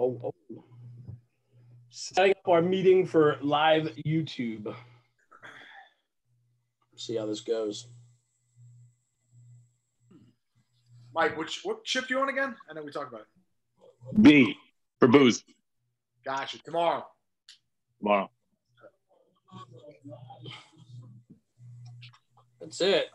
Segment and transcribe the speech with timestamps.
[0.00, 0.64] Oh, oh.
[1.90, 4.74] Setting up our meeting for live YouTube.
[6.96, 7.88] See how this goes.
[11.14, 12.56] Mike, which what shift you on again?
[12.70, 14.22] I know we talked about it.
[14.22, 14.56] B
[14.98, 15.44] for booze
[16.24, 16.62] Gotcha.
[16.62, 17.06] Tomorrow.
[17.98, 18.30] tomorrow.
[22.58, 23.06] That's it.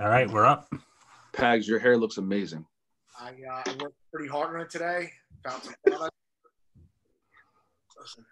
[0.00, 0.72] All right, we're up.
[1.34, 2.64] Pags, your hair looks amazing.
[3.20, 5.10] I uh, worked pretty hard on it today.
[5.44, 6.14] Found some product.
[8.00, 8.24] Listen,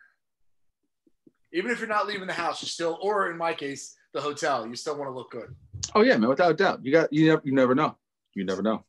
[1.52, 4.66] even if you're not leaving the house, you still, or in my case, the hotel,
[4.66, 5.54] you still want to look good.
[5.94, 6.82] Oh yeah, man, without a doubt.
[6.82, 7.98] You got you never you never know.
[8.34, 8.86] You never know.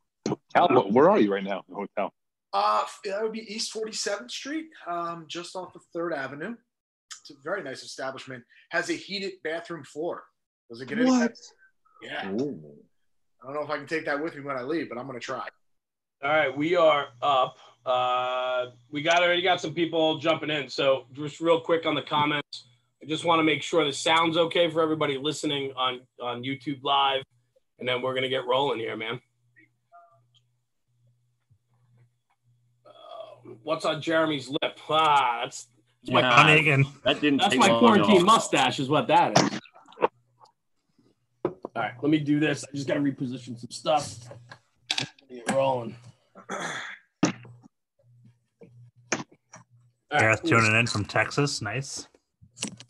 [0.55, 1.63] Albert, where are you right now?
[1.67, 2.13] The hotel.
[2.53, 6.55] Uh, that would be East 47th Street, um, just off of Third Avenue.
[7.21, 8.41] It's a very nice establishment.
[8.69, 10.23] Has a heated bathroom floor.
[10.69, 11.09] Does it get any
[12.01, 12.13] better?
[12.13, 12.29] Yeah.
[13.41, 15.07] I don't know if I can take that with me when I leave, but I'm
[15.07, 15.47] gonna try.
[16.21, 17.57] All right, we are up.
[17.85, 20.67] Uh, we got already got some people jumping in.
[20.67, 22.67] So just real quick on the comments,
[23.01, 26.83] I just want to make sure the sound's okay for everybody listening on on YouTube
[26.83, 27.23] Live,
[27.79, 29.21] and then we're gonna get rolling here, man.
[32.85, 34.77] Uh, what's on Jeremy's lip?
[34.89, 35.67] Ah, that's
[36.03, 36.85] that's my, Yeah, Megan.
[37.05, 39.58] That didn't that's take my long quarantine mustache, is what that is.
[41.75, 42.63] All right, let me do this.
[42.63, 44.15] I just got to reposition some stuff.
[45.29, 45.95] Get rolling.
[46.51, 46.57] All
[50.11, 51.61] right, Gareth tuning in from Texas.
[51.61, 52.07] Nice.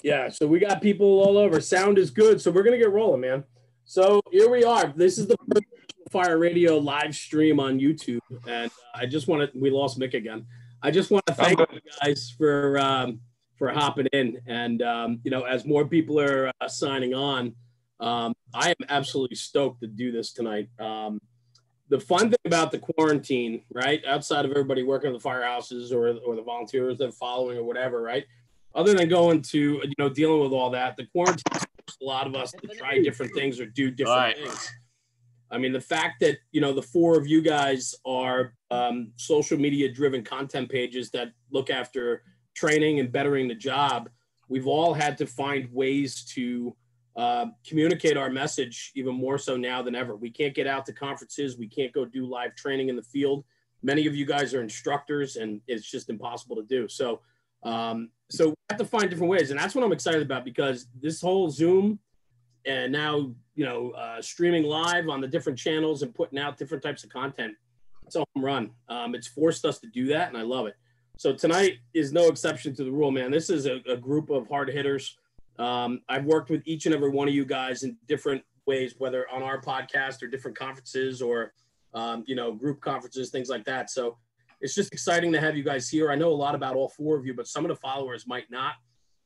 [0.01, 1.59] Yeah, so we got people all over.
[1.59, 3.43] Sound is good, so we're gonna get rolling, man.
[3.83, 4.93] So here we are.
[4.95, 5.65] This is the first
[6.09, 9.59] Fire Radio live stream on YouTube, and uh, I just want to.
[9.59, 10.45] We lost Mick again.
[10.81, 13.19] I just want to thank you guys for um,
[13.57, 17.53] for hopping in, and um, you know, as more people are uh, signing on,
[17.99, 20.69] um, I am absolutely stoked to do this tonight.
[20.79, 21.19] Um,
[21.89, 24.03] the fun thing about the quarantine, right?
[24.05, 27.63] Outside of everybody working at the firehouses or or the volunteers that are following or
[27.63, 28.25] whatever, right?
[28.75, 32.35] other than going to you know dealing with all that the quarantine a lot of
[32.35, 34.37] us to try different things or do different Right.
[34.37, 34.69] things
[35.49, 39.57] i mean the fact that you know the four of you guys are um, social
[39.57, 42.21] media driven content pages that look after
[42.53, 44.07] training and bettering the job
[44.49, 46.75] we've all had to find ways to
[47.15, 50.93] uh, communicate our message even more so now than ever we can't get out to
[50.93, 53.43] conferences we can't go do live training in the field
[53.81, 57.19] many of you guys are instructors and it's just impossible to do so
[57.63, 60.87] um, so we have to find different ways, and that's what I'm excited about because
[61.01, 61.99] this whole Zoom
[62.65, 66.83] and now you know uh, streaming live on the different channels and putting out different
[66.83, 67.55] types of content.
[68.05, 68.71] It's a home run.
[68.87, 70.75] Um, it's forced us to do that, and I love it.
[71.17, 73.29] So tonight is no exception to the rule, man.
[73.29, 75.17] This is a, a group of hard hitters.
[75.59, 79.29] Um, I've worked with each and every one of you guys in different ways, whether
[79.29, 81.53] on our podcast or different conferences or
[81.93, 83.89] um, you know group conferences, things like that.
[83.89, 84.17] So
[84.61, 86.11] it's just exciting to have you guys here.
[86.11, 88.49] I know a lot about all four of you, but some of the followers might
[88.49, 88.73] not.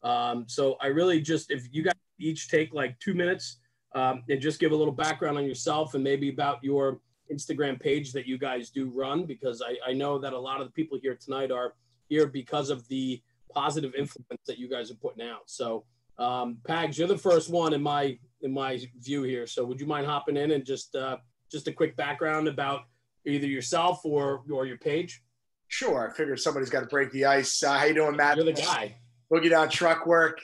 [0.04, 3.58] Um, so I really just, if you guys each take like two minutes
[3.96, 7.00] um, and just give a little background on yourself and maybe about your
[7.32, 10.68] Instagram page that you guys do run, because I, I know that a lot of
[10.68, 11.74] the people here tonight are
[12.10, 13.22] here because of the
[13.54, 15.44] positive influence that you guys are putting out.
[15.48, 15.84] So
[16.18, 19.48] um, Pags, you're the first one in my in my view here.
[19.48, 21.18] So would you mind hopping in and just uh,
[21.52, 22.82] just a quick background about
[23.26, 25.22] either yourself or or your page?
[25.68, 26.08] Sure.
[26.08, 27.64] I figured somebody's got to break the ice.
[27.64, 28.38] Uh, how you doing, Matt?
[28.38, 28.96] You're the guy.
[29.32, 30.40] Boogie Down Truck Work.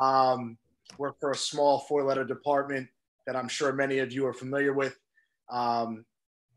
[0.00, 0.56] Um,
[0.98, 2.88] work for a small four-letter department
[3.26, 4.96] that I'm sure many of you are familiar with.
[5.50, 6.06] Um,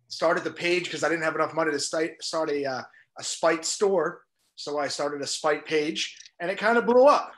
[0.08, 2.82] started the page because I didn't have enough money to start, start a, uh,
[3.20, 4.22] a spite store.
[4.56, 7.34] So I started a spite page and it kind of blew up.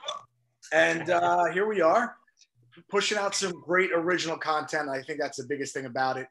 [0.72, 2.16] And uh, here we are
[2.88, 4.88] pushing out some great original content.
[4.88, 6.28] I think that's the biggest thing about it.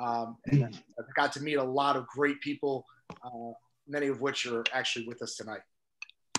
[0.00, 0.64] Um, and
[0.98, 2.84] I've got to meet a lot of great people,
[3.24, 3.52] uh,
[3.88, 5.60] many of which are actually with us tonight.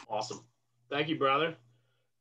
[0.10, 0.46] Awesome.
[0.92, 1.56] Thank you, brother.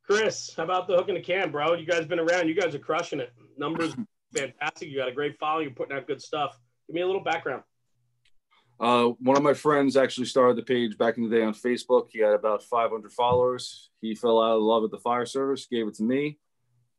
[0.04, 1.74] Chris, how about the hook in the can, bro?
[1.74, 2.48] You guys been around.
[2.48, 3.32] You guys are crushing it.
[3.58, 3.94] Numbers
[4.34, 4.88] fantastic.
[4.88, 5.64] You got a great following.
[5.64, 6.56] You're putting out good stuff.
[6.86, 7.62] Give me a little background.
[8.78, 12.08] Uh, one of my friends actually started the page back in the day on Facebook.
[12.10, 13.90] He had about 500 followers.
[14.00, 16.38] He fell out of love with the fire service, gave it to me,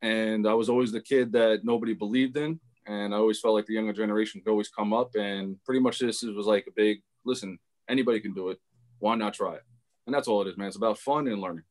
[0.02, 2.60] and I was always the kid that nobody believed in.
[2.88, 6.00] And I always felt like the younger generation could always come up, and pretty much
[6.00, 7.60] this was like a big listen.
[7.90, 8.60] Anybody can do it.
[9.00, 9.64] Why not try it?
[10.06, 10.68] And that's all it is, man.
[10.68, 11.64] It's about fun and learning.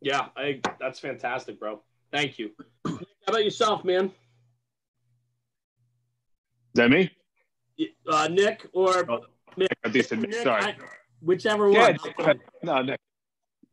[0.00, 1.82] Yeah, I, that's fantastic, bro.
[2.12, 2.50] Thank you.
[2.84, 4.04] How about yourself, man?
[4.04, 4.12] Is
[6.74, 7.10] that me?
[8.06, 9.20] Uh, Nick or Oh,
[9.58, 9.68] Nick?
[9.84, 10.20] I think it's Nick.
[10.30, 10.62] Nick, Sorry.
[10.62, 10.76] I-
[11.20, 12.40] whichever Yeah, one.
[12.62, 13.00] no, Nick.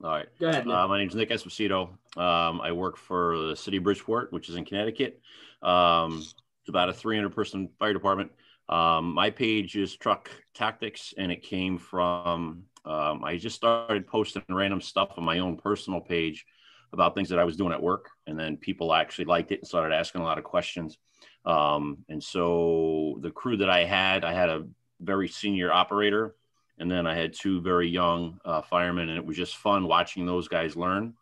[0.03, 0.27] All right.
[0.39, 0.65] Go ahead.
[0.65, 0.75] Nick.
[0.75, 1.89] Uh, my name's Nick Esposito.
[2.17, 5.21] Um, I work for the city of Bridgeport, which is in Connecticut.
[5.61, 8.31] Um, it's about a 300 person fire department.
[8.67, 14.43] Um, my page is Truck Tactics, and it came from um, I just started posting
[14.49, 16.45] random stuff on my own personal page
[16.93, 19.67] about things that I was doing at work, and then people actually liked it and
[19.67, 20.97] started asking a lot of questions.
[21.45, 24.65] Um, and so the crew that I had, I had a
[24.99, 26.35] very senior operator,
[26.77, 30.25] and then I had two very young uh, firemen, and it was just fun watching
[30.25, 31.13] those guys learn,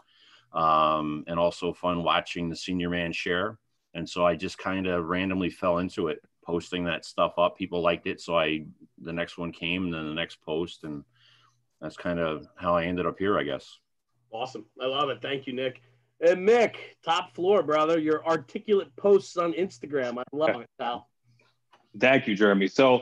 [0.53, 3.57] um, and also fun watching the senior man share.
[3.93, 7.57] And so I just kind of randomly fell into it, posting that stuff up.
[7.57, 8.65] People liked it, so I
[9.01, 11.03] the next one came, and then the next post, and
[11.81, 13.77] that's kind of how I ended up here, I guess.
[14.31, 14.65] Awesome.
[14.81, 15.21] I love it.
[15.21, 15.81] Thank you, Nick.
[16.25, 17.99] And Mick, top floor, brother.
[17.99, 20.17] Your articulate posts on Instagram.
[20.17, 21.07] I love it, pal.
[21.99, 22.67] Thank you, Jeremy.
[22.67, 23.01] So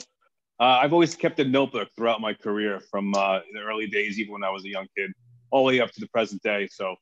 [0.62, 4.34] uh, I've always kept a notebook throughout my career from uh, the early days, even
[4.34, 5.12] when I was a young kid,
[5.50, 6.68] all the way up to the present day.
[6.72, 6.96] So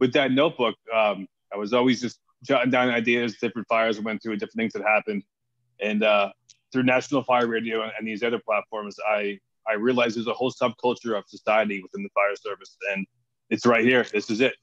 [0.00, 4.20] with that notebook, um, I was always just jotting down ideas, different fires I went
[4.20, 5.22] through, different things that happened.
[5.80, 6.30] And uh,
[6.72, 9.38] through National Fire Radio and these other platforms, I,
[9.68, 12.76] I realized there's a whole subculture of society within the fire service.
[12.92, 13.06] And
[13.48, 14.04] it's right here.
[14.12, 14.54] This is it.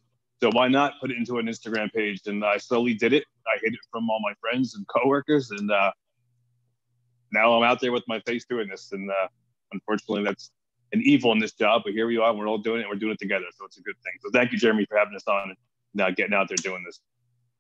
[0.44, 2.20] So why not put it into an Instagram page?
[2.26, 3.24] And I slowly did it.
[3.48, 5.92] I hid it from all my friends and coworkers, and uh,
[7.32, 8.92] now I'm out there with my face doing this.
[8.92, 9.28] And uh,
[9.72, 10.52] unfortunately, that's
[10.94, 11.84] an evil in this job.
[11.86, 12.34] But here we are.
[12.34, 12.88] We're all doing it.
[12.90, 13.46] We're doing it together.
[13.58, 14.14] So it's a good thing.
[14.22, 15.58] So thank you, Jeremy, for having us on and
[15.94, 17.00] now getting out there doing this.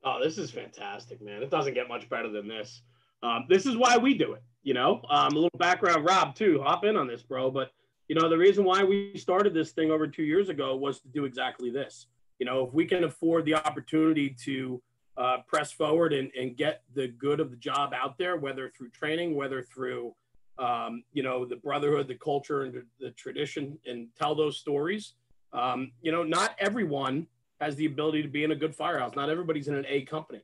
[0.03, 1.43] Oh, this is fantastic, man.
[1.43, 2.81] It doesn't get much better than this.
[3.23, 4.41] Um, this is why we do it.
[4.63, 6.61] You know, um, a little background, Rob, too.
[6.63, 7.51] Hop in on this, bro.
[7.51, 7.71] But
[8.07, 11.07] you know, the reason why we started this thing over two years ago was to
[11.07, 12.07] do exactly this.
[12.39, 14.81] You know, if we can afford the opportunity to
[15.17, 18.89] uh, press forward and, and get the good of the job out there, whether through
[18.89, 20.13] training, whether through,
[20.57, 25.13] um, you know, the brotherhood, the culture, and the, tradition, and tell those stories.
[25.53, 27.27] Um, you know, not everyone
[27.59, 29.15] has the ability to be in a good firehouse.
[29.15, 30.41] Not everybody's in an A company.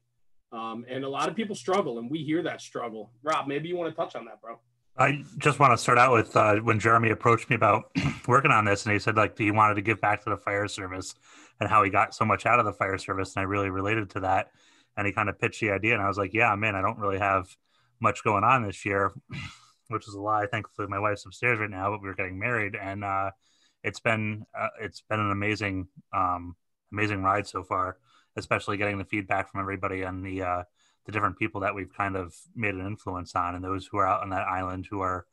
[0.51, 3.11] Um, and a lot of people struggle, and we hear that struggle.
[3.23, 4.59] Rob, maybe you want to touch on that, bro.
[4.97, 7.91] I just want to start out with uh, when Jeremy approached me about
[8.27, 10.67] working on this, and he said like he wanted to give back to the fire
[10.67, 11.13] service
[11.59, 14.09] and how he got so much out of the fire service, and I really related
[14.11, 14.51] to that.
[14.95, 16.99] And he kind of pitched the idea, and I was like, "Yeah, man, I don't
[16.99, 17.55] really have
[17.99, 19.13] much going on this year,"
[19.89, 20.47] which is a lie.
[20.47, 23.31] Thankfully, my wife's upstairs right now, but we were getting married, and uh,
[23.83, 26.55] it's been uh, it's been an amazing um,
[26.91, 27.97] amazing ride so far,
[28.35, 30.63] especially getting the feedback from everybody and the uh,
[31.07, 34.05] the different people that we've kind of made an influence on and those who are
[34.05, 35.25] out on that island who are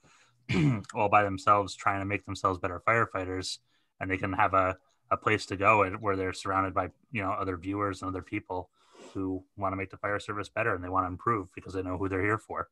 [0.95, 3.59] all by themselves trying to make themselves better firefighters
[4.01, 4.77] and they can have a,
[5.15, 8.23] a place to go and where they're surrounded by you know other viewers and other
[8.23, 8.71] people
[9.13, 11.83] who want to make the fire service better and they want to improve because they
[11.83, 12.69] know who they're here for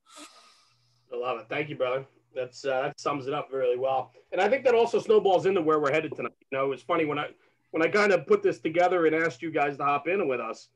[1.12, 2.04] i love it thank you brother
[2.34, 5.62] that's uh, that sums it up really well and i think that also snowballs into
[5.62, 7.26] where we're headed tonight you know it's funny when i
[7.70, 10.40] when i kind of put this together and asked you guys to hop in with
[10.40, 10.68] us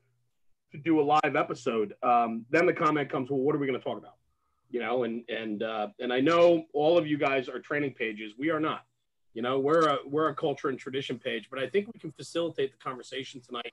[0.71, 3.79] to do a live episode, um, then the comment comes, well, what are we going
[3.79, 4.15] to talk about?
[4.69, 8.33] You know, and and uh, and I know all of you guys are training pages.
[8.37, 8.83] We are not.
[9.37, 12.11] You know, we're a we're a culture and tradition page, but I think we can
[12.11, 13.71] facilitate the conversation tonight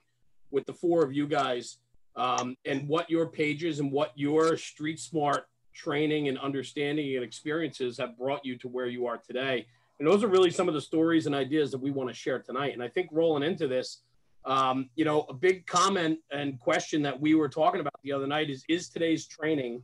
[0.51, 1.79] with the four of you guys
[2.17, 7.97] um, and what your pages and what your street smart training and understanding and experiences
[7.97, 9.67] have brought you to where you are today.
[9.99, 12.41] And those are really some of the stories and ideas that we want to share
[12.41, 12.75] tonight.
[12.75, 14.03] And I think rolling into this,
[14.45, 18.27] um, you know, a big comment and question that we were talking about the other
[18.27, 19.83] night is Is today's training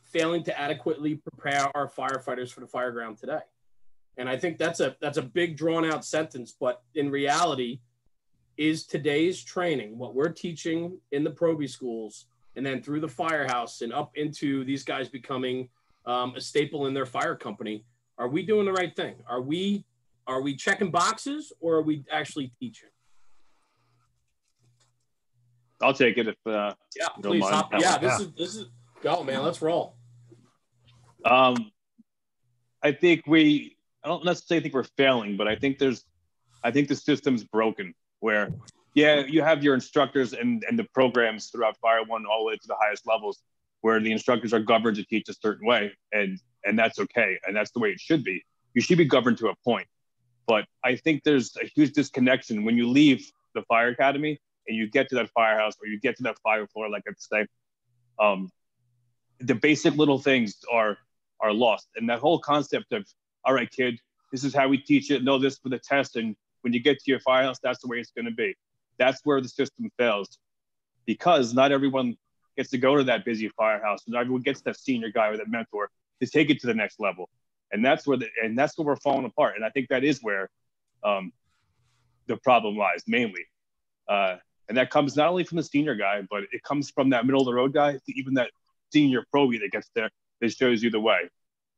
[0.00, 3.40] failing to adequately prepare our firefighters for the fire ground today?
[4.20, 7.80] And I think that's a that's a big drawn out sentence, but in reality,
[8.58, 13.80] is today's training what we're teaching in the Proby schools and then through the firehouse
[13.80, 15.70] and up into these guys becoming
[16.04, 17.82] um, a staple in their fire company?
[18.18, 19.14] Are we doing the right thing?
[19.26, 19.86] Are we
[20.26, 22.90] are we checking boxes or are we actually teaching?
[25.80, 27.42] I'll take it if uh, yeah, please.
[27.48, 28.26] Hop, yeah, this yeah.
[28.26, 28.66] is this is
[29.00, 29.42] go, man.
[29.42, 29.96] Let's roll.
[31.24, 31.72] Um,
[32.82, 33.78] I think we.
[34.04, 36.04] I don't necessarily think we're failing, but I think there's.
[36.62, 37.94] I think the system's broken.
[38.20, 38.52] Where,
[38.94, 42.56] yeah, you have your instructors and and the programs throughout Fire One all the way
[42.56, 43.38] to the highest levels,
[43.80, 47.56] where the instructors are governed to teach a certain way, and and that's okay, and
[47.56, 48.42] that's the way it should be.
[48.74, 49.86] You should be governed to a point,
[50.46, 54.88] but I think there's a huge disconnection when you leave the fire academy and you
[54.88, 57.46] get to that firehouse or you get to that fire floor, like I say,
[58.20, 58.50] um,
[59.40, 60.98] the basic little things are
[61.40, 61.88] are lost.
[61.96, 63.06] And that whole concept of,
[63.44, 63.98] all right, kid,
[64.32, 65.24] this is how we teach it.
[65.24, 67.98] Know this for the test, and when you get to your firehouse, that's the way
[67.98, 68.54] it's going to be.
[68.98, 70.38] That's where the system fails,
[71.06, 72.16] because not everyone
[72.56, 74.00] gets to go to that busy firehouse.
[74.06, 75.88] Not everyone gets that senior guy or that mentor
[76.20, 77.28] to take it to the next level.
[77.72, 79.56] And that's where the and that's where we're falling apart.
[79.56, 80.50] And I think that is where
[81.04, 81.32] um,
[82.26, 83.46] the problem lies mainly.
[84.08, 84.36] Uh,
[84.68, 87.40] and that comes not only from the senior guy, but it comes from that middle
[87.40, 88.50] of the road guy to even that
[88.92, 91.28] senior probie that gets there that shows you the way.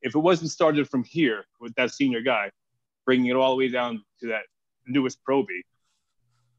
[0.02, 2.50] If it wasn't started from here with that senior guy,
[3.04, 4.42] bringing it all the way down to that
[4.86, 5.62] newest probie,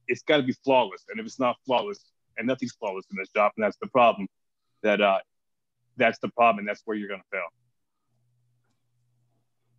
[0.08, 1.06] it's got to be flawless.
[1.10, 2.06] And if it's not flawless,
[2.38, 4.28] and nothing's flawless in this job, and that's the problem,
[4.82, 5.20] that uh,
[5.98, 7.48] that's the problem, and that's where you're going to fail.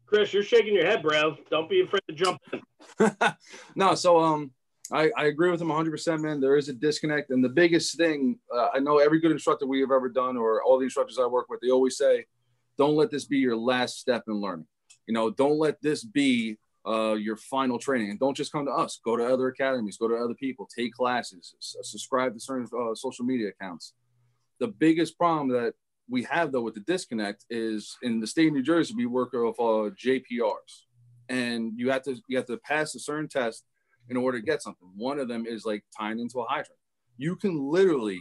[0.07, 1.37] Chris, you're shaking your head, bro.
[1.51, 3.17] Don't be afraid to jump in.
[3.75, 4.53] no, so um,
[4.93, 6.41] I, I agree with him 100%, man.
[6.41, 7.31] There is a disconnect.
[7.31, 10.63] And the biggest thing, uh, I know every good instructor we have ever done, or
[10.63, 12.27] all the instructors I work with, they always say,
[12.79, 14.67] don't let this be your last step in learning.
[15.07, 18.11] You know, don't let this be uh, your final training.
[18.11, 19.01] And don't just come to us.
[19.05, 23.25] Go to other academies, go to other people, take classes, subscribe to certain uh, social
[23.25, 23.95] media accounts.
[24.61, 25.75] The biggest problem that
[26.09, 29.33] we have, though, with the disconnect is in the state of New Jersey, we work
[29.33, 30.85] with uh, JPRs.
[31.31, 33.65] And you have to you have to pass a certain test
[34.11, 34.89] in order to get something.
[34.95, 36.79] One of them is like tying into a hydrant.
[37.17, 38.21] You can literally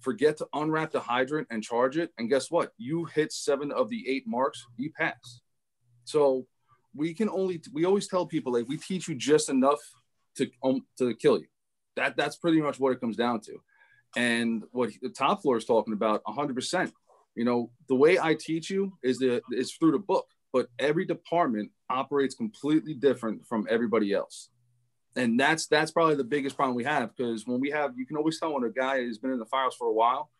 [0.00, 2.10] forget to unwrap the hydrant and charge it.
[2.18, 2.72] And guess what?
[2.78, 5.40] You hit seven of the eight marks, you pass.
[6.04, 6.46] So
[6.94, 9.80] we can only, we always tell people like we teach you just enough
[10.36, 11.46] to, um, to kill you.
[11.96, 13.60] That, that's pretty much what it comes down to.
[14.16, 16.92] And what the top floor is talking about 100%.
[17.34, 21.04] You know, the way I teach you is the is through the book, but every
[21.04, 24.48] department operates completely different from everybody else
[25.16, 28.16] and that's that's probably the biggest problem we have because when we have you can
[28.16, 30.30] always tell when a guy has been in the files for a while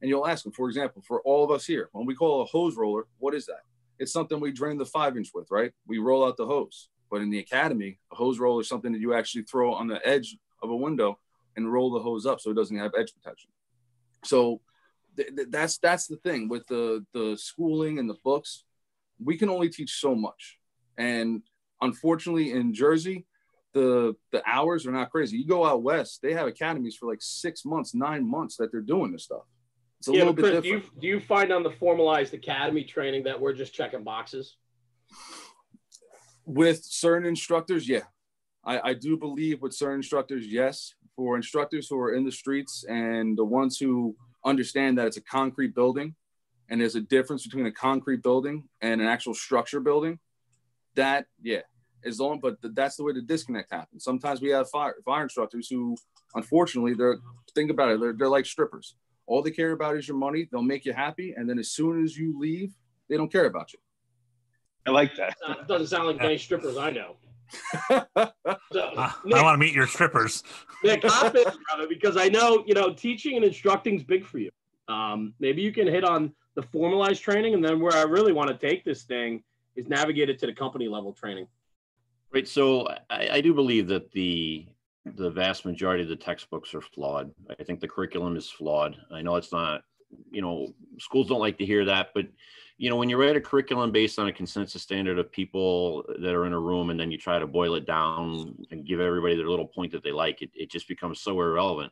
[0.00, 2.44] and you'll ask him for example for all of us here when we call a
[2.44, 3.62] hose roller what is that?
[3.98, 5.72] It's something we drain the five inch with right?
[5.86, 6.90] We roll out the hose.
[7.10, 10.06] But in the academy a hose roller is something that you actually throw on the
[10.06, 11.18] edge of a window
[11.56, 13.50] and roll the hose up so it doesn't have edge protection.
[14.24, 14.60] So
[15.16, 18.64] th- th- that's that's the thing with the the schooling and the books.
[19.18, 20.58] We can only teach so much.
[20.98, 21.42] And
[21.80, 23.26] unfortunately in jersey
[23.76, 25.36] the the hours are not crazy.
[25.36, 28.80] You go out west, they have academies for like six months, nine months that they're
[28.80, 29.42] doing this stuff.
[29.98, 30.82] It's a yeah, little bit Chris, different.
[30.84, 34.56] Do you, do you find on the formalized academy training that we're just checking boxes?
[36.46, 38.04] With certain instructors, yeah.
[38.64, 40.94] I, I do believe with certain instructors, yes.
[41.14, 45.22] For instructors who are in the streets and the ones who understand that it's a
[45.22, 46.14] concrete building
[46.70, 50.18] and there's a difference between a concrete building and an actual structure building,
[50.94, 51.62] that, yeah,
[52.06, 54.04] is on, but that's the way the disconnect happens.
[54.04, 55.96] Sometimes we have fire, fire instructors who,
[56.34, 57.18] unfortunately, they're
[57.54, 58.94] think about it, they're, they're like strippers.
[59.26, 60.48] All they care about is your money.
[60.50, 62.72] They'll make you happy, and then as soon as you leave,
[63.08, 63.78] they don't care about you.
[64.86, 65.36] I like that.
[65.44, 67.16] Uh, doesn't sound like many strippers I know.
[67.88, 70.42] so, uh, Nick, I want to meet your strippers.
[70.84, 74.38] Nick, hop in, brother, because I know you know teaching and instructing is big for
[74.38, 74.50] you.
[74.88, 78.48] Um, maybe you can hit on the formalized training, and then where I really want
[78.48, 79.42] to take this thing
[79.74, 81.46] is navigate it to the company level training.
[82.36, 82.46] Right.
[82.46, 84.66] So I, I do believe that the
[85.06, 87.32] the vast majority of the textbooks are flawed.
[87.58, 88.94] I think the curriculum is flawed.
[89.10, 89.84] I know it's not,
[90.30, 92.26] you know, schools don't like to hear that, but
[92.76, 96.34] you know, when you write a curriculum based on a consensus standard of people that
[96.34, 99.34] are in a room and then you try to boil it down and give everybody
[99.34, 101.90] their little point that they like, it, it just becomes so irrelevant.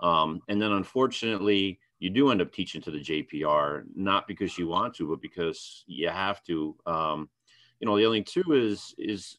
[0.00, 4.68] Um, and then unfortunately, you do end up teaching to the JPR, not because you
[4.68, 6.76] want to, but because you have to.
[6.84, 7.30] Um,
[7.80, 9.38] you know, the only two is is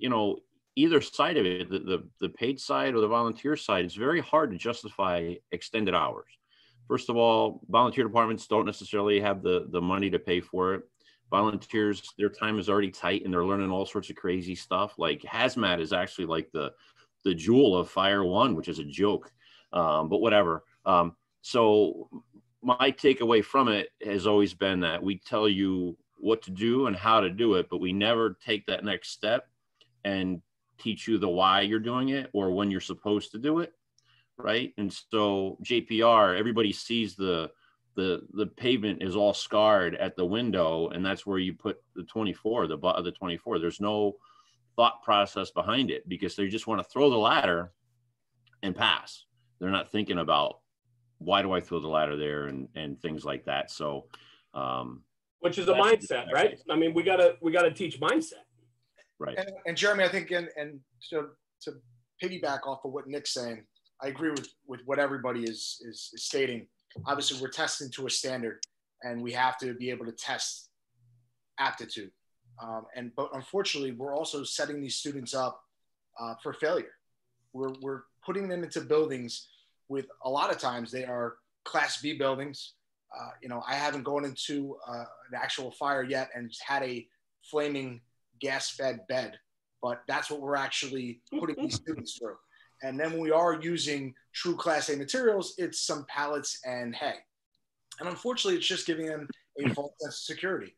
[0.00, 0.38] you know,
[0.76, 4.20] either side of it, the, the, the paid side or the volunteer side, it's very
[4.20, 6.30] hard to justify extended hours.
[6.86, 10.82] First of all, volunteer departments don't necessarily have the, the money to pay for it.
[11.30, 14.94] Volunteers, their time is already tight and they're learning all sorts of crazy stuff.
[14.98, 16.72] Like hazmat is actually like the
[17.24, 19.30] the jewel of Fire One, which is a joke,
[19.72, 20.64] um, but whatever.
[20.86, 22.08] Um, so
[22.62, 26.96] my takeaway from it has always been that we tell you what to do and
[26.96, 29.48] how to do it, but we never take that next step
[30.08, 30.42] and
[30.78, 33.72] teach you the why you're doing it or when you're supposed to do it
[34.38, 34.72] right?
[34.78, 37.50] And so jpr everybody sees the
[37.96, 42.04] the the pavement is all scarred at the window and that's where you put the
[42.04, 44.14] 24 the butt of the 24 there's no
[44.76, 47.72] thought process behind it because they just want to throw the ladder
[48.62, 49.24] and pass.
[49.58, 50.60] They're not thinking about
[51.18, 52.46] why do i throw the ladder there?
[52.46, 53.70] and and things like that.
[53.70, 54.06] So
[54.54, 55.02] um
[55.40, 56.58] which is a mindset right?
[56.70, 58.46] I mean we gotta we gotta teach mindset
[59.18, 59.36] Right.
[59.36, 61.28] And, and Jeremy, I think, and, and to,
[61.62, 61.72] to
[62.22, 63.64] piggyback off of what Nick's saying,
[64.02, 66.66] I agree with, with what everybody is, is, is stating.
[67.06, 68.60] Obviously, we're testing to a standard
[69.02, 70.70] and we have to be able to test
[71.58, 72.10] aptitude.
[72.62, 75.60] Um, and but unfortunately, we're also setting these students up
[76.20, 76.92] uh, for failure.
[77.52, 79.48] We're, we're putting them into buildings
[79.88, 82.74] with a lot of times they are class B buildings.
[83.16, 87.06] Uh, you know, I haven't gone into uh, an actual fire yet and had a
[87.42, 88.00] flaming
[88.40, 89.38] gas fed bed
[89.82, 92.36] but that's what we're actually putting these students through.
[92.82, 97.16] And then when we are using true Class A materials, it's some pallets and hay.
[98.00, 99.28] And unfortunately, it's just giving them
[99.58, 100.76] a false sense of security.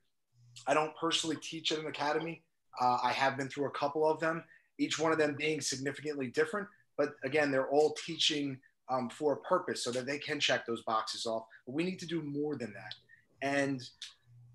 [0.67, 2.43] I don't personally teach at an academy.
[2.81, 4.43] Uh, I have been through a couple of them,
[4.79, 6.67] each one of them being significantly different.
[6.97, 8.59] But again, they're all teaching
[8.90, 11.45] um, for a purpose so that they can check those boxes off.
[11.67, 12.95] But we need to do more than that.
[13.43, 13.83] And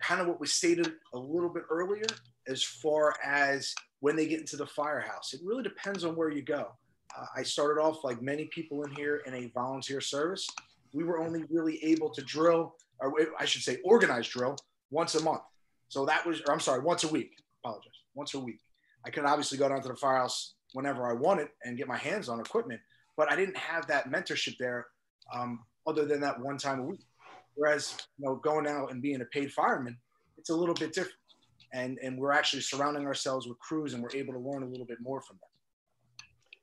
[0.02, 2.06] kind of what was stated a little bit earlier,
[2.48, 6.42] as far as when they get into the firehouse, it really depends on where you
[6.42, 6.68] go.
[7.18, 10.48] Uh, I started off like many people in here in a volunteer service.
[10.94, 14.56] We were only really able to drill, or I should say, organize drill
[14.92, 15.42] once a month.
[15.88, 17.32] So that was, or I'm sorry, once a week.
[17.64, 18.60] Apologize, once a week.
[19.06, 22.28] I could obviously go down to the firehouse whenever I wanted and get my hands
[22.28, 22.82] on equipment,
[23.18, 24.88] but I didn't have that mentorship there,
[25.34, 27.06] um, other than that one time a week.
[27.56, 29.98] Whereas, you know, going out and being a paid fireman,
[30.38, 31.16] it's a little bit different,
[31.74, 34.86] and and we're actually surrounding ourselves with crews, and we're able to learn a little
[34.86, 35.50] bit more from them.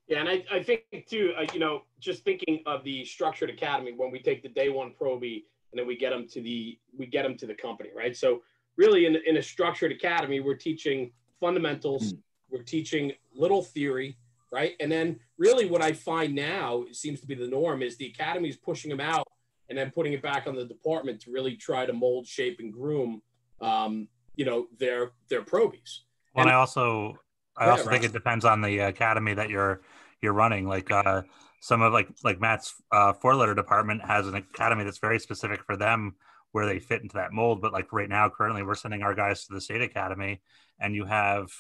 [0.08, 3.92] Yeah, and I, I think too, uh, you know, just thinking of the structured academy
[3.96, 7.06] when we take the day one probie and then we get them to the we
[7.06, 8.16] get them to the company, right?
[8.16, 8.42] So
[8.76, 12.18] really, in in a structured academy, we're teaching fundamentals, mm.
[12.50, 14.16] we're teaching little theory,
[14.52, 14.74] right?
[14.80, 18.48] And then really, what I find now seems to be the norm is the academy
[18.48, 19.26] is pushing them out
[19.68, 22.72] and then putting it back on the department to really try to mold, shape, and
[22.72, 23.22] groom,
[23.60, 26.02] um, you know, their their probies.
[26.34, 27.18] Well, and I also
[27.56, 29.82] I also think it depends on the academy that you're
[30.20, 30.66] you're running.
[30.66, 31.22] Like uh,
[31.60, 35.62] some of like like Matt's uh, four letter department has an academy that's very specific
[35.64, 36.14] for them
[36.52, 37.60] where they fit into that mold.
[37.60, 40.40] But like right now, currently, we're sending our guys to the state academy,
[40.80, 41.50] and you have,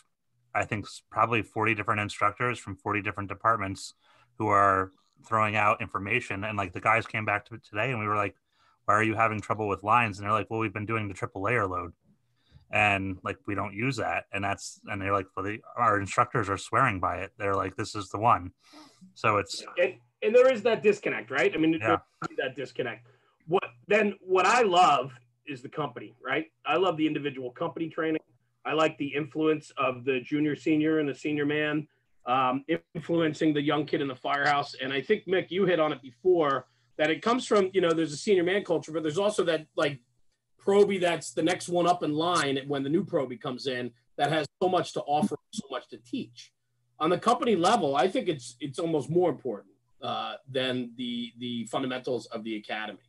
[0.54, 3.94] I think, probably forty different instructors from forty different departments
[4.38, 4.90] who are
[5.26, 6.44] throwing out information.
[6.44, 8.36] And like the guys came back to it today, and we were like,
[8.86, 11.14] "Why are you having trouble with lines?" And they're like, "Well, we've been doing the
[11.14, 11.92] triple layer load."
[12.72, 16.48] And like we don't use that and that's and they're like well, the, our instructors
[16.48, 17.30] are swearing by it.
[17.38, 18.52] They're like this is the one.
[19.14, 21.52] So it's and, and there is that disconnect right?
[21.54, 21.98] I mean yeah.
[22.38, 23.06] that disconnect.
[23.46, 25.12] What then what i love
[25.46, 26.46] is the company right?
[26.66, 28.20] I love the individual company training.
[28.64, 31.86] I like the influence of the junior senior and the senior man
[32.26, 35.92] um, influencing the young kid in the firehouse and i think mick you hit on
[35.92, 36.66] it before
[36.96, 39.66] that it comes from you know there's a senior man culture but there's also that
[39.76, 39.98] like
[40.64, 44.30] Proby that's the next one up in line when the new Proby comes in that
[44.30, 46.52] has so much to offer, so much to teach.
[47.00, 51.64] On the company level, I think it's it's almost more important uh, than the the
[51.64, 53.00] fundamentals of the academy.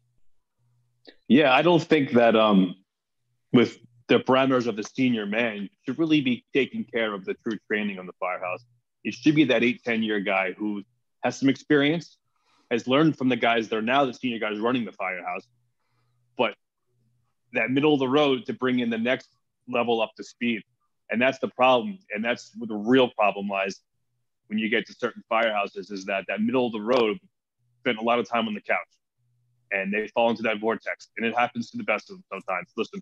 [1.27, 2.75] Yeah, I don't think that um,
[3.51, 7.57] with the parameters of the senior man should really be taking care of the true
[7.67, 8.63] training on the firehouse.
[9.03, 10.83] It should be that eight, 10 year guy who
[11.23, 12.17] has some experience,
[12.69, 15.47] has learned from the guys that are now the senior guys running the firehouse,
[16.37, 16.55] but
[17.53, 19.29] that middle of the road to bring in the next
[19.67, 20.61] level up to speed.
[21.09, 21.99] And that's the problem.
[22.13, 23.81] And that's where the real problem lies
[24.47, 27.17] when you get to certain firehouses is that that middle of the road
[27.79, 28.77] spent a lot of time on the couch
[29.71, 31.09] and they fall into that vortex.
[31.17, 32.69] And it happens to the best of them sometimes.
[32.77, 33.01] Listen,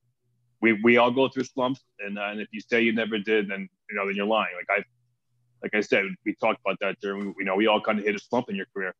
[0.61, 1.81] we, we all go through slumps.
[1.99, 4.53] And, uh, and if you say you never did, then, you know, then you're lying.
[4.55, 4.83] Like I,
[5.63, 8.15] like I said, we talked about that during, you know, we all kind of hit
[8.15, 8.93] a slump in your career.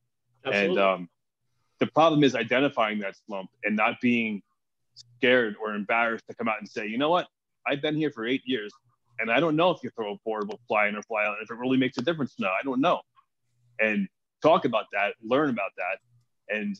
[0.46, 0.70] Absolutely.
[0.70, 1.10] And um,
[1.80, 4.42] the problem is identifying that slump and not being
[4.96, 7.28] scared or embarrassed to come out and say, you know what,
[7.66, 8.72] I've been here for eight years
[9.20, 11.52] and I don't know if you throw a will fly in or fly out, if
[11.52, 12.36] it really makes a difference.
[12.40, 13.02] No, I don't know.
[13.80, 14.08] And
[14.42, 16.56] talk about that, learn about that.
[16.56, 16.80] And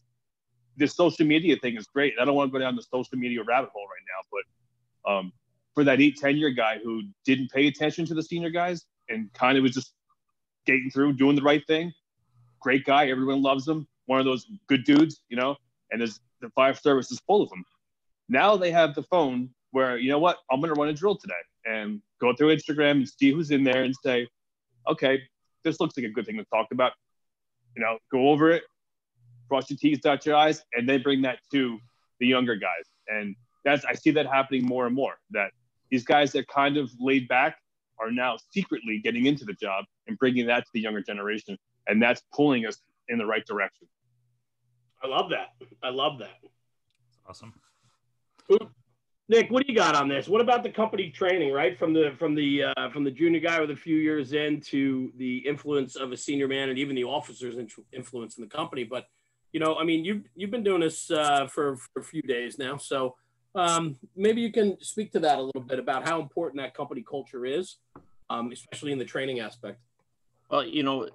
[0.76, 2.14] this social media thing is great.
[2.20, 4.40] I don't want to go down the social media rabbit hole right now,
[5.06, 5.34] but um,
[5.76, 9.32] for that eight, 10 year guy who didn't pay attention to the senior guys and
[9.34, 9.94] kind of was just
[10.64, 11.94] skating through, doing the right thing,
[12.60, 13.10] great guy.
[13.10, 13.88] Everyone loves him.
[14.06, 15.56] One of those good dudes, you know,
[15.92, 17.64] and there's the fire service is full of them.
[18.30, 21.16] Now they have the phone where, you know what, I'm going to run a drill
[21.16, 21.34] today
[21.66, 24.28] and go through Instagram and see who's in there and say,
[24.88, 25.22] okay,
[25.64, 26.94] this looks like a good thing to talk about.
[27.76, 28.64] You know, go over it,
[29.48, 31.80] cross your T's, dot your I's, and they bring that to
[32.20, 32.86] the younger guys.
[33.08, 35.52] And that's, I see that happening more and more that
[35.90, 37.58] these guys that kind of laid back
[38.00, 41.58] are now secretly getting into the job and bringing that to the younger generation.
[41.88, 42.78] And that's pulling us
[43.10, 43.88] in the right direction.
[45.04, 45.50] I love that.
[45.84, 46.38] I love that.
[47.28, 47.54] Awesome.
[49.32, 50.28] Nick, what do you got on this?
[50.28, 51.78] What about the company training, right?
[51.80, 55.12] From the from the uh, from the junior guy with a few years in to
[55.16, 57.56] the influence of a senior man and even the officers'
[57.94, 58.84] influence in the company.
[58.84, 59.06] But
[59.54, 62.58] you know, I mean, you've you've been doing this uh, for, for a few days
[62.58, 63.16] now, so
[63.56, 67.02] um, maybe you can speak to that a little bit about how important that company
[67.02, 67.78] culture is,
[68.30, 69.80] um, especially in the training aspect.
[70.50, 71.08] Well, you know,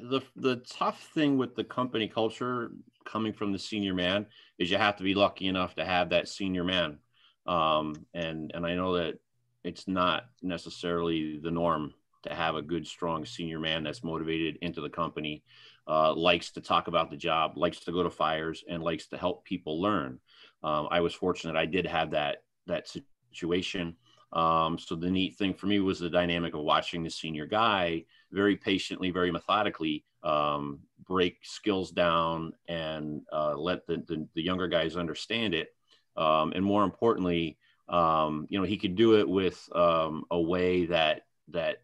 [0.00, 2.70] the the tough thing with the company culture
[3.04, 4.26] coming from the senior man
[4.58, 6.98] is you have to be lucky enough to have that senior man.
[7.46, 9.18] Um, and and I know that
[9.64, 14.80] it's not necessarily the norm to have a good, strong senior man that's motivated into
[14.80, 15.42] the company,
[15.88, 19.16] uh, likes to talk about the job, likes to go to fires, and likes to
[19.16, 20.20] help people learn.
[20.62, 22.88] Um, I was fortunate; I did have that that
[23.32, 23.96] situation.
[24.32, 28.04] Um, so the neat thing for me was the dynamic of watching the senior guy
[28.30, 34.68] very patiently, very methodically um, break skills down and uh, let the, the, the, younger
[34.68, 35.74] guys understand it.
[36.16, 40.86] Um, and more importantly, um, you know, he could do it with um, a way
[40.86, 41.78] that that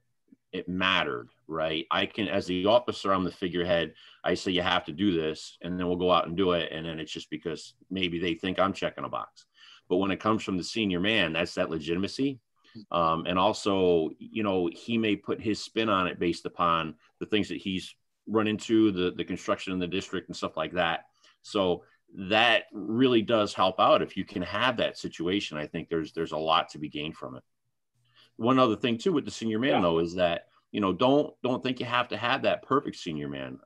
[0.52, 1.86] it mattered, right?
[1.90, 3.94] I can, as the officer, I'm the figurehead.
[4.24, 6.72] I say you have to do this, and then we'll go out and do it,
[6.72, 9.44] and then it's just because maybe they think I'm checking a box.
[9.88, 12.40] But when it comes from the senior man, that's that legitimacy.
[12.92, 17.26] Um, and also, you know, he may put his spin on it based upon the
[17.26, 17.94] things that he's
[18.26, 21.06] run into, the the construction in the district and stuff like that.
[21.42, 25.56] So that really does help out if you can have that situation.
[25.56, 27.42] I think there's there's a lot to be gained from it.
[28.36, 29.80] One other thing too with the senior man yeah.
[29.80, 33.28] though is that you know don't don't think you have to have that perfect senior
[33.28, 33.58] man.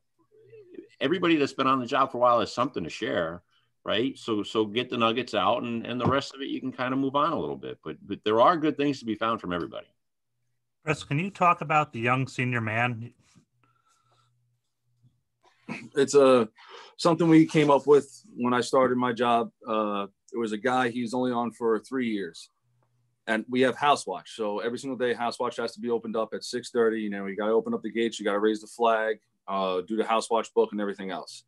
[1.00, 3.42] Everybody that's been on the job for a while has something to share
[3.84, 4.16] right?
[4.18, 6.92] So so get the nuggets out, and and the rest of it you can kind
[6.92, 7.78] of move on a little bit.
[7.84, 9.86] But but there are good things to be found from everybody.
[10.84, 13.12] Chris, can you talk about the young senior man?
[15.96, 16.46] It's a uh,
[16.96, 19.50] something we came up with when I started my job.
[19.66, 22.50] Uh, there was a guy he's only on for three years,
[23.26, 24.34] and we have house watch.
[24.34, 27.00] So every single day, house watch has to be opened up at six thirty.
[27.00, 29.18] You know, you got to open up the gates, you got to raise the flag,
[29.48, 31.44] uh, do the house watch book, and everything else.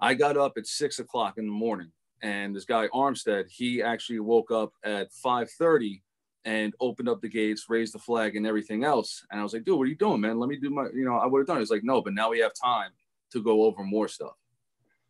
[0.00, 1.90] I got up at six o'clock in the morning,
[2.22, 6.02] and this guy Armstead, he actually woke up at five thirty
[6.44, 9.24] and opened up the gates, raised the flag, and everything else.
[9.30, 10.38] And I was like, dude, what are you doing, man?
[10.38, 11.56] Let me do my, you know, I would have done.
[11.58, 11.60] It.
[11.60, 12.90] He's like, no, but now we have time
[13.32, 14.34] to go over more stuff.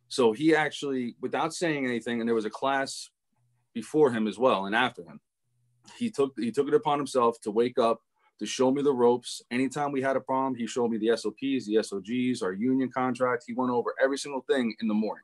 [0.09, 3.09] So he actually, without saying anything, and there was a class
[3.73, 5.19] before him as well and after him,
[5.97, 8.01] he took he took it upon himself to wake up
[8.39, 9.41] to show me the ropes.
[9.51, 13.43] Anytime we had a problem, he showed me the SOPs, the SOGs, our union contract.
[13.45, 15.23] He went over every single thing in the morning.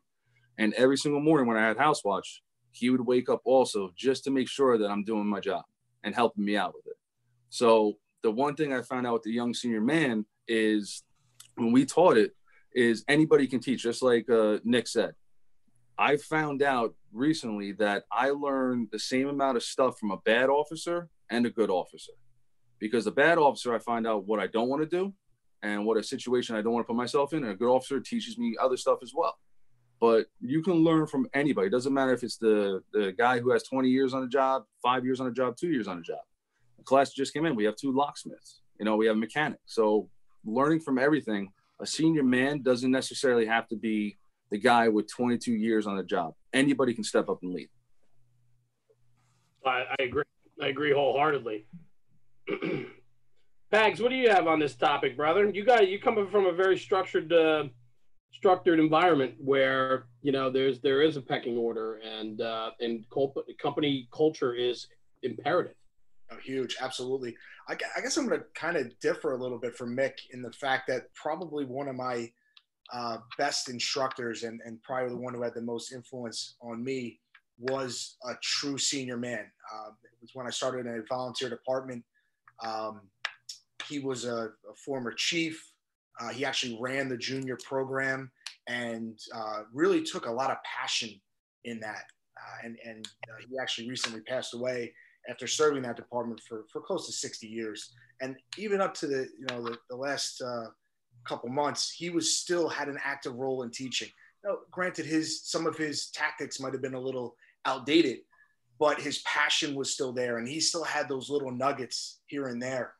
[0.57, 4.25] And every single morning when I had house watch, he would wake up also just
[4.25, 5.63] to make sure that I'm doing my job
[6.03, 6.97] and helping me out with it.
[7.49, 11.03] So the one thing I found out with the young senior man is
[11.55, 12.31] when we taught it
[12.73, 15.13] is anybody can teach, just like uh, Nick said.
[15.97, 20.49] I found out recently that I learned the same amount of stuff from a bad
[20.49, 22.11] officer and a good officer
[22.79, 25.13] because a bad officer, I find out what I don't want to do
[25.63, 27.43] and what a situation I don't want to put myself in.
[27.43, 29.35] And a good officer teaches me other stuff as well.
[29.99, 31.67] But you can learn from anybody.
[31.67, 34.63] It doesn't matter if it's the, the guy who has 20 years on a job,
[34.83, 36.19] five years on a job, two years on a job.
[36.77, 37.55] The class just came in.
[37.55, 38.61] We have two locksmiths.
[38.77, 39.63] You know, we have mechanics.
[39.67, 40.09] So
[40.45, 41.51] learning from everything.
[41.81, 44.17] A senior man doesn't necessarily have to be
[44.51, 46.33] the guy with 22 years on a job.
[46.53, 47.69] Anybody can step up and lead.
[49.65, 50.23] I, I agree.
[50.61, 51.65] I agree wholeheartedly.
[53.73, 55.49] Pags, what do you have on this topic, brother?
[55.49, 57.65] You got you coming from a very structured, uh,
[58.31, 63.05] structured environment where you know there's there is a pecking order and uh, and
[63.61, 64.87] company culture is
[65.23, 65.75] imperative.
[66.31, 67.35] Oh, huge, absolutely.
[67.67, 70.41] I, I guess I'm going to kind of differ a little bit from Mick in
[70.41, 72.31] the fact that probably one of my
[72.91, 77.19] uh, best instructors and, and probably the one who had the most influence on me
[77.59, 79.45] was a true senior man.
[79.73, 82.03] Uh, it was when I started in a volunteer department
[82.63, 83.01] um,
[83.87, 85.63] he was a, a former chief.
[86.19, 88.31] Uh, he actually ran the junior program
[88.67, 91.09] and uh, really took a lot of passion
[91.65, 92.05] in that.
[92.37, 94.93] Uh, and and uh, he actually recently passed away
[95.29, 97.93] after serving that department for, for close to 60 years.
[98.21, 100.67] And even up to the you know the, the last uh,
[101.25, 104.09] couple months, he was still had an active role in teaching.
[104.43, 108.19] Now, granted, his some of his tactics might have been a little outdated,
[108.79, 112.61] but his passion was still there, and he still had those little nuggets here and
[112.61, 112.93] there.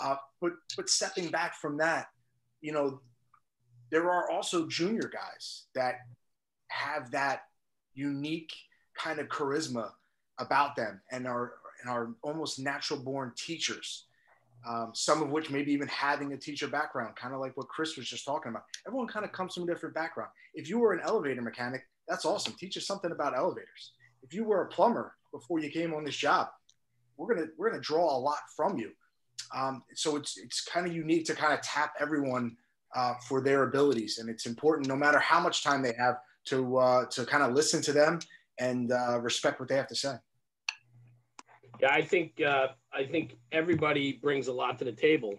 [0.00, 2.06] Uh, but but stepping back from that,
[2.60, 3.00] you know,
[3.90, 5.96] there are also junior guys that
[6.68, 7.42] have that
[7.94, 8.52] unique
[8.96, 9.90] kind of charisma
[10.38, 14.06] about them, and are and are almost natural born teachers.
[14.68, 17.96] Um, some of which maybe even having a teacher background, kind of like what Chris
[17.96, 18.64] was just talking about.
[18.86, 20.28] Everyone kind of comes from a different background.
[20.52, 22.54] If you were an elevator mechanic, that's awesome.
[22.58, 23.92] Teach us something about elevators.
[24.22, 26.48] If you were a plumber, before you came on this job.
[27.16, 28.92] We're gonna we're gonna draw a lot from you.
[29.54, 32.56] Um, so it's it's kind of unique to kind of tap everyone
[32.94, 36.16] uh, for their abilities, and it's important no matter how much time they have
[36.46, 38.18] to uh, to kind of listen to them
[38.58, 40.14] and uh, respect what they have to say.
[41.80, 45.38] Yeah, I think uh, I think everybody brings a lot to the table.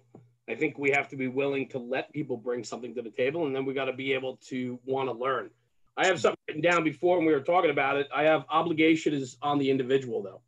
[0.49, 3.45] I think we have to be willing to let people bring something to the table,
[3.45, 5.49] and then we got to be able to want to learn.
[5.97, 8.08] I have something written down before when we were talking about it.
[8.13, 10.41] I have obligation is on the individual though.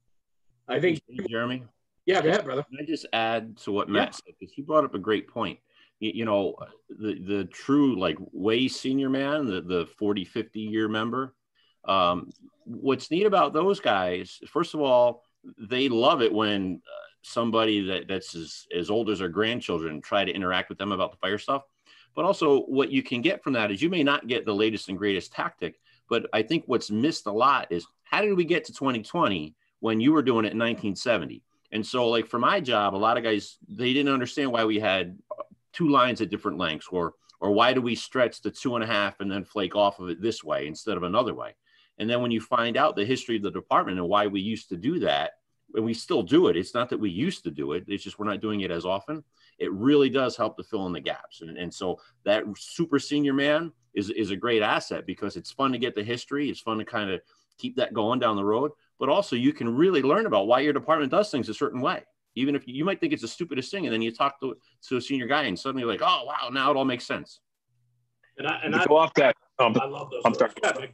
[0.68, 1.64] I think Jeremy.
[2.06, 2.64] Yeah, go ahead, brother.
[2.64, 4.12] Can I just add to what Matt yeah.
[4.12, 4.36] said?
[4.40, 5.60] Because he brought up a great point.
[6.00, 6.56] You, you, know,
[6.90, 11.34] the, the true like way senior man, the, the 40, 50 year member.
[11.86, 12.32] Um,
[12.66, 15.24] what's neat about those guys, first of all,
[15.58, 20.24] they love it when uh, somebody that, that's as, as old as their grandchildren try
[20.26, 21.64] to interact with them about the fire stuff.
[22.16, 24.90] But also, what you can get from that is you may not get the latest
[24.90, 28.66] and greatest tactic, but I think what's missed a lot is how did we get
[28.66, 31.42] to 2020 when you were doing it in 1970?
[31.72, 34.80] And so, like for my job, a lot of guys they didn't understand why we
[34.80, 35.18] had
[35.74, 38.88] two lines at different lengths, or or why do we stretch the two and a
[38.88, 41.56] half and then flake off of it this way instead of another way?
[41.98, 44.70] And then when you find out the history of the department and why we used
[44.70, 45.32] to do that,
[45.76, 48.20] and we still do it, it's not that we used to do it; it's just
[48.20, 49.24] we're not doing it as often.
[49.60, 53.34] It really does help to fill in the gaps, and, and so that super senior
[53.34, 56.50] man is is a great asset because it's fun to get the history.
[56.50, 57.22] It's fun to kind of
[57.58, 58.72] keep that going down the road
[59.04, 62.04] but also you can really learn about why your department does things a certain way.
[62.36, 64.56] Even if you, you might think it's the stupidest thing, and then you talk to,
[64.88, 67.42] to a senior guy, and suddenly like, oh wow, now it all makes sense.
[68.38, 69.36] And I, and I go off that.
[69.60, 70.22] Um, I love those.
[70.24, 70.52] I'm sorry.
[70.64, 70.86] Yeah,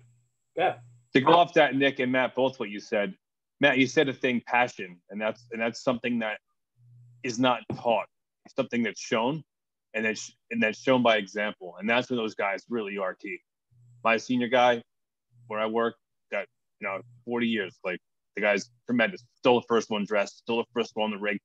[0.58, 0.76] yeah.
[1.14, 3.14] To go off that, Nick and Matt, both what you said.
[3.62, 6.40] Matt, you said a thing, passion, and that's and that's something that
[7.22, 8.08] is not taught.
[8.56, 9.44] Something that's shown,
[9.94, 13.40] and that's and that's shown by example, and that's when those guys really are key.
[14.04, 14.82] My senior guy,
[15.48, 15.96] where I work,
[16.32, 16.46] got
[16.80, 17.78] you know, 40 years.
[17.84, 18.00] Like
[18.36, 19.24] the guy's tremendous.
[19.36, 21.40] Still the first one dressed, still the first one on the rig,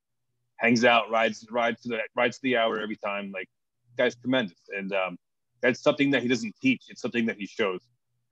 [0.56, 3.30] hangs out, rides, rides to the rides to the hour every time.
[3.32, 3.48] Like
[3.96, 4.58] guy's tremendous.
[4.76, 5.16] And um,
[5.62, 6.84] that's something that he doesn't teach.
[6.88, 7.80] It's something that he shows.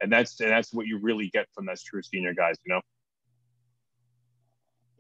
[0.01, 2.81] And that's and that's what you really get from those true senior guys, you know.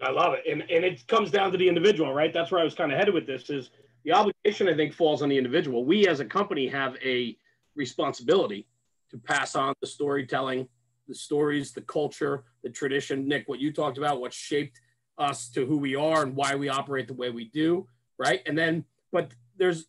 [0.03, 0.45] I love it.
[0.51, 2.33] And and it comes down to the individual, right?
[2.33, 3.71] That's where I was kind of headed with this is
[4.05, 5.85] the obligation I think falls on the individual.
[5.85, 7.37] We as a company have a
[7.77, 8.67] responsibility
[9.11, 10.69] to pass on the storytelling
[11.09, 13.29] the stories, the culture, the tradition.
[13.29, 14.81] Nick, what you talked about, what shaped
[15.19, 17.87] us to who we are and why we operate the way we do,
[18.19, 18.41] right?
[18.47, 19.87] And then, but there's,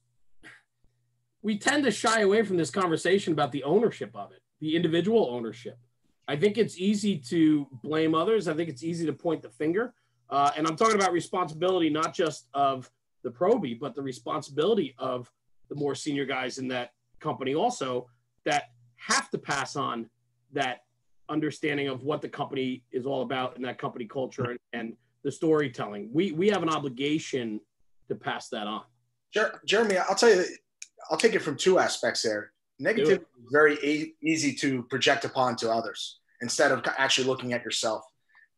[1.41, 5.30] we tend to shy away from this conversation about the ownership of it, the individual
[5.32, 5.78] ownership.
[6.28, 8.47] I think it's easy to blame others.
[8.47, 9.93] I think it's easy to point the finger.
[10.30, 12.90] Uh, and I'm talking about responsibility, not just of
[13.24, 15.32] the Proby, but the responsibility of
[15.70, 18.08] the more senior guys in that company also
[18.46, 20.10] that have to pass on
[20.52, 20.84] that
[21.30, 25.32] understanding of what the company is all about and that company culture and, and the
[25.32, 26.10] storytelling.
[26.14, 27.60] We we have an obligation
[28.10, 28.84] to pass that on.
[29.66, 30.44] Jeremy, I'll tell you,
[31.10, 32.52] I'll take it from two aspects there.
[32.80, 37.64] Negative is very a- easy to project upon to others instead of actually looking at
[37.64, 38.04] yourself.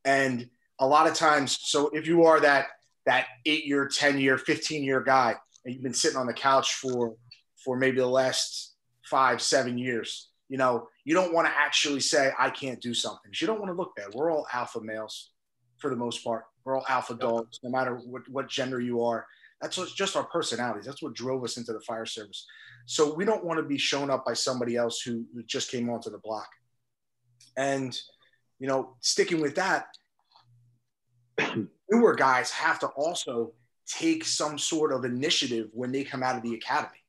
[0.04, 2.67] And a lot of times, so if you are that
[3.05, 6.73] that eight year, ten year, fifteen year guy, and you've been sitting on the couch
[6.75, 7.15] for
[7.63, 12.31] for maybe the last five, seven years, you know, you don't want to actually say,
[12.38, 13.31] I can't do something.
[13.39, 14.13] You don't want to look bad.
[14.13, 15.31] We're all alpha males
[15.77, 16.45] for the most part.
[16.63, 19.25] We're all alpha dogs, no matter what, what gender you are.
[19.61, 20.85] That's just our personalities.
[20.85, 22.45] That's what drove us into the fire service.
[22.85, 25.89] So we don't want to be shown up by somebody else who, who just came
[25.89, 26.47] onto the block.
[27.57, 27.97] And,
[28.59, 29.88] you know, sticking with that,
[31.89, 33.54] newer guys have to also
[33.88, 37.04] take some sort of initiative when they come out of the academy.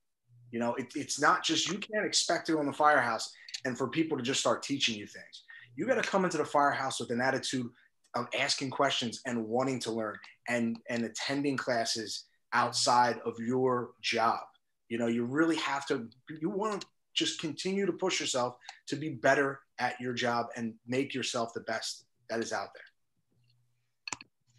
[0.51, 3.33] You know, it, it's not just you can't expect it on the firehouse
[3.65, 5.43] and for people to just start teaching you things.
[5.75, 7.69] You got to come into the firehouse with an attitude
[8.15, 10.17] of asking questions and wanting to learn
[10.49, 14.41] and and attending classes outside of your job.
[14.89, 16.09] You know, you really have to
[16.41, 20.75] you want to just continue to push yourself to be better at your job and
[20.87, 22.85] make yourself the best that is out there.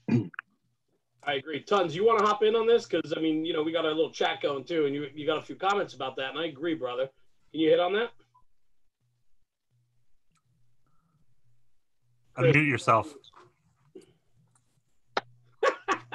[0.10, 1.62] I agree.
[1.62, 1.96] Tons.
[1.96, 2.86] You want to hop in on this?
[2.86, 5.26] Because I mean, you know, we got a little chat going too, and you you
[5.26, 7.10] got a few comments about that, and I agree, brother.
[7.52, 8.12] Can you hit on that?
[12.38, 13.13] Unmute yourself.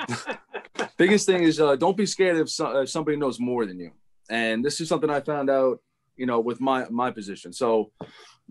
[0.97, 3.91] Biggest thing is uh, don't be scared if, so, if somebody knows more than you.
[4.31, 5.81] And this is something I found out,
[6.17, 7.53] you know, with my my position.
[7.53, 7.91] So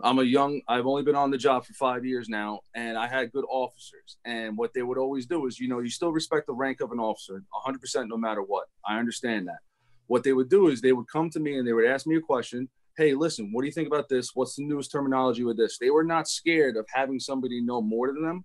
[0.04, 3.08] I'm a young, I've only been on the job for five years now, and I
[3.08, 4.18] had good officers.
[4.26, 6.92] And what they would always do is, you know, you still respect the rank of
[6.92, 8.66] an officer 100% no matter what.
[8.88, 9.60] I understand that.
[10.08, 12.16] What they would do is they would come to me and they would ask me
[12.16, 12.70] a question.
[12.98, 14.32] Hey, listen, what do you think about this?
[14.34, 15.78] What's the newest terminology with this?
[15.78, 18.44] They were not scared of having somebody know more than them.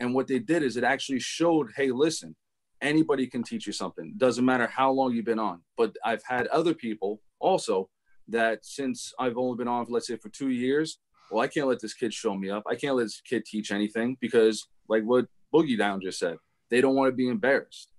[0.00, 2.36] And what they did is it actually showed, hey, listen,
[2.80, 4.14] anybody can teach you something.
[4.16, 5.62] Doesn't matter how long you've been on.
[5.76, 7.88] But I've had other people also
[8.28, 10.98] that since I've only been on, let's say, for two years,
[11.30, 12.62] well, I can't let this kid show me up.
[12.68, 16.36] I can't let this kid teach anything because, like what Boogie Down just said,
[16.70, 17.92] they don't want to be embarrassed.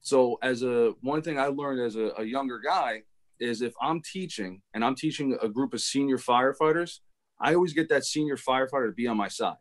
[0.00, 3.02] So, as a one thing I learned as a, a younger guy
[3.38, 7.00] is if I'm teaching and I'm teaching a group of senior firefighters,
[7.40, 9.56] I always get that senior firefighter to be on my side.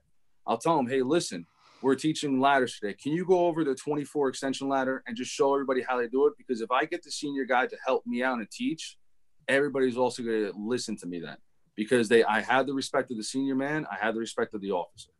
[0.45, 1.45] I'll tell them, hey, listen,
[1.81, 2.93] we're teaching ladders today.
[2.93, 6.27] Can you go over the 24 extension ladder and just show everybody how they do
[6.27, 6.33] it?
[6.37, 8.97] Because if I get the senior guy to help me out and teach,
[9.47, 11.37] everybody's also going to listen to me then
[11.75, 14.61] because they I had the respect of the senior man, I had the respect of
[14.61, 15.11] the officer.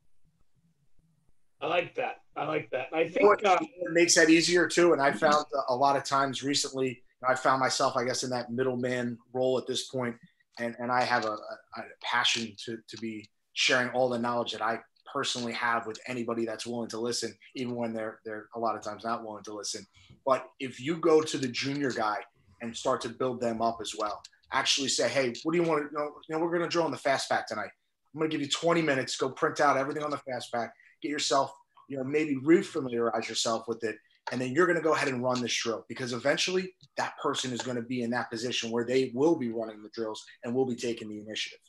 [1.62, 2.18] I like that.
[2.36, 2.88] I like that.
[2.94, 4.94] I You know think what um, what makes that easier too.
[4.94, 8.52] And I found a lot of times recently, I found myself, I guess, in that
[8.52, 10.16] middleman role at this point,
[10.60, 14.54] and and I have a, a, a passion to to be sharing all the knowledge
[14.54, 14.80] that I
[15.12, 18.82] personally have with anybody that's willing to listen, even when they're they're a lot of
[18.82, 19.86] times not willing to listen.
[20.26, 22.18] But if you go to the junior guy
[22.62, 24.21] and start to build them up as well,
[24.54, 26.12] actually say, hey, what do you want to you know?
[26.30, 27.69] You know, we're going to draw on the fast pack tonight.
[28.13, 29.15] I'm going to give you 20 minutes.
[29.15, 30.74] Go print out everything on the fast pack.
[31.02, 31.52] Get yourself,
[31.88, 33.95] you know, maybe refamiliarize yourself with it,
[34.32, 37.52] and then you're going to go ahead and run this drill because eventually that person
[37.52, 40.54] is going to be in that position where they will be running the drills and
[40.54, 41.60] will be taking the initiative.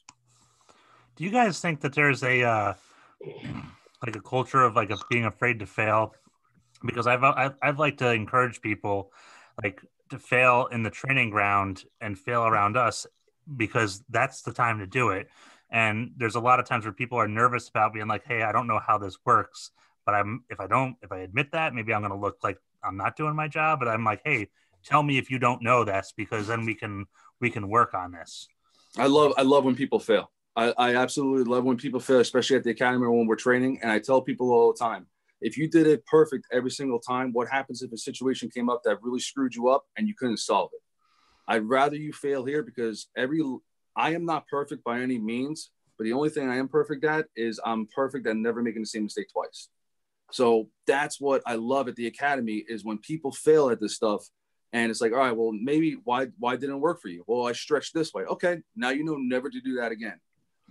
[1.16, 2.74] Do you guys think that there's a uh,
[4.04, 6.14] like a culture of like of being afraid to fail?
[6.84, 9.12] Because I've I've, I've to encourage people
[9.62, 9.80] like
[10.12, 13.06] to fail in the training ground and fail around us
[13.56, 15.28] because that's the time to do it.
[15.70, 18.52] And there's a lot of times where people are nervous about being like, "Hey, I
[18.52, 19.70] don't know how this works."
[20.04, 22.58] But I'm if I don't if I admit that, maybe I'm going to look like
[22.84, 23.78] I'm not doing my job.
[23.78, 24.48] But I'm like, "Hey,
[24.84, 27.06] tell me if you don't know this because then we can
[27.40, 28.48] we can work on this."
[28.98, 30.30] I love I love when people fail.
[30.54, 33.80] I, I absolutely love when people fail, especially at the academy or when we're training.
[33.82, 35.06] And I tell people all the time,
[35.42, 38.82] if you did it perfect every single time, what happens if a situation came up
[38.84, 40.80] that really screwed you up and you couldn't solve it?
[41.48, 43.42] I'd rather you fail here because every
[43.96, 47.26] I am not perfect by any means, but the only thing I am perfect at
[47.36, 49.68] is I'm perfect at never making the same mistake twice.
[50.30, 54.24] So that's what I love at the academy is when people fail at this stuff
[54.72, 57.24] and it's like, all right, well, maybe why why didn't it work for you?
[57.26, 58.24] Well, I stretched this way.
[58.24, 60.18] Okay, now you know never to do that again.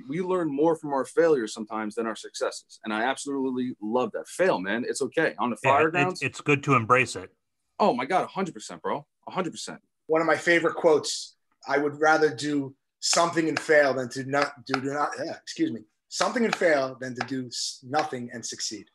[0.09, 4.27] We learn more from our failures sometimes than our successes, and I absolutely love that.
[4.27, 5.35] Fail, man, it's okay.
[5.39, 7.31] On the Yeah, fire grounds, it's, it's good to embrace it.
[7.79, 9.79] oh my god, hundred percent, bro, hundred percent.
[10.07, 11.35] One of my favorite quotes:
[11.67, 15.11] "I would rather do something and fail than to not do, do not.
[15.23, 17.49] Yeah, excuse me, something and fail than to do
[17.83, 18.87] nothing and succeed."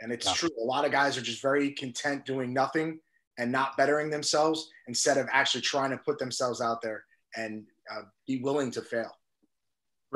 [0.00, 0.34] And it's Yeah.
[0.34, 0.50] true.
[0.60, 3.00] A lot of guys are just very content doing nothing
[3.38, 8.02] and not bettering themselves instead of actually trying to put themselves out there and uh,
[8.26, 9.10] be willing to fail.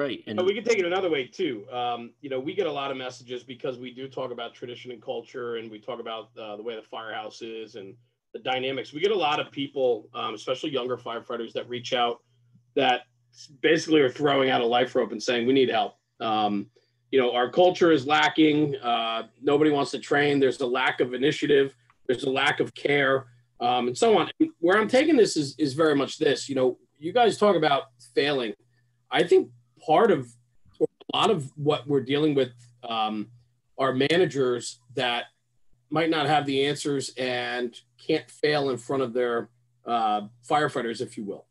[0.01, 0.25] Right.
[0.27, 1.67] And But we can take it another way too.
[1.71, 4.93] Um, you know, we get a lot of messages because we do talk about tradition
[4.93, 7.95] and culture, and we talk about uh, the way the firehouse is and
[8.33, 8.95] the dynamics.
[8.95, 12.23] We get a lot of people, um, especially younger firefighters, that reach out
[12.77, 13.03] that
[13.61, 16.71] basically are throwing out a life rope and saying, "We need help." Um,
[17.11, 18.77] you know, our culture is lacking.
[18.77, 20.41] Uh, nobody wants to train.
[20.41, 21.75] There's a lack of initiative.
[22.07, 23.27] There's a lack of care,
[23.61, 24.31] um, and so on.
[24.61, 26.49] Where I'm taking this is is very much this.
[26.49, 27.83] You know, you guys talk about
[28.15, 28.55] failing.
[29.11, 29.51] I think
[29.85, 30.29] part of
[30.81, 32.53] a lot of what we're dealing with
[32.89, 33.29] um,
[33.79, 35.25] are managers that
[35.91, 39.49] might not have the answers and can't fail in front of their
[39.87, 41.47] uh, firefighters, if you will.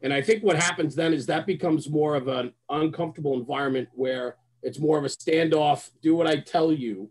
[0.00, 4.36] And I think what happens then is that becomes more of an uncomfortable environment where
[4.62, 7.10] it's more of a standoff, do what I tell you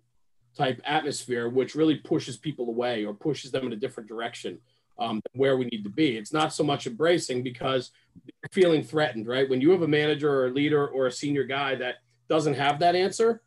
[0.57, 4.59] type atmosphere, which really pushes people away or pushes them in a different direction
[5.01, 6.15] um, where we need to be.
[6.15, 7.91] It's not so much embracing because
[8.25, 9.49] they're feeling threatened, right?
[9.49, 11.95] When you have a manager or a leader or a senior guy that
[12.29, 13.41] doesn't have that answer,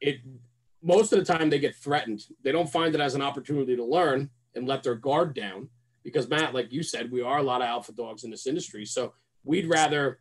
[0.00, 0.20] it
[0.82, 2.22] most of the time they get threatened.
[2.42, 5.68] They don't find it as an opportunity to learn and let their guard down
[6.04, 8.86] because Matt, like you said, we are a lot of alpha dogs in this industry.
[8.86, 9.12] So
[9.44, 10.20] we'd rather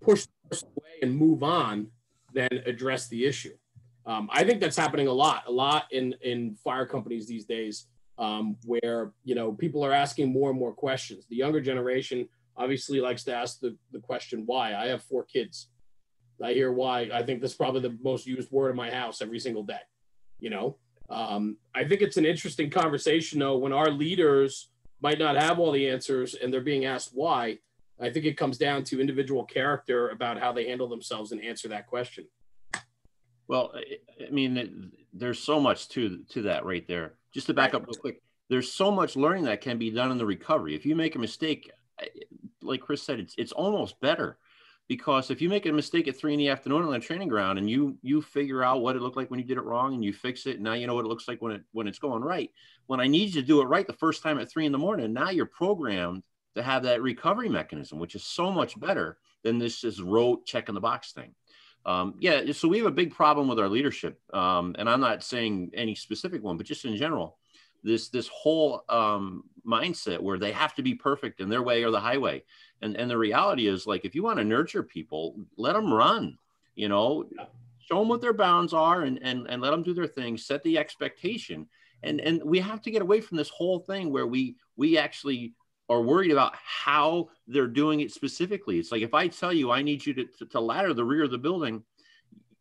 [0.00, 1.88] push away and move on
[2.32, 3.56] than address the issue.
[4.04, 7.86] Um, I think that's happening a lot, a lot in in fire companies these days,
[8.22, 11.26] um, where you know people are asking more and more questions.
[11.28, 14.74] The younger generation obviously likes to ask the, the question why.
[14.74, 15.68] I have four kids.
[16.42, 17.10] I hear why.
[17.12, 19.80] I think that's probably the most used word in my house every single day.
[20.38, 20.76] You know,
[21.10, 25.72] um, I think it's an interesting conversation though when our leaders might not have all
[25.72, 27.58] the answers and they're being asked why.
[28.00, 31.68] I think it comes down to individual character about how they handle themselves and answer
[31.68, 32.26] that question.
[33.46, 37.14] Well, I- mean, there's so much to to that right there.
[37.32, 40.18] Just to back up real quick, there's so much learning that can be done in
[40.18, 40.74] the recovery.
[40.74, 41.70] If you make a mistake,
[42.62, 44.38] like Chris said, it's it's almost better
[44.88, 47.58] because if you make a mistake at three in the afternoon on a training ground
[47.58, 50.04] and you you figure out what it looked like when you did it wrong and
[50.04, 52.22] you fix it, now you know what it looks like when it when it's going
[52.22, 52.50] right.
[52.86, 54.78] When I need you to do it right the first time at three in the
[54.78, 56.22] morning, now you're programmed
[56.54, 60.68] to have that recovery mechanism, which is so much better than this just rote check
[60.68, 61.34] in the box thing.
[61.84, 65.24] Um, yeah, so we have a big problem with our leadership, um, and I'm not
[65.24, 67.38] saying any specific one, but just in general,
[67.82, 71.90] this this whole um, mindset where they have to be perfect in their way or
[71.90, 72.44] the highway,
[72.82, 76.38] and and the reality is like if you want to nurture people, let them run,
[76.76, 77.28] you know,
[77.92, 80.62] show them what their bounds are and, and, and let them do their thing, set
[80.62, 81.66] the expectation.
[82.02, 85.54] And, and we have to get away from this whole thing where we, we actually
[85.88, 88.78] are worried about how they're doing it specifically.
[88.78, 91.24] It's like, if I tell you, I need you to, to, to ladder the rear
[91.24, 91.82] of the building,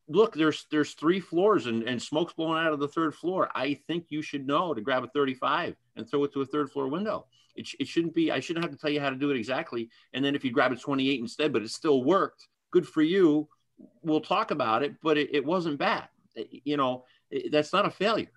[0.08, 3.50] look, there's, there's three floors and, and smoke's blowing out of the third floor.
[3.56, 6.72] I think you should know to grab a 35 and throw it to a third
[6.72, 7.28] floor window.
[7.56, 9.90] It, it shouldn't be, I shouldn't have to tell you how to do it exactly.
[10.14, 13.48] And then if you grab a 28 instead, but it still worked, good for you.
[14.02, 16.08] We'll talk about it, but it, it wasn't bad.
[16.36, 18.32] You know, it, that's not a failure.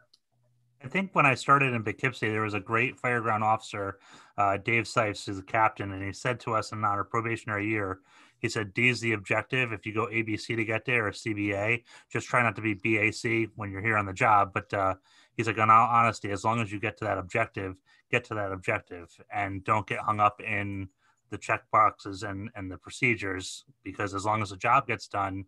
[0.85, 3.99] I think when I started in Poughkeepsie, there was a great fireground officer,
[4.37, 8.01] uh, Dave Sipes, who's the captain, and he said to us in our probationary year,
[8.39, 9.72] he said, D is the objective.
[9.72, 13.49] If you go ABC to get there or CBA, just try not to be BAC
[13.57, 14.51] when you're here on the job.
[14.53, 14.97] But uh,
[15.35, 17.80] he's like, in all honesty, as long as you get to that objective,
[18.11, 20.91] get to that objective and don't get hung up in
[21.30, 25.47] the check boxes and, and the procedures because as long as the job gets done,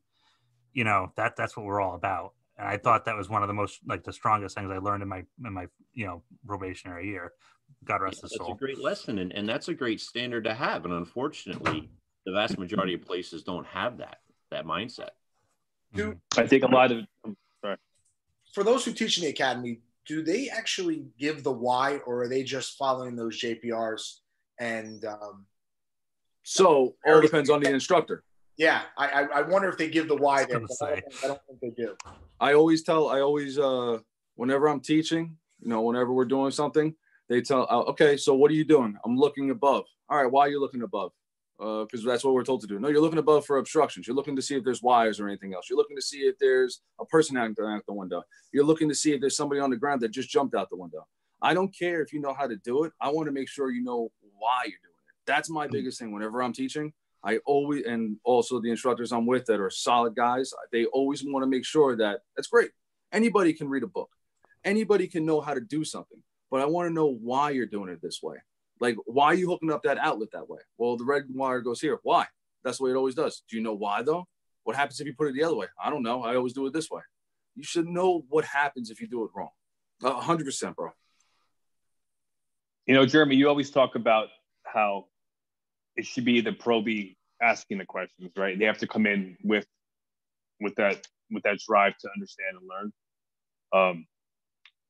[0.73, 2.33] you know, that that's what we're all about.
[2.59, 5.03] And I thought that was one of the most like the strongest things I learned
[5.03, 7.33] in my in my you know probationary year.
[7.85, 8.49] God rest yeah, his soul.
[8.49, 10.85] That's a great lesson, and, and that's a great standard to have.
[10.85, 11.91] And unfortunately,
[12.25, 14.19] the vast majority of places don't have that
[14.51, 15.11] that mindset.
[15.95, 17.07] Do, I think a lot of
[17.63, 17.77] sorry.
[18.53, 22.29] for those who teach in the academy, do they actually give the why, or are
[22.29, 24.19] they just following those JPRs?
[24.59, 25.47] And um,
[26.43, 28.25] So all depends on the instructor.
[28.57, 30.61] Yeah, I, I I wonder if they give the why there.
[30.61, 31.97] but I, don't think, I don't think they do.
[32.41, 33.99] I always tell, I always, uh,
[34.35, 36.95] whenever I'm teaching, you know, whenever we're doing something,
[37.29, 38.97] they tell, uh, okay, so what are you doing?
[39.05, 39.85] I'm looking above.
[40.09, 41.13] All right, why are you looking above?
[41.59, 42.79] Uh, because that's what we're told to do.
[42.79, 44.07] No, you're looking above for obstructions.
[44.07, 45.71] You're looking to see if there's wires or anything else.
[45.71, 48.23] You're looking to see if there's a person out out the window.
[48.53, 50.77] You're looking to see if there's somebody on the ground that just jumped out the
[50.77, 51.07] window.
[51.41, 52.93] I don't care if you know how to do it.
[53.01, 55.15] I want to make sure you know why you're doing it.
[55.27, 56.13] That's my biggest thing.
[56.13, 56.93] Whenever I'm teaching,
[57.27, 61.43] I always, and also the instructors I'm with that are solid guys, they always want
[61.43, 62.71] to make sure that that's great.
[63.13, 64.11] Anybody can read a book,
[64.65, 66.23] anybody can know how to do something,
[66.53, 68.37] but I want to know why you're doing it this way.
[68.79, 70.61] Like, why are you hooking up that outlet that way?
[70.79, 71.99] Well, the red wire goes here.
[72.05, 72.27] Why?
[72.63, 73.43] That's the way it always does.
[73.51, 74.29] Do you know why though?
[74.63, 75.67] What happens if you put it the other way?
[75.83, 76.23] I don't know.
[76.23, 77.03] I always do it this way.
[77.57, 79.51] You should know what happens if you do it wrong.
[80.03, 80.91] Hundred percent, bro.
[82.87, 84.29] You know, Jeremy, you always talk about
[84.65, 85.07] how
[85.97, 88.59] it should be the pro probie asking the questions, right?
[88.59, 89.67] They have to come in with
[90.61, 92.93] with that with that drive to understand and learn.
[93.73, 94.07] Um,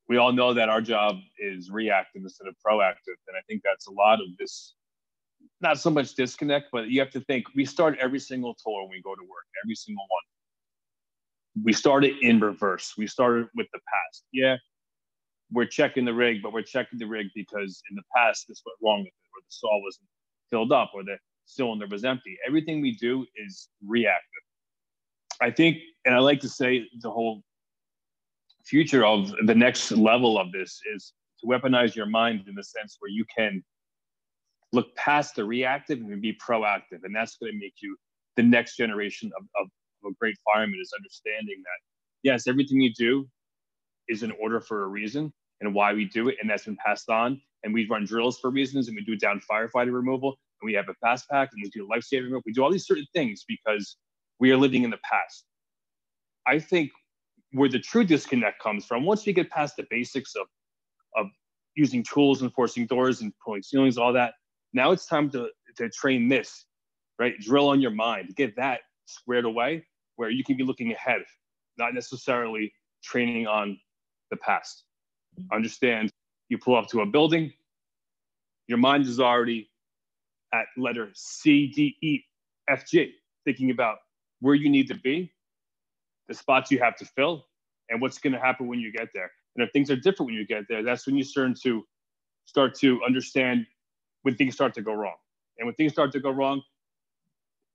[0.08, 3.86] we all know that our job is reactive instead of proactive, and I think that's
[3.88, 4.74] a lot of this.
[5.60, 7.46] Not so much disconnect, but you have to think.
[7.54, 11.64] We start every single tour when we go to work, every single one.
[11.64, 12.94] We started in reverse.
[12.98, 14.24] We started with the past.
[14.32, 14.56] Yeah,
[15.50, 18.76] we're checking the rig, but we're checking the rig because in the past this went
[18.82, 20.08] wrong with it, or the saw wasn't
[20.50, 21.16] filled up, or the
[21.46, 22.36] cylinder was empty.
[22.46, 24.22] Everything we do is reactive.
[25.40, 27.42] I think, and I like to say the whole
[28.64, 32.96] future of the next level of this is to weaponize your mind in the sense
[32.98, 33.62] where you can
[34.72, 37.04] look past the reactive and be proactive.
[37.04, 37.96] And that's going to make you
[38.36, 39.68] the next generation of, of,
[40.04, 41.78] of a great fireman is understanding that,
[42.22, 43.26] yes, everything you do
[44.08, 46.36] is in order for a reason and why we do it.
[46.40, 47.40] And that's been passed on.
[47.62, 50.88] And we run drills for reasons and we do down firefighter removal and we have
[50.88, 52.42] a fast pack and we do a life saving removal.
[52.46, 53.96] We do all these certain things because
[54.38, 55.44] we are living in the past.
[56.46, 56.90] I think
[57.52, 60.46] where the true disconnect comes from, once we get past the basics of,
[61.16, 61.26] of
[61.74, 64.34] using tools and forcing doors and pulling ceilings, all that,
[64.72, 66.66] now it's time to, to train this,
[67.18, 67.38] right?
[67.40, 69.84] Drill on your mind, get that squared away
[70.16, 71.22] where you can be looking ahead,
[71.78, 73.78] not necessarily training on
[74.30, 74.84] the past.
[75.52, 76.10] Understand
[76.48, 77.52] you pull up to a building,
[78.66, 79.70] your mind is already
[80.54, 82.20] at letter C, D, E,
[82.68, 83.12] F, G,
[83.44, 83.98] thinking about
[84.40, 85.32] where you need to be,
[86.28, 87.46] the spots you have to fill,
[87.90, 89.30] and what's going to happen when you get there.
[89.56, 91.84] And if things are different when you get there, that's when you start to
[92.46, 93.66] start to understand
[94.22, 95.16] when things start to go wrong.
[95.58, 96.62] And when things start to go wrong,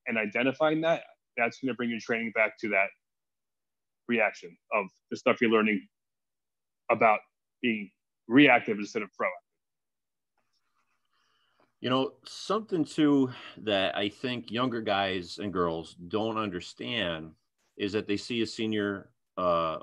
[0.07, 1.03] and identifying that,
[1.37, 2.87] that's going to bring your training back to that
[4.07, 5.87] reaction of the stuff you're learning
[6.91, 7.19] about
[7.61, 7.91] being
[8.27, 9.40] reactive instead of proactive.
[11.81, 17.31] You know, something too that I think younger guys and girls don't understand
[17.75, 19.79] is that they see a senior uh,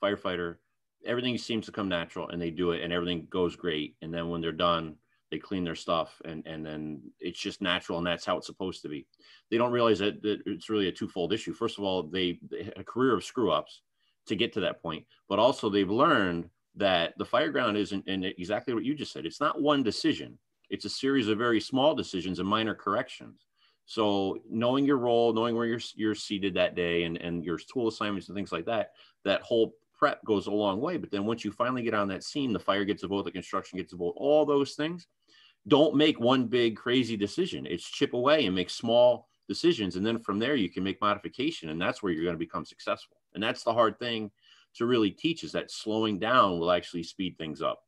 [0.00, 0.56] firefighter,
[1.04, 3.96] everything seems to come natural and they do it and everything goes great.
[4.00, 4.94] And then when they're done,
[5.32, 8.82] they clean their stuff and, and then it's just natural and that's how it's supposed
[8.82, 9.06] to be.
[9.50, 11.52] They don't realize that, that it's really a twofold issue.
[11.52, 13.82] First of all, they, they had a career of screw ups
[14.26, 18.72] to get to that point, but also they've learned that the fireground isn't and exactly
[18.72, 19.26] what you just said.
[19.26, 20.38] It's not one decision.
[20.70, 23.46] It's a series of very small decisions and minor corrections.
[23.86, 27.88] So knowing your role, knowing where you're you're seated that day, and and your tool
[27.88, 28.92] assignments and things like that,
[29.24, 30.96] that whole prep goes a long way.
[30.96, 33.32] But then once you finally get on that scene, the fire gets a vote, the
[33.32, 35.06] construction gets a vote, all those things.
[35.68, 37.66] Don't make one big crazy decision.
[37.66, 41.70] It's chip away and make small decisions, and then from there you can make modification,
[41.70, 43.16] and that's where you're going to become successful.
[43.34, 44.30] And that's the hard thing
[44.76, 47.82] to really teach is that slowing down will actually speed things up.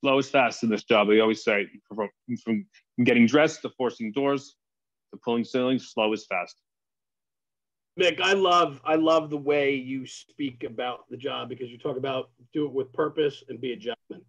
[0.00, 1.08] Slow is fast in this job.
[1.08, 2.08] We always say from,
[2.44, 2.66] from
[3.04, 4.54] getting dressed to forcing doors
[5.12, 6.56] to pulling ceilings, slow is fast.
[7.98, 11.96] Mick, I love I love the way you speak about the job because you talk
[11.96, 14.24] about do it with purpose and be a gentleman.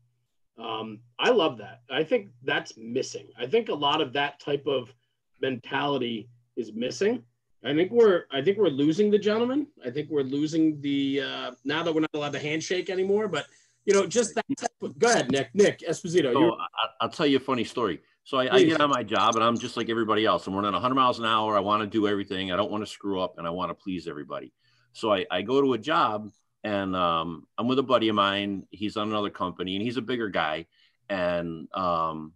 [0.58, 1.82] Um, I love that.
[1.90, 3.28] I think that's missing.
[3.38, 4.92] I think a lot of that type of
[5.40, 7.24] mentality is missing.
[7.64, 9.68] I think we're I think we're losing the gentleman.
[9.86, 13.28] I think we're losing the uh, now that we're not allowed to handshake anymore.
[13.28, 13.46] But
[13.90, 14.46] you know, just that.
[14.56, 15.50] Type of, go ahead, Nick.
[15.56, 16.32] Nick Esposito.
[16.32, 16.56] So
[17.02, 18.02] I, will tell you a funny story.
[18.24, 20.46] So I, I, get on my job and I'm just like everybody else.
[20.46, 21.58] I'm running 100 miles an hour.
[21.58, 22.52] I want to do everything.
[22.52, 24.54] I don't want to screw up and I want to please everybody.
[24.94, 26.30] So I, I go to a job
[26.64, 28.68] and um, I'm with a buddy of mine.
[28.70, 30.68] He's on another company and he's a bigger guy.
[31.10, 32.34] And, um,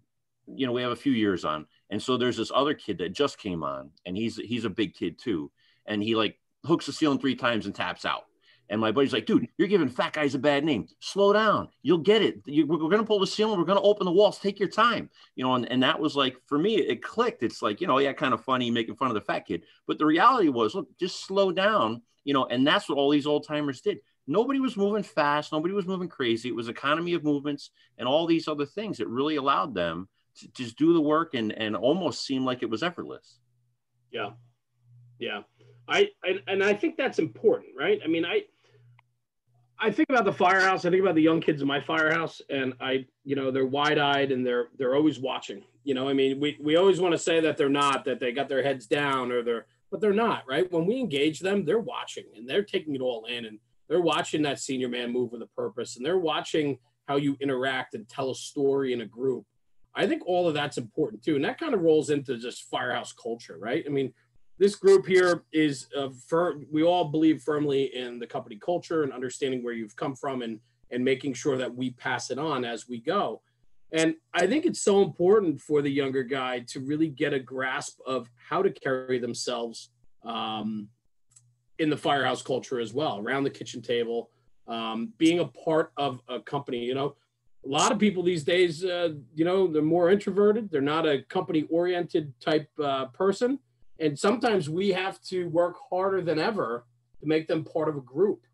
[0.48, 1.68] you know, we have a few years on.
[1.92, 4.96] And so there's this other kid that just came on and he's, he's a big
[4.96, 5.52] kid too.
[5.86, 8.24] And he like hooks the ceiling three times and taps out.
[8.70, 10.88] And my buddy's like, dude, you're giving fat guys a bad name.
[11.00, 11.68] Slow down.
[11.82, 12.42] You'll get it.
[12.46, 13.60] You, we're, going to pull the ceiling.
[13.60, 14.40] We're going to open the walls.
[14.40, 15.10] Take your time.
[15.36, 17.44] You know, and, and that was like, for me, it clicked.
[17.44, 19.64] It's like, you know, yeah, kind of funny making fun of the fat kid.
[19.86, 23.28] But the reality was, look, just slow down, you know, and that's what all these
[23.28, 24.00] old timers did.
[24.26, 25.52] Nobody was moving fast.
[25.52, 26.50] Nobody was moving crazy.
[26.50, 30.08] It was economy of movements and all these other things that really allowed them
[30.38, 33.40] to just do the work and, and almost seem like it was effortless.
[34.12, 34.32] Yeah.
[35.20, 35.42] Yeah.
[35.88, 38.00] I, I and I think that's important, right?
[38.04, 38.44] I mean, I,
[39.80, 40.86] I think about the firehouse.
[40.86, 44.32] I think about the young kids in my firehouse, and I, you know, they're wide-eyed
[44.32, 45.64] and they're they're always watching.
[45.84, 48.32] You know, I mean, we we always want to say that they're not, that they
[48.32, 50.72] got their heads down, or they're, but they're not, right?
[50.72, 53.60] When we engage them, they're watching and they're taking it all in, and
[53.90, 57.96] they're watching that senior man move with a purpose, and they're watching how you interact
[57.96, 59.46] and tell a story in a group.
[59.94, 63.12] I think all of that's important too, and that kind of rolls into just firehouse
[63.12, 63.84] culture, right?
[63.86, 64.14] I mean,
[64.60, 69.12] this group here is uh, for we all believe firmly in the company culture and
[69.12, 70.60] understanding where you've come from and
[70.92, 73.42] and making sure that we pass it on as we go.
[73.92, 78.00] And i think it's so important for the younger guy to really get a grasp
[78.06, 79.90] of how to carry themselves
[80.24, 80.88] um,
[81.80, 84.30] in the firehouse culture as well around the kitchen table
[84.68, 87.16] um, being a part of a company you know.
[87.66, 91.24] A lot of people these days uh, you know they're more introverted they're not a
[91.24, 93.60] company oriented type uh, person
[94.00, 96.86] and sometimes we have to work harder than ever
[97.20, 98.46] to make them part of a group.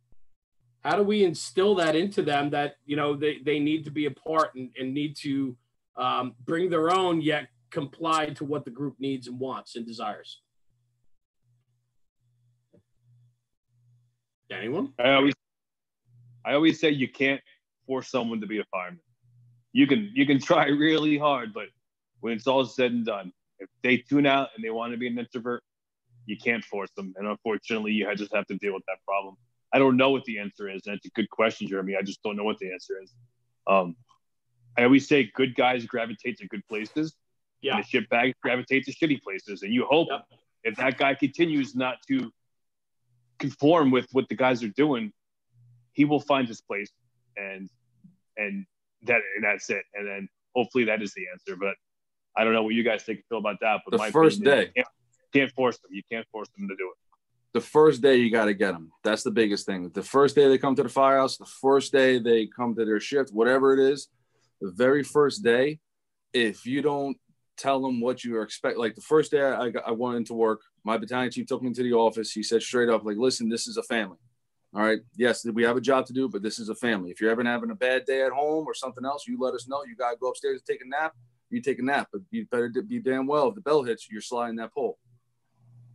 [0.83, 4.05] How do we instill that into them that, you know, they, they need to be
[4.05, 5.55] a part and, and need to
[5.97, 10.41] um, bring their own, yet comply to what the group needs and wants and desires?
[14.51, 14.93] Anyone?
[14.97, 15.33] I always,
[16.45, 17.41] I always say you can't
[17.85, 18.99] force someone to be a fireman.
[19.73, 21.65] You can you can try really hard, but
[22.21, 25.07] when it's all said and done, if they tune out and they want to be
[25.07, 25.63] an introvert,
[26.25, 27.13] you can't force them.
[27.17, 29.35] And unfortunately, you just have to deal with that problem.
[29.73, 30.81] I don't know what the answer is.
[30.85, 31.95] And it's a good question, Jeremy.
[31.97, 33.13] I just don't know what the answer is.
[33.67, 33.95] Um,
[34.77, 37.15] I always say good guys gravitate to good places.
[37.61, 37.75] Yeah.
[37.75, 39.63] And the shit bag gravitate to shitty places.
[39.63, 40.25] And you hope yep.
[40.63, 42.31] if that guy continues not to
[43.37, 45.11] conform with what the guys are doing,
[45.93, 46.91] he will find his place
[47.35, 47.69] and
[48.37, 48.65] and
[49.03, 49.83] that and that's it.
[49.93, 51.55] And then hopefully that is the answer.
[51.55, 51.75] But
[52.35, 53.81] I don't know what you guys think feel about that.
[53.85, 54.87] But the first opinion, day, you can't,
[55.33, 55.91] can't, force them.
[55.93, 56.97] You can't force them to do it.
[57.53, 58.91] The first day you got to get them.
[59.03, 59.89] That's the biggest thing.
[59.89, 62.99] The first day they come to the firehouse, the first day they come to their
[62.99, 64.07] shift, whatever it is,
[64.61, 65.79] the very first day,
[66.33, 67.17] if you don't
[67.57, 70.97] tell them what you expect, like the first day I, I went into work, my
[70.97, 72.31] battalion chief took me to the office.
[72.31, 74.17] He said straight up, like, listen, this is a family.
[74.73, 74.99] All right.
[75.15, 77.09] Yes, we have a job to do, but this is a family.
[77.09, 79.67] If you're ever having a bad day at home or something else, you let us
[79.67, 79.83] know.
[79.83, 81.15] You got to go upstairs and take a nap
[81.49, 84.21] you take a nap, but you better be damn well if the bell hits, you're
[84.21, 84.97] sliding that pole.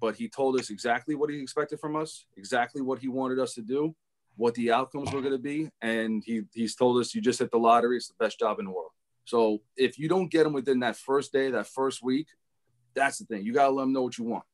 [0.00, 3.54] But he told us exactly what he expected from us, exactly what he wanted us
[3.54, 3.94] to do,
[4.36, 7.50] what the outcomes were going to be, and he he's told us you just hit
[7.50, 7.96] the lottery.
[7.96, 8.90] It's the best job in the world.
[9.24, 12.26] So if you don't get them within that first day, that first week,
[12.94, 13.44] that's the thing.
[13.44, 14.44] You got to let them know what you want.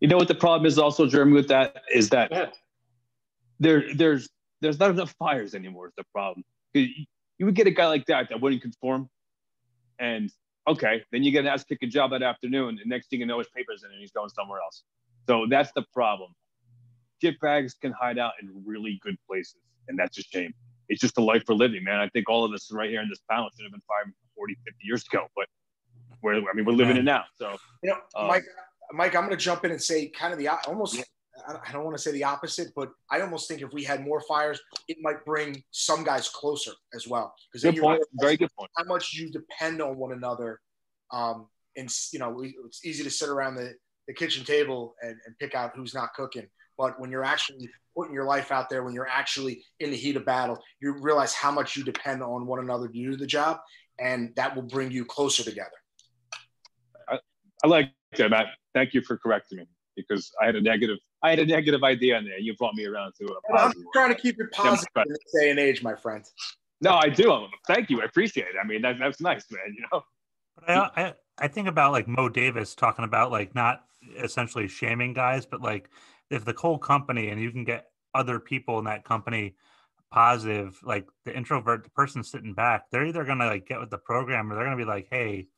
[0.00, 2.54] You know what the problem is also, Jeremy, with that is that
[3.58, 4.28] there there's
[4.60, 5.86] there's not enough fires anymore.
[5.86, 6.44] Is the problem.
[6.74, 9.08] You would get a guy like that that wouldn't conform
[9.98, 10.30] and
[10.66, 13.38] okay, then you get an ass kicking job that afternoon, and next thing you know,
[13.38, 14.84] his papers in and he's going somewhere else.
[15.28, 16.32] So that's the problem.
[17.20, 19.56] Shit bags can hide out in really good places,
[19.88, 20.52] and that's a shame.
[20.88, 22.00] It's just a life for living, man.
[22.00, 24.54] I think all of us right here in this panel should have been fired 40,
[24.64, 25.46] 50 years ago, but
[26.22, 27.24] we're I mean we're living it now.
[27.36, 28.44] So You know, Um, Mike,
[28.92, 30.98] Mike, I'm going to jump in and say kind of the almost.
[30.98, 31.04] I
[31.46, 34.20] I don't want to say the opposite, but I almost think if we had more
[34.20, 37.34] fires, it might bring some guys closer as well.
[37.52, 38.02] Because good point.
[38.14, 38.70] Very good point.
[38.76, 40.60] how much you depend on one another.
[41.10, 43.74] Um, and you know, it's easy to sit around the,
[44.06, 46.46] the kitchen table and, and pick out who's not cooking.
[46.78, 50.16] But when you're actually putting your life out there, when you're actually in the heat
[50.16, 53.58] of battle, you realize how much you depend on one another to do the job,
[53.98, 55.70] and that will bring you closer together.
[57.08, 58.46] I like that, Matt.
[58.74, 59.66] Thank you for correcting me
[59.96, 62.38] because I had a negative I had a negative idea in there.
[62.38, 63.84] You brought me around to a And I'm positive.
[63.84, 63.92] one.
[63.94, 66.24] trying to keep it positive but- in this day and age, my friend.
[66.80, 67.46] No, I do.
[67.66, 68.02] Thank you.
[68.02, 68.56] I appreciate it.
[68.62, 69.74] I mean, that, that's nice, man.
[69.74, 70.04] You know.
[70.56, 73.84] But I, I I think about like Mo Davis talking about like not
[74.22, 75.88] essentially shaming guys, but like
[76.30, 79.56] if the whole company and you can get other people in that company
[80.10, 83.98] positive, like the introvert, the person sitting back, they're either gonna like get with the
[83.98, 85.48] program or they're gonna be like, hey,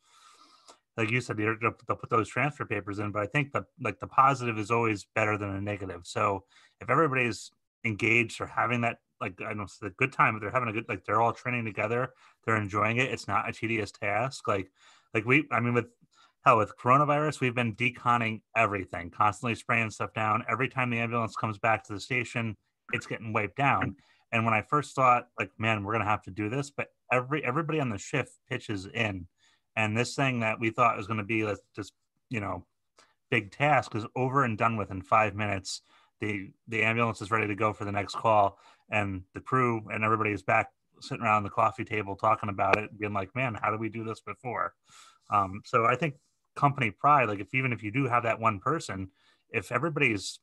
[0.97, 3.13] like you said, they'll they'll put those transfer papers in.
[3.13, 6.03] But I think the like the positive is always better than a negative.
[6.05, 6.45] So
[6.81, 7.51] if everybody's
[7.85, 10.73] engaged or having that like I don't know, a good time, but they're having a
[10.73, 12.11] good like they're all training together,
[12.45, 13.11] they're enjoying it.
[13.11, 14.49] It's not a tedious task.
[14.49, 14.71] Like
[15.15, 15.87] like we I mean with
[16.45, 20.45] hell with coronavirus, we've been deconning everything, constantly spraying stuff down.
[20.49, 22.57] Every time the ambulance comes back to the station,
[22.93, 23.97] it's getting wiped down.
[24.33, 27.45] And when I first thought, like, man, we're gonna have to do this, but every
[27.45, 29.27] everybody on the shift pitches in,
[29.77, 31.93] and this thing that we thought was gonna be like this,
[32.29, 32.65] you know,
[33.31, 35.83] big task is over and done with in five minutes.
[36.21, 38.59] The the ambulance is ready to go for the next call,
[38.91, 40.71] and the crew and everybody is back
[41.01, 44.03] sitting around the coffee table talking about it, being like, man, how did we do
[44.05, 44.75] this before?
[45.31, 46.15] Um, so I think
[46.55, 49.11] company pride, like if even if you do have that one person,
[49.51, 50.41] if everybody's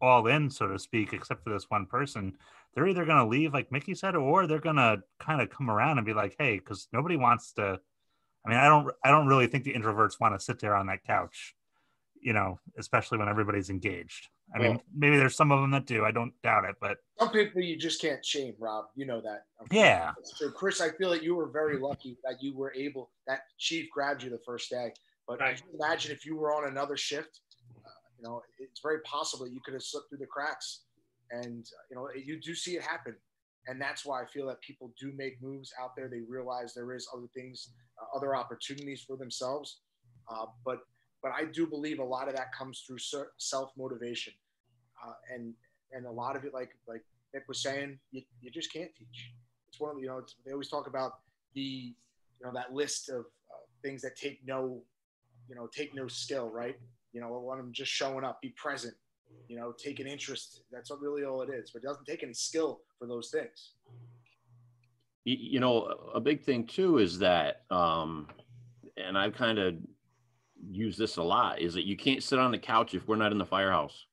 [0.00, 2.34] all in, so to speak, except for this one person,
[2.74, 5.70] they're either going to leave, like Mickey said, or they're going to kind of come
[5.70, 7.80] around and be like, hey, because nobody wants to.
[8.46, 10.86] I mean, I don't, I don't really think the introverts want to sit there on
[10.86, 11.54] that couch,
[12.20, 14.28] you know, especially when everybody's engaged.
[14.54, 16.04] I mean, maybe there's some of them that do.
[16.06, 18.86] I don't doubt it, but Some people you just can't shame, Rob.
[18.94, 19.42] You know that.
[19.70, 23.40] yeah, So, Chris, I feel that you were very lucky that you were able, that
[23.58, 24.92] chief grabbed you the first day.
[25.26, 25.56] But Right.
[25.56, 27.40] could you imagine if you were on another shift,
[27.84, 30.84] uh, you know, it's very possible you could have slipped through the cracks.
[31.30, 33.14] And, uh, you know, you do see it happen.
[33.68, 36.08] And that's why I feel that people do make moves out there.
[36.08, 39.80] They realize there is other things, uh, other opportunities for themselves.
[40.30, 40.78] Uh, but,
[41.22, 42.98] but I do believe a lot of that comes through
[43.36, 44.32] self motivation.
[45.06, 45.52] Uh, and,
[45.92, 47.02] and a lot of it, like, like
[47.34, 49.32] Nick was saying, you, you just can't teach.
[49.68, 51.12] It's one of you know, they always talk about
[51.54, 51.94] the, you
[52.42, 54.80] know, that list of uh, things that take no,
[55.48, 56.76] you know, take no skill, right?
[57.12, 58.94] You know, one of them just showing up, be present,
[59.48, 60.62] you know, take an interest.
[60.70, 61.70] That's what really all it is.
[61.70, 63.72] But it doesn't take any skill for those things.
[65.24, 68.28] you, you know a big thing too is that um
[68.96, 69.74] and i've kind of
[70.70, 73.30] used this a lot is that you can't sit on the couch if we're not
[73.32, 74.06] in the firehouse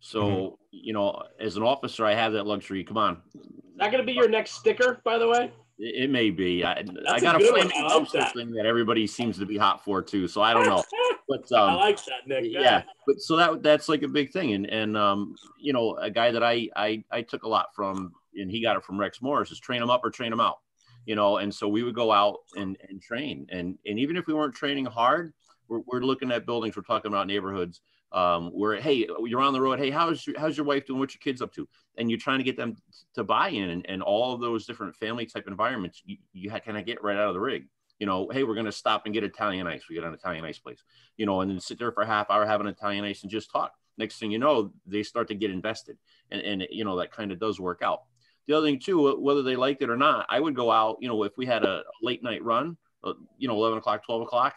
[0.00, 4.02] so you know as an officer i have that luxury come on Is that going
[4.02, 5.52] to be your next sticker, by the way?
[5.78, 6.82] It, may be I
[7.20, 7.68] got a one.
[7.70, 8.34] flaming dumpster that.
[8.34, 10.82] thing that everybody seems to be hot for too so i don't know
[11.28, 12.44] but I um like that, Nick.
[12.48, 16.10] yeah but so that that's like a big thing and and um you know a
[16.10, 19.22] guy that i i i took a lot from and he got it from rex
[19.22, 20.58] morris is train them up or train them out
[21.06, 24.26] you know and so we would go out and and train and and even if
[24.26, 25.32] we weren't training hard
[25.68, 27.80] we're, we're looking at buildings we're talking about neighborhoods
[28.12, 30.98] um where hey you're on the road hey how's your, how's your wife doing?
[30.98, 31.68] What's your kids up to?
[31.98, 32.76] And you're trying to get them
[33.14, 36.78] to buy in and, and all of those different family type environments you, you kind
[36.78, 37.66] of get right out of the rig.
[37.98, 39.84] You know hey we're going to stop and get italian ice.
[39.88, 40.82] We get an italian ice place
[41.16, 43.50] you know and then sit there for a half hour having italian ice and just
[43.50, 43.72] talk.
[43.98, 45.98] Next thing you know they start to get invested
[46.30, 48.02] and, and you know that kind of does work out.
[48.46, 51.08] The other thing too whether they liked it or not i would go out you
[51.08, 54.54] know if we had a late night run uh, you know 11 o'clock 12 o'clock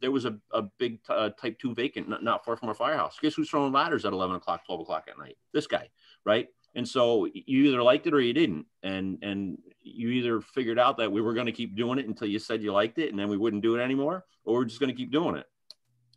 [0.00, 3.18] there was a, a big uh, type 2 vacant not, not far from our firehouse.
[3.20, 5.36] Guess who's throwing ladders at 11 o'clock 12 o'clock at night?
[5.52, 5.88] This guy
[6.24, 6.48] right?
[6.74, 8.66] And so you either liked it or you didn't.
[8.82, 12.28] And and you either figured out that we were going to keep doing it until
[12.28, 14.80] you said you liked it and then we wouldn't do it anymore or we're just
[14.80, 15.46] going to keep doing it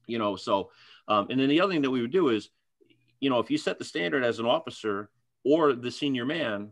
[0.08, 0.36] you know?
[0.36, 0.72] So
[1.08, 2.50] um, and then the other thing that we would do is
[3.20, 5.10] you know if you set the standard as an officer
[5.44, 6.72] or the senior man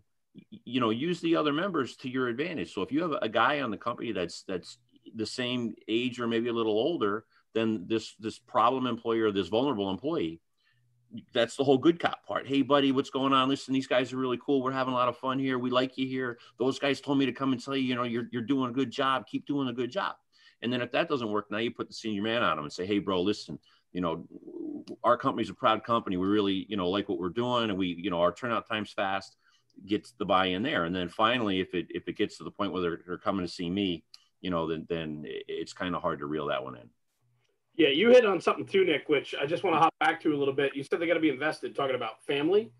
[0.49, 2.73] you know use the other members to your advantage.
[2.73, 4.77] So if you have a guy on the company that's that's
[5.15, 9.47] the same age or maybe a little older than this this problem employee or this
[9.47, 10.39] vulnerable employee.
[11.33, 12.47] That's the whole good cop part.
[12.47, 13.49] Hey buddy what's going on?
[13.49, 14.61] Listen these guys are really cool.
[14.61, 15.59] We're having a lot of fun here.
[15.59, 16.37] We like you here.
[16.57, 18.73] Those guys told me to come and tell you you know you're, you're doing a
[18.73, 19.27] good job.
[19.27, 20.15] Keep doing a good job.
[20.61, 22.73] And then if that doesn't work now you put the senior man on them and
[22.73, 23.59] say hey bro listen
[23.91, 24.25] you know
[25.03, 26.17] our company's a proud company.
[26.17, 28.93] We really you know like what we're doing and we you know our turnout time's
[28.93, 29.35] fast
[29.85, 30.85] gets the buy-in there.
[30.85, 33.45] And then finally if it if it gets to the point where they're, they're coming
[33.45, 34.03] to see me
[34.41, 36.89] you know, then then it's kind of hard to reel that one in.
[37.75, 40.33] Yeah, you hit on something too, Nick, which I just want to hop back to
[40.33, 40.75] a little bit.
[40.75, 42.71] You said they got to be invested, talking about family,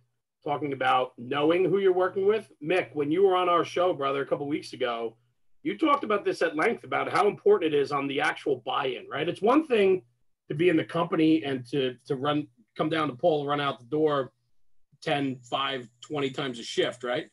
[0.44, 2.52] talking about knowing who you're working with.
[2.64, 5.16] Mick, when you were on our show, brother, a couple weeks ago,
[5.64, 9.08] you talked about this at length about how important it is on the actual buy-in,
[9.10, 9.30] right?
[9.30, 10.04] It's one thing
[10.50, 13.80] to be in the company and to to run come down the pole, run out
[13.80, 14.32] the door
[15.02, 17.28] 10, 5, 20 times a shift, right?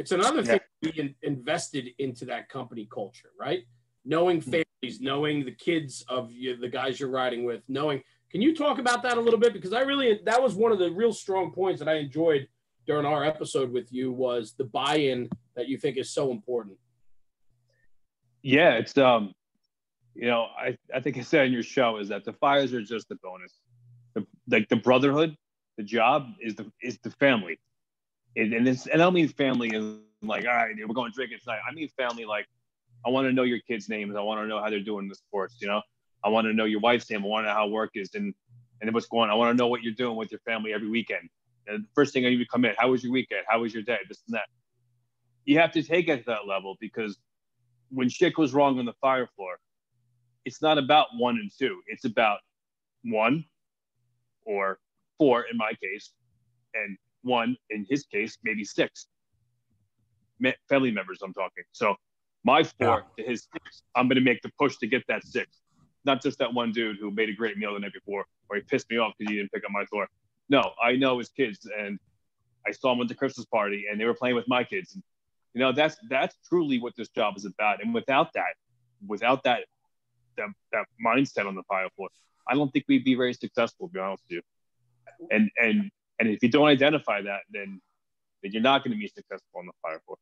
[0.00, 3.64] It's another thing to be in, invested into that company culture, right?
[4.06, 4.50] Knowing hmm.
[4.50, 8.02] families, knowing the kids of you, the guys you're riding with, knowing.
[8.30, 9.52] Can you talk about that a little bit?
[9.52, 12.48] Because I really, that was one of the real strong points that I enjoyed
[12.86, 16.78] during our episode with you was the buy-in that you think is so important.
[18.42, 19.34] Yeah, it's um,
[20.14, 22.80] you know, I I think I said in your show is that the fires are
[22.80, 23.52] just the bonus.
[24.14, 25.36] The, like the brotherhood,
[25.76, 27.60] the job is the is the family,
[28.36, 31.38] and and, it's, and I don't mean family is like all right, we're going drinking
[31.42, 31.60] tonight.
[31.68, 32.46] I mean family like
[33.04, 34.14] I want to know your kids' names.
[34.16, 35.56] I want to know how they're doing in the sports.
[35.60, 35.82] You know,
[36.22, 37.24] I want to know your wife's name.
[37.24, 38.34] I want to know how work is and
[38.80, 39.24] and what's going.
[39.24, 39.30] on.
[39.30, 41.28] I want to know what you're doing with your family every weekend.
[41.66, 43.42] And the first thing I need to come in, how was your weekend?
[43.48, 43.98] How was your day?
[44.08, 44.46] This and that.
[45.44, 47.18] You have to take it to that level because
[47.90, 49.58] when shit goes wrong on the fire floor,
[50.44, 51.80] it's not about one and two.
[51.86, 52.38] It's about
[53.04, 53.44] one
[54.44, 54.78] or
[55.18, 56.12] four in my case,
[56.74, 59.06] and one in his case, maybe six
[60.68, 61.18] family members.
[61.22, 61.64] I'm talking.
[61.72, 61.94] So
[62.44, 63.24] my four yeah.
[63.24, 65.60] to his six, I'm going to make the push to get that six.
[66.04, 68.62] Not just that one dude who made a great meal the night before, or he
[68.62, 70.08] pissed me off because he didn't pick up my door.
[70.48, 71.98] No, I know his kids, and
[72.66, 74.94] I saw him at the Christmas party, and they were playing with my kids.
[74.94, 75.02] And
[75.54, 77.82] you know, that's that's truly what this job is about.
[77.82, 78.54] And without that,
[79.06, 79.64] without that
[80.38, 82.08] that, that mindset on the fire floor,
[82.48, 83.88] I don't think we'd be very successful.
[83.88, 84.42] To be honest with you.
[85.30, 85.90] And and
[86.20, 87.80] and if you don't identify that, then
[88.42, 90.16] then you're not going to be successful on the fire floor.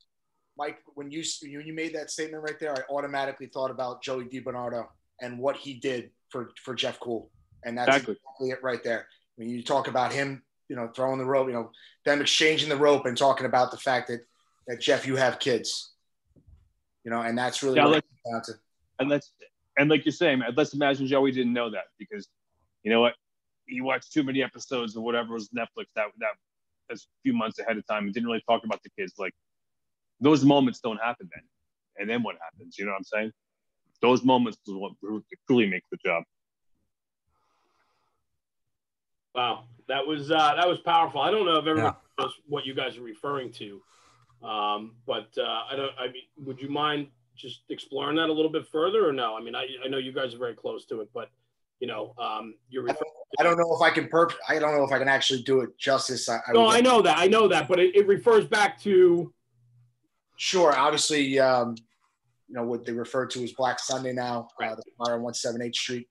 [0.57, 4.25] Mike, when you when you made that statement right there, I automatically thought about Joey
[4.25, 4.87] DiBernardo
[5.21, 7.31] and what he did for for Jeff Cool,
[7.65, 9.07] and that's exactly, exactly it right there.
[9.37, 11.71] When you talk about him, you know, throwing the rope, you know,
[12.05, 14.21] them exchanging the rope and talking about the fact that
[14.67, 15.93] that Jeff, you have kids,
[17.05, 18.05] you know, and that's really yeah, what
[18.99, 19.33] and let's
[19.79, 22.29] and like you're saying, let's imagine Joey didn't know that because
[22.83, 23.15] you know what,
[23.69, 26.35] he watched too many episodes of whatever was Netflix that that
[26.91, 29.15] a few months ahead of time and didn't really talk about the kids.
[29.19, 29.35] Like
[30.21, 31.45] those moments don't happen then,
[31.99, 32.77] and then what happens?
[32.79, 33.33] You know what I'm saying?
[34.01, 34.93] Those moments is what
[35.47, 36.23] truly makes the job.
[39.35, 41.21] Wow, that was uh, that was powerful.
[41.21, 42.25] I don't know if everyone yeah.
[42.25, 43.83] knows what you guys are referring to.
[44.43, 45.93] Um, but uh, I don't.
[45.99, 49.37] I mean, would you mind just exploring that a little bit further, or no?
[49.37, 51.31] I mean, I, I know you guys are very close to it, but
[51.81, 52.83] you know, um, you're.
[52.83, 53.08] Referring
[53.39, 54.33] I don't know if I can perp.
[54.49, 56.29] I don't know if I can actually do it justice.
[56.29, 57.19] I, I no, I know that.
[57.19, 59.33] I know that, but it, it refers back to.
[60.37, 60.75] Sure.
[60.75, 61.75] Obviously, um,
[62.49, 64.49] you know what they refer to as Black Sunday now.
[64.61, 64.73] Uh, right.
[64.73, 66.09] Uh, the fire on 178th Street.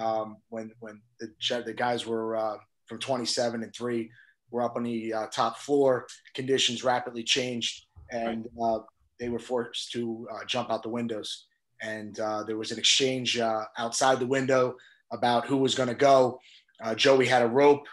[0.00, 1.30] Um, when when the
[1.64, 2.56] the guys were uh,
[2.86, 4.10] from 27 and three
[4.50, 6.06] were up on the uh, top floor.
[6.34, 8.78] Conditions rapidly changed, and uh,
[9.18, 11.46] they were forced to uh, jump out the windows.
[11.82, 14.76] And uh, there was an exchange uh, outside the window
[15.12, 16.38] about who was going to go.
[16.82, 17.86] Uh, Joey had a rope,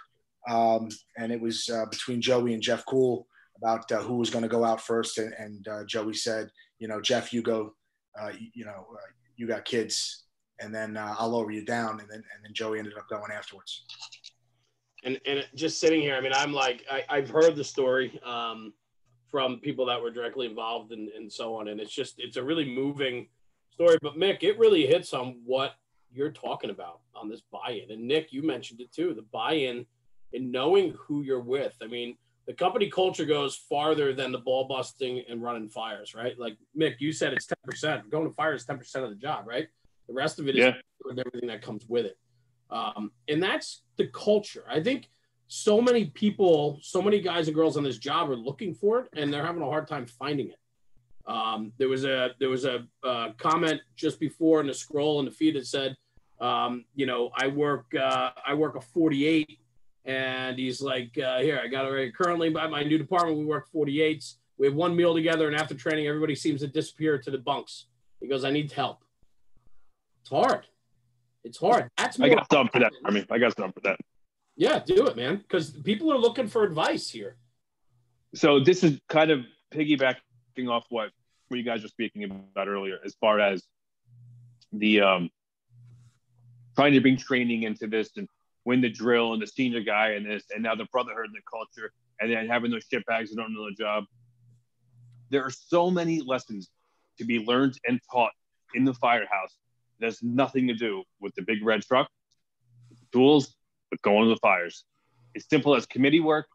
[0.49, 4.63] um, and it was between Joey and Jeff Cool about who was going to go
[4.63, 5.17] out first.
[5.17, 6.49] And, and Joey said,
[6.79, 7.73] "You know, Jeff, you go.
[8.39, 8.85] You, you, know,
[9.37, 10.25] you got kids."
[10.59, 13.85] And then I'll lower you down, and then and then Joey ended up going afterwards
[15.03, 18.73] and and just sitting here, I mean, I'm like, I, have heard the story um,
[19.29, 22.43] from people that were directly involved and, and so on, and it's just, it's a
[22.43, 23.27] really moving
[23.71, 23.97] story.
[24.01, 25.73] But Mick, it really hits on what
[26.13, 29.85] you're talking about on this buy-in, and Nick, you mentioned it too, the buy-in
[30.33, 31.75] and knowing who you're with.
[31.81, 36.37] I mean, the company culture goes farther than the ball busting and running fires, right?
[36.37, 38.09] Like Mick, you said it's ten percent.
[38.09, 39.67] Going to fire is ten percent of the job, right?
[40.07, 40.73] The rest of it is yeah.
[41.09, 42.17] everything that comes with it.
[42.69, 44.65] Um, and that's the culture.
[44.69, 45.09] I think
[45.47, 49.09] so many people, so many guys and girls on this job are looking for it,
[49.15, 50.59] and they're having a hard time finding it.
[51.25, 55.25] Um, there was a there was a, a, comment just before in the scroll in
[55.25, 55.95] the feed that said,
[56.43, 59.59] um, you know, I work uh, I work a 48,
[60.03, 62.13] and he's like, uh, here I got it right.
[62.13, 64.35] Currently, by my new department, we work 48s.
[64.57, 67.85] We have one meal together, and after training, everybody seems to disappear to the bunks.
[68.19, 69.03] He goes, I need help.
[70.21, 70.65] It's hard.
[71.45, 71.89] It's hard.
[71.97, 72.91] That's I got some for that.
[73.05, 73.97] I mean, I got some for that.
[74.57, 75.37] Yeah, do it, man.
[75.37, 77.37] Because people are looking for advice here.
[78.35, 81.11] So this is kind of piggybacking off what
[81.47, 83.63] what you guys were speaking about earlier, as far as
[84.71, 85.29] the um,
[86.75, 88.27] trying to bring training into this and
[88.65, 91.41] win the drill and the senior guy and this, and now the brotherhood and the
[91.49, 94.05] culture, and then having those shit bags that don't know the job.
[95.29, 96.69] There are so many lessons
[97.17, 98.31] to be learned and taught
[98.73, 99.55] in the firehouse
[100.03, 102.09] has nothing to do with the big red truck,
[103.11, 103.55] tools,
[103.89, 104.83] but going to the fires.
[105.33, 106.47] It's simple as committee work,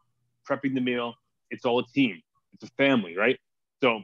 [0.49, 1.15] prepping the meal.
[1.49, 2.21] It's all a team.
[2.53, 3.37] It's a family, right?
[3.81, 4.01] So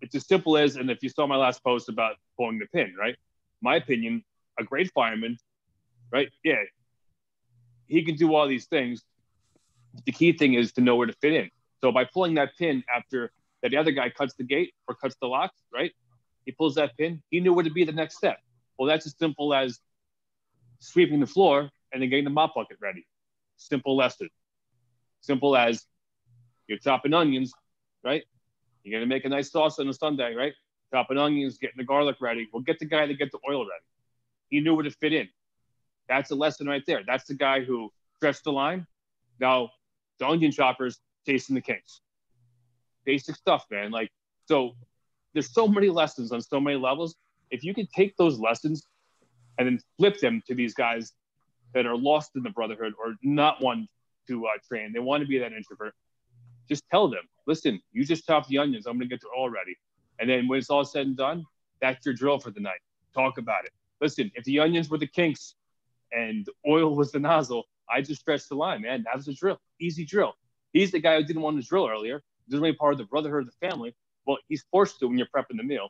[0.00, 2.94] it's as simple as, and if you saw my last post about pulling the pin,
[2.98, 3.16] right?
[3.62, 4.24] My opinion,
[4.58, 5.38] a great fireman,
[6.12, 6.28] right?
[6.44, 6.62] Yeah,
[7.86, 9.02] he can do all these things.
[10.04, 11.50] The key thing is to know where to fit in.
[11.80, 13.32] So by pulling that pin after
[13.62, 15.92] that the other guy cuts the gate or cuts the lock, right?
[16.44, 17.22] He pulls that pin.
[17.30, 18.38] He knew where to be the next step.
[18.78, 19.78] Well, that's as simple as
[20.80, 23.06] sweeping the floor and then getting the mop bucket ready.
[23.56, 24.28] Simple lesson.
[25.20, 25.84] Simple as
[26.68, 27.52] you're chopping onions,
[28.04, 28.22] right?
[28.84, 30.52] You're gonna make a nice sauce on a Sunday, right?
[30.92, 32.48] Chopping onions, getting the garlic ready.
[32.52, 33.84] Well, get the guy to get the oil ready.
[34.50, 35.28] He knew where to fit in.
[36.08, 37.02] That's a lesson right there.
[37.06, 38.86] That's the guy who stretched the line.
[39.40, 39.70] Now,
[40.18, 42.00] the onion choppers chasing the kinks.
[43.04, 43.90] Basic stuff, man.
[43.90, 44.10] Like,
[44.46, 44.72] so
[45.32, 47.16] there's so many lessons on so many levels.
[47.50, 48.86] If you can take those lessons
[49.58, 51.12] and then flip them to these guys
[51.74, 53.88] that are lost in the brotherhood or not one
[54.28, 55.94] to uh, train, they want to be that introvert.
[56.68, 58.86] Just tell them, listen, you just chop the onions.
[58.86, 59.76] I'm going to get the oil ready.
[60.18, 61.44] And then when it's all said and done,
[61.80, 62.80] that's your drill for the night.
[63.14, 63.72] Talk about it.
[64.00, 65.54] Listen, if the onions were the kinks
[66.12, 69.04] and oil was the nozzle, I just stretched the line, man.
[69.04, 70.34] That was a drill, easy drill.
[70.72, 72.22] He's the guy who didn't want to drill earlier.
[72.44, 73.94] He doesn't really part of the brotherhood of the family.
[74.26, 75.88] Well, he's forced to when you're prepping the meal.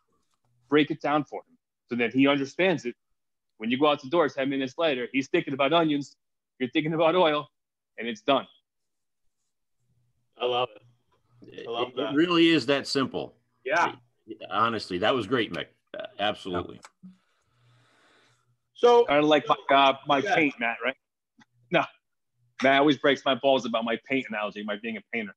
[0.68, 1.56] Break it down for him
[1.88, 2.94] so that he understands it.
[3.58, 6.16] When you go out the door 10 minutes later, he's thinking about onions,
[6.58, 7.48] you're thinking about oil,
[7.98, 8.46] and it's done.
[10.38, 11.66] I love it.
[11.66, 12.12] I love it, that.
[12.12, 13.34] It really is that simple.
[13.64, 13.92] Yeah.
[14.50, 15.66] Honestly, that was great, Mick.
[16.18, 16.80] Absolutely.
[18.76, 20.34] So kind of like my uh, my yeah.
[20.34, 20.94] paint, Matt, right?
[21.70, 21.84] No,
[22.62, 25.34] Matt always breaks my balls about my paint analogy, my being a painter.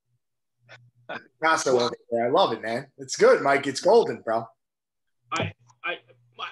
[1.42, 1.90] Picasso
[2.22, 2.88] I love it, man.
[2.98, 3.66] It's good, Mike.
[3.66, 4.46] It's golden, bro.
[5.32, 5.52] I,
[5.84, 5.98] I,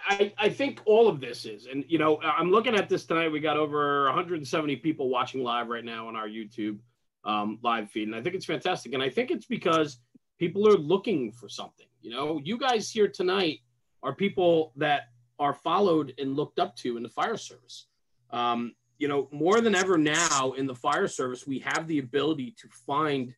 [0.09, 3.29] I, I think all of this is, and you know, I'm looking at this tonight.
[3.29, 6.79] We got over 170 people watching live right now on our YouTube
[7.23, 8.93] um, live feed, and I think it's fantastic.
[8.93, 9.99] And I think it's because
[10.39, 11.88] people are looking for something.
[12.01, 13.59] You know, you guys here tonight
[14.01, 15.09] are people that
[15.39, 17.88] are followed and looked up to in the fire service.
[18.31, 22.55] Um, you know, more than ever now in the fire service, we have the ability
[22.59, 23.33] to find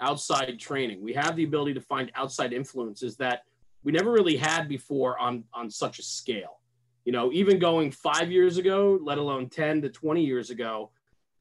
[0.00, 1.02] outside training.
[1.02, 3.42] We have the ability to find outside influences that
[3.84, 6.60] we never really had before on on such a scale.
[7.04, 10.90] You know, even going five years ago, let alone 10 to 20 years ago,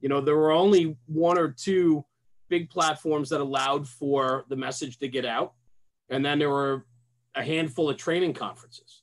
[0.01, 2.03] you know, there were only one or two
[2.49, 5.53] big platforms that allowed for the message to get out.
[6.09, 6.85] And then there were
[7.33, 9.02] a handful of training conferences.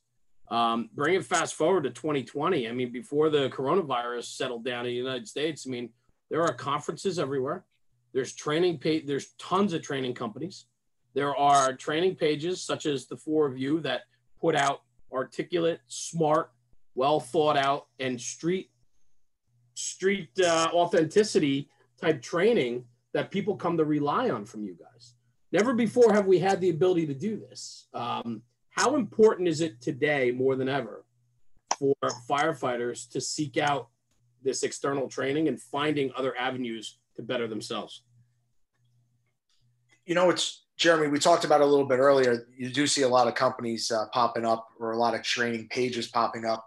[0.51, 2.67] Um, bring it fast forward to 2020.
[2.67, 5.89] I mean, before the coronavirus settled down in the United States, I mean,
[6.29, 7.63] there are conferences everywhere.
[8.13, 9.05] There's training page.
[9.07, 10.65] There's tons of training companies.
[11.13, 14.01] There are training pages such as the four of you that
[14.41, 14.81] put out
[15.13, 16.51] articulate, smart,
[16.95, 18.69] well thought out, and street
[19.73, 22.83] street uh, authenticity type training
[23.13, 25.15] that people come to rely on from you guys.
[25.53, 27.87] Never before have we had the ability to do this.
[27.93, 28.41] Um,
[28.71, 31.05] how important is it today more than ever
[31.77, 31.95] for
[32.29, 33.89] firefighters to seek out
[34.43, 38.03] this external training and finding other avenues to better themselves?
[40.05, 42.47] You know, it's Jeremy, we talked about a little bit earlier.
[42.57, 45.67] You do see a lot of companies uh, popping up or a lot of training
[45.69, 46.65] pages popping up.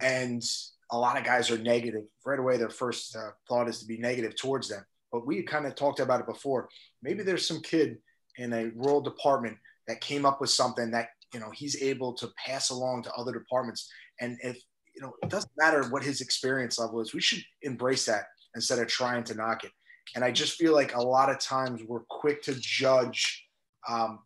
[0.00, 0.42] And
[0.90, 2.02] a lot of guys are negative.
[2.26, 4.84] Right away, their first uh, thought is to be negative towards them.
[5.10, 6.68] But we kind of talked about it before.
[7.02, 7.98] Maybe there's some kid
[8.36, 9.56] in a rural department
[9.88, 13.32] that came up with something that you know he's able to pass along to other
[13.32, 13.90] departments.
[14.20, 14.62] And if
[14.94, 18.24] you know it doesn't matter what his experience level is we should embrace that
[18.54, 19.70] instead of trying to knock it.
[20.14, 23.46] And i just feel like a lot of times we're quick to judge
[23.88, 24.20] um,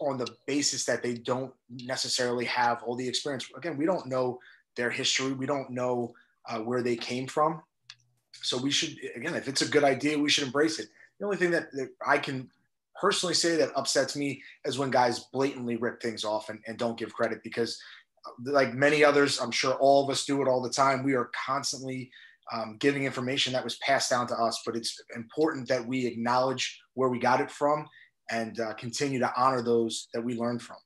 [0.00, 3.48] on the basis that they don't necessarily have all the experience.
[3.56, 4.38] Again we don't know
[4.76, 5.32] their history.
[5.32, 6.14] We don't know
[6.48, 7.62] uh, where they came from.
[8.42, 10.88] So we should again if it's a good idea we should embrace it.
[11.18, 12.50] The only thing that, that i can
[13.00, 16.98] personally say that upsets me is when guys blatantly rip things off and, and don't
[16.98, 17.80] give credit because
[18.26, 21.02] uh, like many others i'm sure all of us do it all the time.
[21.02, 22.10] We are constantly
[22.52, 26.80] um, giving information that was passed down to us but it's important that we acknowledge
[26.94, 27.86] where we got it from
[28.30, 30.76] and uh, continue to honor those that we learned from.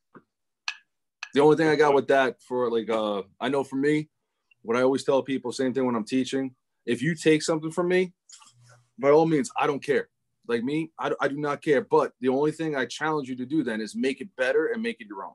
[1.34, 4.08] The only thing i got with that for like uh, i know for me
[4.62, 6.54] what i always tell people same thing when i'm teaching
[6.86, 8.12] if you take something from me
[8.98, 10.08] by all means i don't care
[10.48, 11.82] like me, I, I do not care.
[11.82, 14.82] But the only thing I challenge you to do then is make it better and
[14.82, 15.34] make it your own.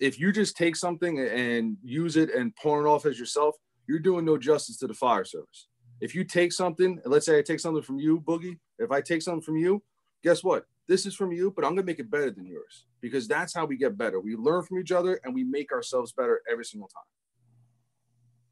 [0.00, 3.54] If you just take something and use it and pawn it off as yourself,
[3.86, 5.68] you're doing no justice to the fire service.
[6.00, 8.58] If you take something, let's say I take something from you, Boogie.
[8.78, 9.82] If I take something from you,
[10.22, 10.64] guess what?
[10.88, 13.64] This is from you, but I'm gonna make it better than yours because that's how
[13.64, 14.20] we get better.
[14.20, 17.04] We learn from each other and we make ourselves better every single time.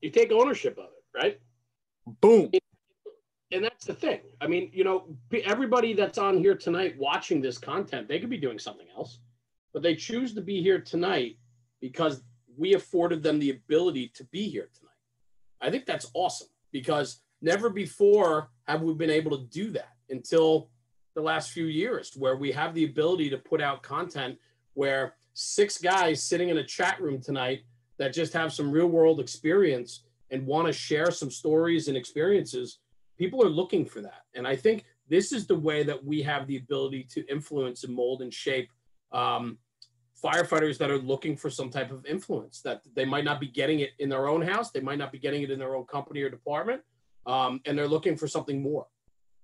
[0.01, 1.41] You take ownership of it, right?
[2.21, 2.51] Boom.
[3.53, 4.21] And that's the thing.
[4.41, 5.05] I mean, you know,
[5.45, 9.19] everybody that's on here tonight watching this content, they could be doing something else,
[9.75, 11.37] but they choose to be here tonight
[11.81, 12.23] because
[12.57, 14.91] we afforded them the ability to be here tonight.
[15.61, 20.71] I think that's awesome because never before have we been able to do that until
[21.15, 24.39] the last few years where we have the ability to put out content
[24.73, 27.61] where six guys sitting in a chat room tonight
[27.99, 32.79] that just have some real world experience and want to share some stories and experiences
[33.23, 36.47] people are looking for that and i think this is the way that we have
[36.47, 38.69] the ability to influence and mold and shape
[39.13, 39.59] um,
[40.25, 43.81] firefighters that are looking for some type of influence that they might not be getting
[43.81, 46.21] it in their own house they might not be getting it in their own company
[46.23, 46.81] or department
[47.27, 48.87] um, and they're looking for something more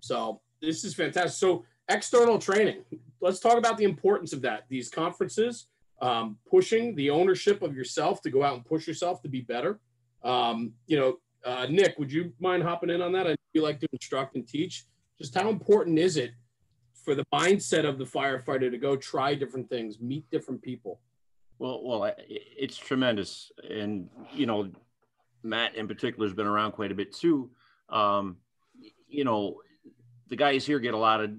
[0.01, 1.39] so this is fantastic.
[1.39, 2.85] So external training.
[3.21, 4.65] Let's talk about the importance of that.
[4.69, 5.67] These conferences,
[6.01, 9.81] um, pushing the ownership of yourself to go out and push yourself to be better.
[10.23, 13.27] Um, you know, uh, Nick, would you mind hopping in on that?
[13.27, 14.85] I you like to instruct and teach.
[15.19, 16.33] Just how important is it
[17.05, 21.01] for the mindset of the firefighter to go try different things, meet different people?
[21.59, 24.71] Well, well, it's tremendous, and you know,
[25.43, 27.51] Matt in particular has been around quite a bit too.
[27.89, 28.37] Um,
[29.09, 29.61] you know,
[30.29, 31.33] the guys here get a lot of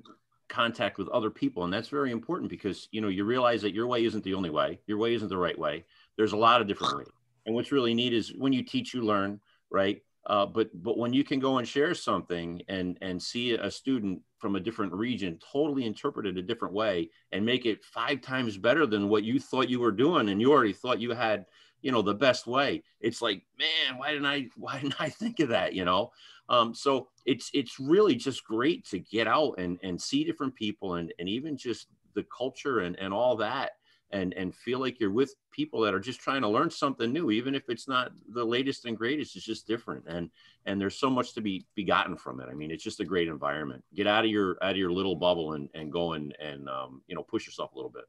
[0.50, 3.86] contact with other people and that's very important because you know you realize that your
[3.86, 5.86] way isn't the only way your way isn't the right way
[6.18, 7.08] there's a lot of different ways
[7.46, 9.40] and what's really neat is when you teach you learn
[9.72, 10.02] right?
[10.26, 14.22] Uh, but but when you can go and share something and and see a student
[14.38, 18.58] from a different region totally interpret it a different way and make it five times
[18.58, 21.46] better than what you thought you were doing and you already thought you had
[21.82, 25.40] you know the best way it's like man why didn't i why didn't i think
[25.40, 26.12] of that you know?
[26.50, 30.96] Um, so it's it's really just great to get out and and see different people
[30.96, 33.72] and and even just the culture and and all that
[34.12, 37.32] and and feel like you're with people that are just trying to learn something new
[37.32, 40.30] even if it's not the latest and greatest it's just different and
[40.66, 43.06] and there's so much to be be gotten from it i mean it's just a
[43.06, 46.36] great environment get out of your out of your little bubble and and go and
[46.40, 48.06] and um, you know push yourself a little bit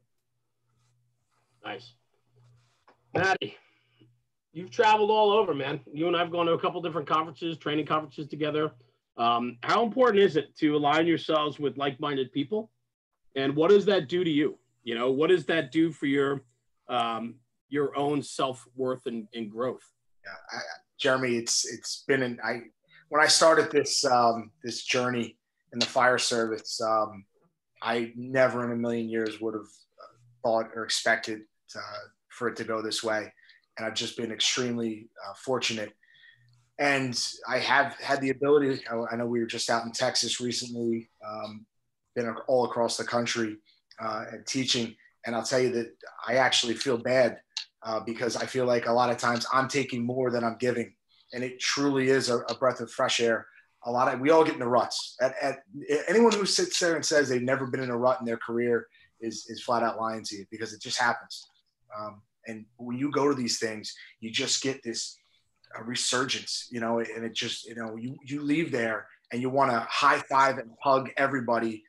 [1.63, 1.93] nice
[3.13, 3.55] maddie
[4.53, 5.79] you've traveled all over, man.
[5.91, 8.71] You and I've gone to a couple different conferences, training conferences together.
[9.17, 12.71] Um, how important is it to align yourselves with like-minded people?
[13.35, 14.57] And what does that do to you?
[14.83, 16.43] You know, what does that do for your
[16.89, 17.35] um,
[17.69, 19.87] your own self-worth and, and growth?
[20.25, 20.61] Yeah, I,
[20.99, 22.61] Jeremy, it's it's been an I
[23.09, 25.37] when I started this um, this journey
[25.73, 27.25] in the fire service, um,
[27.81, 29.69] I never in a million years would have
[30.43, 31.41] thought or expected
[31.75, 33.31] uh, for it to go this way
[33.77, 35.93] and I've just been extremely uh, fortunate.
[36.79, 38.81] And I have had the ability.
[38.89, 41.65] I know we were just out in Texas recently, um,
[42.15, 43.57] been all across the country
[43.99, 44.95] uh, and teaching.
[45.25, 45.93] And I'll tell you that
[46.27, 47.39] I actually feel bad
[47.83, 50.93] uh, because I feel like a lot of times I'm taking more than I'm giving,
[51.33, 53.47] and it truly is a, a breath of fresh air.
[53.85, 55.15] A lot of we all get in the ruts.
[55.21, 55.59] At, at,
[56.07, 58.87] anyone who sits there and says they've never been in a rut in their career
[59.19, 61.47] is is flat out lying to you because it just happens.
[61.97, 65.17] Um, and when you go to these things, you just get this
[65.77, 69.49] uh, resurgence, you know, and it just, you know, you, you leave there and you
[69.49, 71.83] want to high five and hug everybody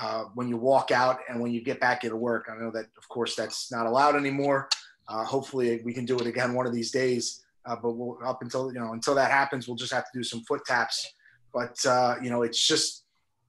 [0.00, 2.48] uh, when you walk out and when you get back into work.
[2.50, 4.68] I know that, of course, that's not allowed anymore.
[5.08, 7.44] Uh, hopefully, we can do it again one of these days.
[7.66, 10.22] Uh, but we'll, up until you know until that happens, we'll just have to do
[10.22, 11.06] some foot taps.
[11.52, 13.04] But uh, you know, it's just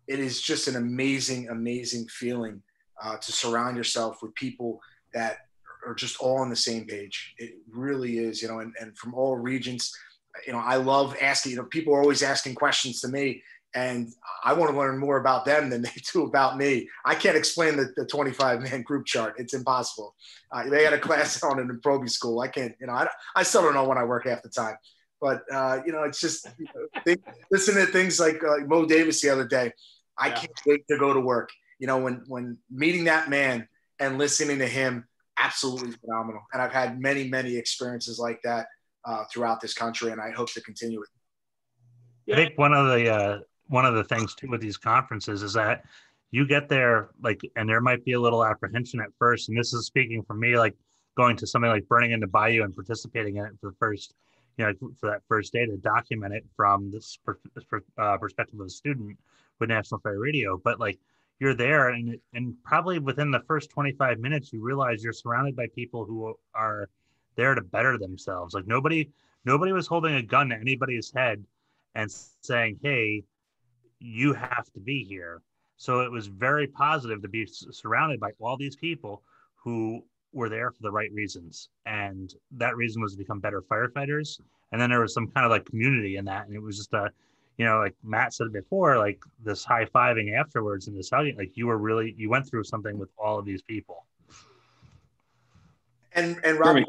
[0.07, 2.61] it is just an amazing, amazing feeling
[3.01, 4.81] uh, to surround yourself with people
[5.13, 5.37] that
[5.85, 7.35] are just all on the same page.
[7.37, 9.93] It really is, you know, and, and from all regions.
[10.45, 13.41] You know, I love asking, you know, people are always asking questions to me,
[13.75, 14.09] and
[14.43, 16.89] I want to learn more about them than they do about me.
[17.05, 19.35] I can't explain the, the 25 man group chart.
[19.37, 20.15] It's impossible.
[20.51, 22.39] Uh, they had a class on it in Proby school.
[22.39, 24.75] I can't, you know, I, I still don't know when I work half the time.
[25.21, 28.85] But, uh, you know, it's just you know, think, listen to things like uh, Mo
[28.85, 29.73] Davis the other day.
[30.17, 30.35] I yeah.
[30.35, 31.49] can't wait to go to work.
[31.77, 33.67] You know, when, when meeting that man
[33.99, 35.05] and listening to him
[35.37, 36.41] absolutely phenomenal.
[36.53, 38.67] And I've had many, many experiences like that
[39.05, 42.33] uh, throughout this country, and I hope to continue it.
[42.33, 43.39] I think one of the uh,
[43.69, 45.85] one of the things too with these conferences is that
[46.31, 49.49] you get there like, and there might be a little apprehension at first.
[49.49, 50.75] And this is speaking for me, like
[51.15, 54.13] going to something like Burning in the Bayou and participating in it for the first,
[54.57, 57.37] you know, for that first day to document it from this per,
[57.97, 59.17] uh, perspective of a student
[59.59, 60.59] with National Fire Radio.
[60.63, 60.99] But like
[61.39, 65.67] you're there and and probably within the first 25 minutes you realize you're surrounded by
[65.73, 66.89] people who are
[67.35, 69.09] there to better themselves like nobody
[69.45, 71.43] nobody was holding a gun to anybody's head
[71.95, 72.11] and
[72.41, 73.23] saying hey
[73.99, 75.41] you have to be here
[75.79, 79.23] so it was very positive to be surrounded by all these people
[79.55, 81.69] who were there for the right reasons.
[81.85, 84.41] And that reason was to become better firefighters.
[84.73, 86.47] And then there was some kind of like community in that.
[86.47, 87.09] And it was just a,
[87.57, 91.55] you know, like Matt said before, like this high fiving afterwards and this hugging, like
[91.55, 94.05] you were really, you went through something with all of these people.
[96.11, 96.85] And, and Robbie,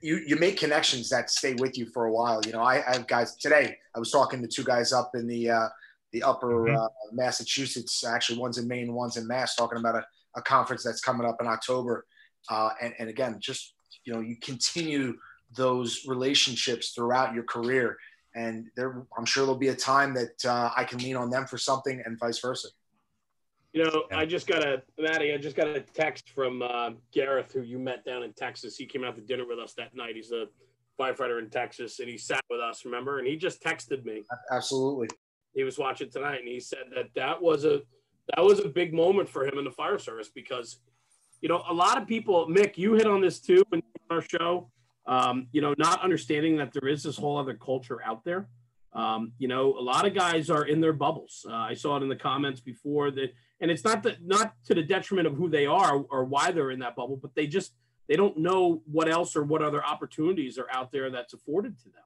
[0.00, 2.40] you, you make connections that stay with you for a while.
[2.46, 5.26] You know, I, I have guys today, I was talking to two guys up in
[5.26, 5.68] the, uh,
[6.12, 6.76] the upper mm-hmm.
[6.76, 10.06] uh, Massachusetts, actually one's in Maine, one's in Mass, talking about a,
[10.36, 12.06] a conference that's coming up in October
[12.48, 15.16] uh, and, and again, just, you know, you continue
[15.54, 17.98] those relationships throughout your career.
[18.34, 21.46] And there, I'm sure there'll be a time that uh, I can lean on them
[21.46, 22.68] for something and vice versa.
[23.72, 27.52] You know, I just got a, Maddie, I just got a text from uh, Gareth,
[27.52, 28.76] who you met down in Texas.
[28.76, 30.14] He came out to dinner with us that night.
[30.14, 30.46] He's a
[30.98, 33.18] firefighter in Texas and he sat with us, remember?
[33.18, 34.24] And he just texted me.
[34.50, 35.08] Absolutely.
[35.54, 37.82] He was watching tonight and he said that that was a,
[38.34, 40.78] that was a big moment for him in the fire service because
[41.42, 44.70] you know, a lot of people, Mick, you hit on this too in our show.
[45.06, 48.48] Um, you know, not understanding that there is this whole other culture out there.
[48.92, 51.44] Um, you know, a lot of guys are in their bubbles.
[51.48, 54.74] Uh, I saw it in the comments before that, and it's not that not to
[54.74, 57.72] the detriment of who they are or why they're in that bubble, but they just
[58.08, 61.84] they don't know what else or what other opportunities are out there that's afforded to
[61.86, 62.04] them.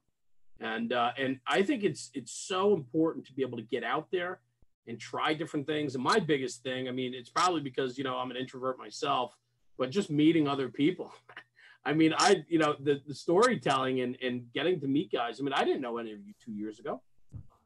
[0.61, 4.09] And uh, and I think it's it's so important to be able to get out
[4.11, 4.41] there
[4.89, 5.95] and try different things.
[5.95, 9.37] And my biggest thing, I mean, it's probably because, you know, I'm an introvert myself,
[9.79, 11.13] but just meeting other people.
[11.85, 15.41] I mean, I, you know, the, the storytelling and, and getting to meet guys.
[15.41, 17.01] I mean, I didn't know any of you two years ago.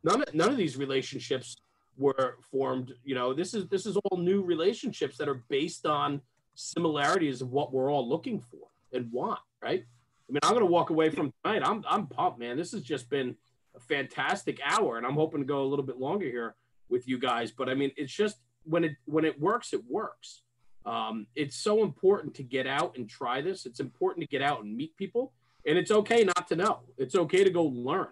[0.04, 1.56] None of, none of these relationships
[1.96, 2.92] were formed.
[3.02, 6.20] You know, this is, this is all new relationships that are based on
[6.54, 9.40] similarities of what we're all looking for and want.
[9.62, 9.84] Right.
[10.30, 11.62] I mean, I'm going to walk away from tonight.
[11.64, 12.56] I'm, I'm pumped, man.
[12.56, 13.34] This has just been
[13.74, 16.54] a fantastic hour and I'm hoping to go a little bit longer here
[16.88, 17.50] with you guys.
[17.50, 20.42] But I mean, it's just when it when it works, it works.
[20.86, 23.66] Um, it's so important to get out and try this.
[23.66, 25.32] It's important to get out and meet people,
[25.66, 26.80] and it's okay not to know.
[26.96, 28.08] It's okay to go learn.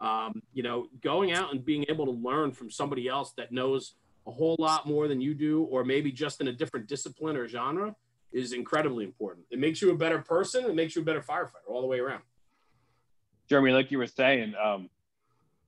[0.00, 3.94] Um, you know, going out and being able to learn from somebody else that knows
[4.26, 7.46] a whole lot more than you do, or maybe just in a different discipline or
[7.46, 7.94] genre,
[8.32, 9.46] is incredibly important.
[9.50, 10.64] It makes you a better person.
[10.64, 12.22] It makes you a better firefighter all the way around.
[13.48, 14.88] Jeremy, like you were saying, um,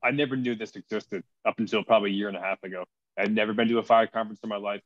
[0.03, 2.85] I never knew this existed up until probably a year and a half ago.
[3.19, 4.83] I'd never been to a fire conference in my life.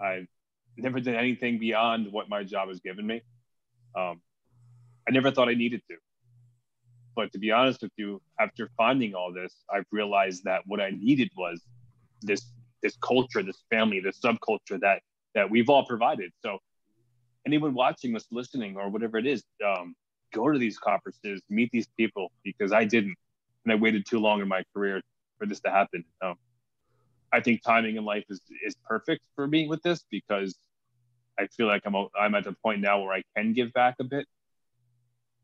[0.00, 0.26] I've
[0.76, 3.22] never done anything beyond what my job has given me.
[3.96, 4.20] Um,
[5.06, 5.96] I never thought I needed to.
[7.14, 10.90] But to be honest with you, after finding all this, I've realized that what I
[10.90, 11.62] needed was
[12.22, 12.50] this
[12.82, 15.00] this culture, this family, this subculture that
[15.34, 16.32] that we've all provided.
[16.42, 16.58] So
[17.46, 19.94] anyone watching us, listening, or whatever it is, um,
[20.32, 23.16] go to these conferences, meet these people because I didn't
[23.64, 25.00] and I waited too long in my career
[25.38, 26.04] for this to happen.
[26.22, 26.34] Um,
[27.32, 30.56] I think timing in life is is perfect for me with this because
[31.38, 34.04] I feel like I'm I'm at the point now where I can give back a
[34.04, 34.26] bit.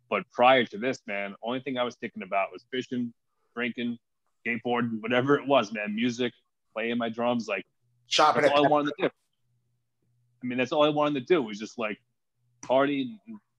[0.08, 3.12] But prior to this, man, only thing I was thinking about was fishing,
[3.54, 3.96] drinking,
[4.44, 5.94] skateboarding, whatever it was, man.
[5.94, 6.32] Music,
[6.74, 7.64] playing my drums, like
[8.06, 8.42] shopping.
[8.42, 9.10] That's all I wanted to do.
[10.42, 11.98] I mean, that's all I wanted to do was just like
[12.62, 13.18] party,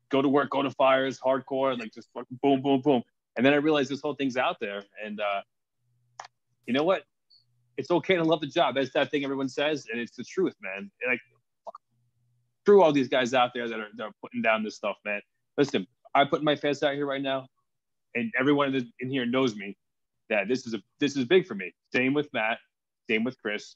[0.09, 3.03] go to work, go to fires, hardcore, like just fucking boom, boom, boom.
[3.37, 4.83] And then I realized this whole thing's out there.
[5.03, 5.41] And uh,
[6.65, 7.03] you know what?
[7.77, 8.75] It's okay to love the job.
[8.75, 9.87] That's that thing everyone says.
[9.91, 10.91] And it's the truth, man.
[11.01, 11.19] And like,
[12.65, 15.21] through all these guys out there that are, that are putting down this stuff, man.
[15.57, 17.47] Listen, I put my face out here right now,
[18.15, 19.77] and everyone in here knows me
[20.29, 21.73] that this is a this is big for me.
[21.93, 22.59] Same with Matt,
[23.09, 23.75] same with Chris.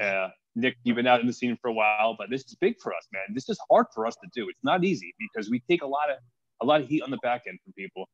[0.00, 2.74] Uh, Nick, you've been out in the scene for a while, but this is big
[2.80, 3.22] for us, man.
[3.34, 4.48] This is hard for us to do.
[4.48, 6.16] It's not easy because we take a lot of
[6.62, 8.08] a lot of heat on the back end from people.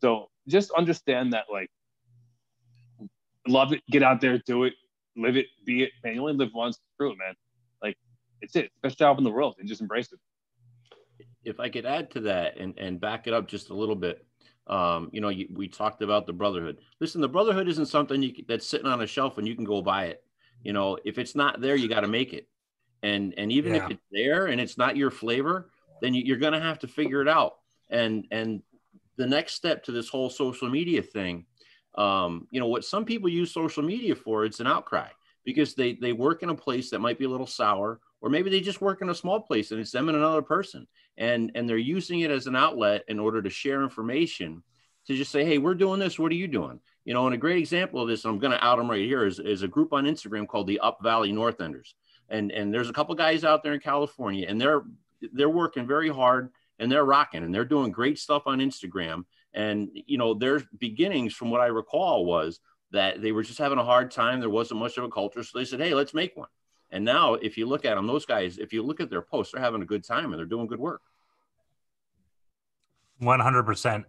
[0.00, 1.70] So just understand that, like,
[3.46, 4.74] love it, get out there, do it,
[5.16, 5.90] live it, be it.
[6.02, 6.78] Man, you only live once.
[6.94, 7.34] Screw it, man.
[7.82, 7.96] Like,
[8.40, 8.70] it's it.
[8.82, 10.18] Best job in the world, and just embrace it.
[11.44, 14.24] If I could add to that and and back it up just a little bit,
[14.66, 16.78] um, you know, you, we talked about the brotherhood.
[17.00, 19.80] Listen, the brotherhood isn't something you, that's sitting on a shelf and you can go
[19.82, 20.24] buy it.
[20.62, 22.48] You know, if it's not there, you got to make it.
[23.02, 23.84] And and even yeah.
[23.84, 25.70] if it's there and it's not your flavor,
[26.00, 27.56] then you, you're going to have to figure it out.
[27.90, 28.62] And and
[29.16, 31.46] the next step to this whole social media thing,
[31.96, 35.08] um, you know, what some people use social media for, it's an outcry
[35.44, 38.50] because they they work in a place that might be a little sour, or maybe
[38.50, 40.86] they just work in a small place and it's them and another person,
[41.16, 44.62] and and they're using it as an outlet in order to share information,
[45.06, 46.18] to just say, hey, we're doing this.
[46.18, 46.80] What are you doing?
[47.08, 49.24] You know, and a great example of this, I'm going to out them right here,
[49.24, 51.94] is, is a group on Instagram called the Up Valley North Enders,
[52.28, 54.82] and and there's a couple guys out there in California, and they're
[55.32, 59.24] they're working very hard and they're rocking and they're doing great stuff on Instagram.
[59.54, 62.60] And, you know, their beginnings, from what I recall, was
[62.90, 64.40] that they were just having a hard time.
[64.40, 65.42] There wasn't much of a culture.
[65.42, 66.48] So they said, hey, let's make one.
[66.90, 69.54] And now, if you look at them, those guys, if you look at their posts,
[69.54, 71.00] they're having a good time and they're doing good work.
[73.18, 74.04] One hundred percent.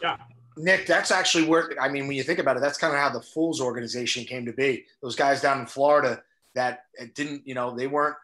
[0.00, 0.18] Yeah.
[0.56, 3.10] Nick, that's actually where I mean, when you think about it, that's kind of how
[3.10, 4.84] the Fools organization came to be.
[5.02, 6.22] Those guys down in Florida
[6.54, 8.16] that didn't, you know, they weren't,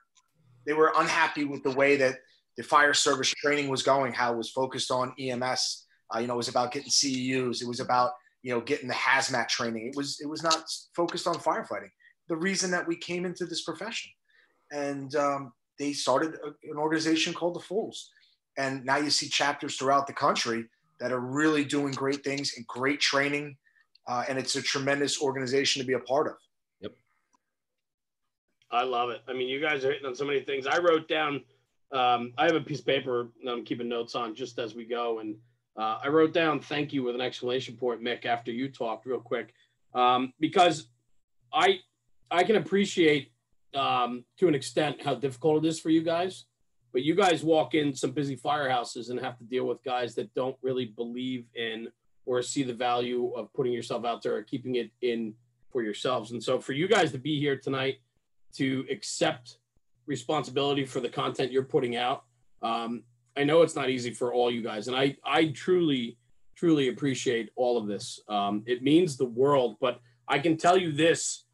[0.65, 2.20] they were unhappy with the way that
[2.57, 5.86] the fire service training was going, how it was focused on EMS.
[6.15, 7.62] Uh, you know, it was about getting CEUs.
[7.62, 8.12] It was about
[8.43, 9.86] you know getting the hazmat training.
[9.86, 11.90] It was it was not focused on firefighting.
[12.28, 14.12] The reason that we came into this profession,
[14.70, 18.11] and um, they started a, an organization called the Fools,
[18.57, 20.66] and now you see chapters throughout the country
[21.01, 23.57] that are really doing great things and great training,
[24.07, 26.35] uh, and it's a tremendous organization to be a part of.
[26.81, 26.93] Yep.
[28.71, 29.23] I love it.
[29.27, 30.67] I mean, you guys are hitting on so many things.
[30.67, 31.43] I wrote down.
[31.93, 34.85] Um, I have a piece of paper that I'm keeping notes on just as we
[34.85, 35.35] go, and
[35.77, 39.19] uh, I wrote down "thank you" with an exclamation point, Mick, after you talked real
[39.19, 39.55] quick,
[39.95, 40.87] um, because
[41.53, 41.81] I
[42.31, 43.33] I can appreciate
[43.75, 46.45] um, to an extent how difficult it is for you guys.
[46.93, 50.35] But you guys walk in some busy firehouses and have to deal with guys that
[50.35, 51.89] don't really believe in
[52.27, 55.35] or see the value of putting yourself out there or keeping it in
[55.71, 56.33] for yourselves.
[56.33, 57.99] And so for you guys to be here tonight
[58.55, 59.59] to accept
[60.07, 62.25] responsibility for the content you're putting out,
[62.62, 63.05] um,
[63.37, 66.19] I know it's not easy for all you guys, and I I truly
[66.57, 68.21] truly appreciate all of this.
[68.29, 71.45] Um, it means the world, but I can tell you this: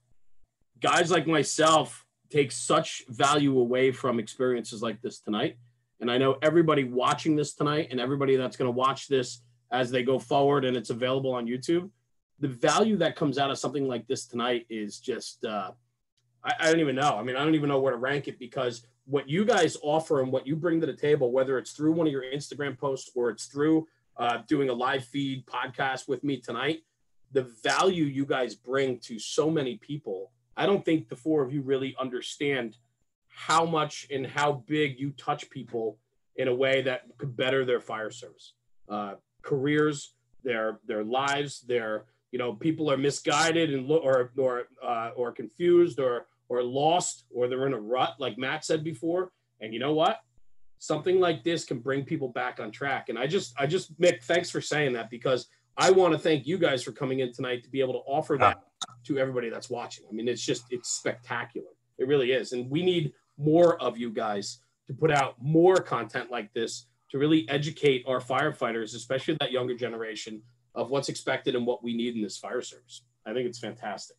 [0.80, 5.56] guys like myself take such value away from experiences like this tonight,
[6.00, 9.42] and I know everybody watching this tonight and everybody that's going to watch this
[9.72, 11.90] as they go forward and it's available on YouTube.
[12.38, 15.44] The value that comes out of something like this tonight is just.
[15.44, 15.70] Uh,
[16.44, 17.16] I, I don't even know.
[17.16, 20.20] I mean, I don't even know where to rank it because what you guys offer
[20.20, 23.10] and what you bring to the table, whether it's through one of your Instagram posts
[23.14, 23.86] or it's through
[24.16, 26.80] uh, doing a live feed podcast with me tonight,
[27.32, 31.52] the value you guys bring to so many people, I don't think the four of
[31.52, 32.76] you really understand
[33.28, 35.98] how much and how big you touch people
[36.36, 38.54] in a way that could better their fire service
[38.88, 44.64] uh, careers, their their lives, their you know people are misguided and lo- or or
[44.82, 49.32] uh, or confused or or lost or they're in a rut, like Matt said before.
[49.60, 50.20] And you know what?
[50.78, 53.08] Something like this can bring people back on track.
[53.08, 56.46] And I just, I just, Mick, thanks for saying that because I want to thank
[56.46, 58.58] you guys for coming in tonight to be able to offer that
[59.06, 60.04] to everybody that's watching.
[60.10, 61.68] I mean, it's just, it's spectacular.
[61.98, 62.52] It really is.
[62.52, 67.18] And we need more of you guys to put out more content like this to
[67.18, 70.42] really educate our firefighters, especially that younger generation,
[70.74, 73.02] of what's expected and what we need in this fire service.
[73.26, 74.16] I think it's fantastic.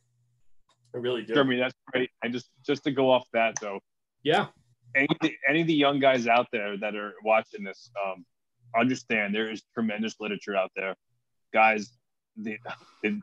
[0.95, 1.33] I really do.
[1.33, 2.09] Jeremy, that's great.
[2.23, 3.79] And just just to go off that though,
[4.23, 4.47] yeah.
[4.95, 5.07] Any
[5.47, 8.25] any of the young guys out there that are watching this, um,
[8.75, 10.95] understand there is tremendous literature out there,
[11.53, 11.91] guys.
[12.37, 12.57] The,
[13.03, 13.19] the,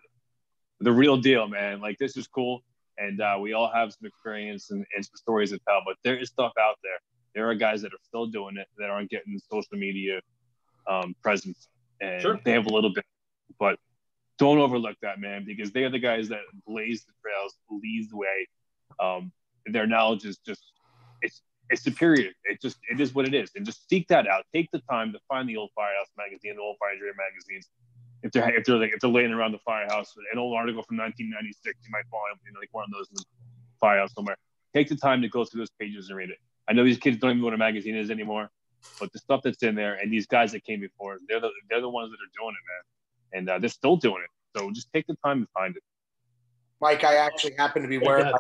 [0.85, 1.81] the real deal, man.
[1.81, 2.63] Like this is cool,
[2.99, 5.81] and uh, we all have some experience and, and some stories to tell.
[5.85, 6.99] But there is stuff out there.
[7.35, 10.21] There are guys that are still doing it that aren't getting social media
[10.87, 11.69] um, presence,
[12.01, 12.41] and Sure.
[12.45, 13.05] they have a little bit.
[13.59, 13.79] But
[14.39, 18.17] don't overlook that, man, because they are the guys that blaze the trails, lead the
[18.17, 18.49] way.
[19.01, 19.33] Um,
[19.67, 20.63] their knowledge is just
[21.23, 21.41] it's
[21.71, 22.31] it's superior.
[22.45, 24.45] It just it is what it is, and just seek that out.
[24.53, 27.69] Take the time to find the old Firehouse magazine, the old Fire Dream magazines.
[28.25, 30.83] If they're if they're like if they're laying around the firehouse, with an old article
[30.83, 33.25] from 1996, you might find you know like one of those in the
[33.79, 34.37] firehouse somewhere.
[34.75, 36.39] Take the time to go through those pages and read it.
[36.67, 38.51] I know these kids don't even know what a magazine is anymore,
[38.99, 41.83] but the stuff that's in there and these guys that came before, they're the they're
[41.83, 44.59] the ones that are doing it, man, and uh, they're still doing it.
[44.59, 45.83] So just take the time to find it.
[46.81, 48.33] Mike, I actually happen to be wearing Yeah.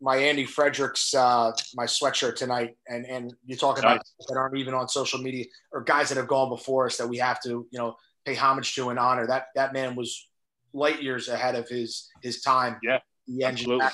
[0.00, 4.14] my, my Andy Fredericks uh, my sweatshirt tonight, and and you talk about Nice.
[4.26, 7.18] that aren't even on social media or guys that have gone before us that we
[7.18, 9.26] have to you know pay homage to and honor.
[9.26, 10.28] That that man was
[10.72, 12.78] light years ahead of his his time.
[12.82, 13.72] Yeah, the engine.
[13.72, 13.88] absolutely.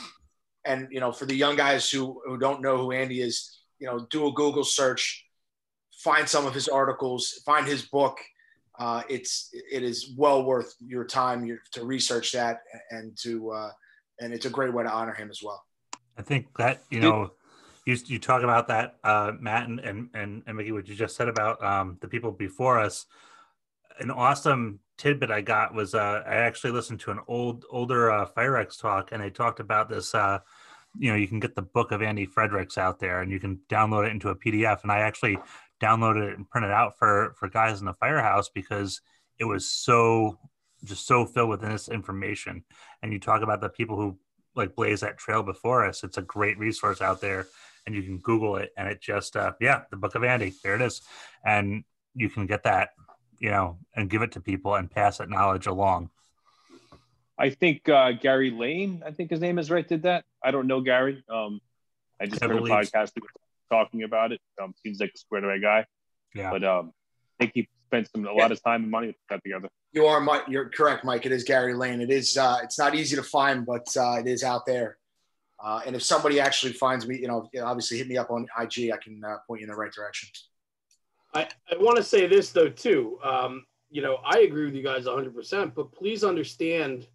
[0.65, 3.87] And you know, for the young guys who who don't know who Andy is, you
[3.87, 5.25] know, do a Google search,
[6.03, 8.19] find some of his articles, find his book.
[8.79, 12.61] Uh, it's it is well worth your time your, to research that
[12.91, 13.71] and to uh,
[14.21, 15.65] and it's a great way to honor him as well.
[16.17, 17.33] I think that you know,
[17.87, 21.17] you you talk about that, uh, Matt and, and and and Mickey, what you just
[21.17, 23.07] said about um, the people before us.
[23.99, 28.27] An awesome tidbit I got was uh, I actually listened to an old older uh,
[28.37, 30.15] FireX talk, and they talked about this.
[30.15, 30.39] Uh,
[30.99, 33.61] you know, you can get the book of Andy Fredericks out there, and you can
[33.69, 34.83] download it into a PDF.
[34.83, 35.39] And I actually
[35.81, 39.01] downloaded it and printed it out for for guys in the firehouse because
[39.39, 40.39] it was so
[40.85, 42.65] just so filled with this information.
[43.03, 44.19] And you talk about the people who
[44.55, 46.05] like blaze that trail before us.
[46.05, 47.47] It's a great resource out there,
[47.87, 50.75] and you can Google it, and it just uh, yeah, the Book of Andy, there
[50.75, 51.03] it is,
[51.45, 51.85] and
[52.15, 52.91] you can get that,
[53.39, 56.11] you know, and give it to people and pass that knowledge along.
[57.39, 60.25] I think uh, Gary Lane, I think his name is right, did that.
[60.43, 61.23] I don't know Gary.
[61.29, 61.61] Um,
[62.21, 63.13] I just I heard a believe- podcast
[63.71, 64.41] talking about it.
[64.61, 65.87] Um, seems like a squared away guy,
[66.35, 66.51] Yeah.
[66.51, 66.93] but um,
[67.39, 69.69] I think he spent some a lot of time and money to put that together.
[69.93, 70.45] You are Mike.
[70.49, 71.27] You're correct, Mike.
[71.27, 72.01] It is Gary Lane.
[72.01, 72.37] It is.
[72.37, 74.99] Uh, it's not easy to find, but uh, it is out there.
[75.63, 78.91] Uh, and if somebody actually finds me, you know, obviously hit me up on IG.
[78.93, 80.29] I can uh, point you in the right direction.
[81.35, 83.19] I, I want to say this though too.
[83.23, 87.07] Um, you know, I agree with you guys 100%, but please understand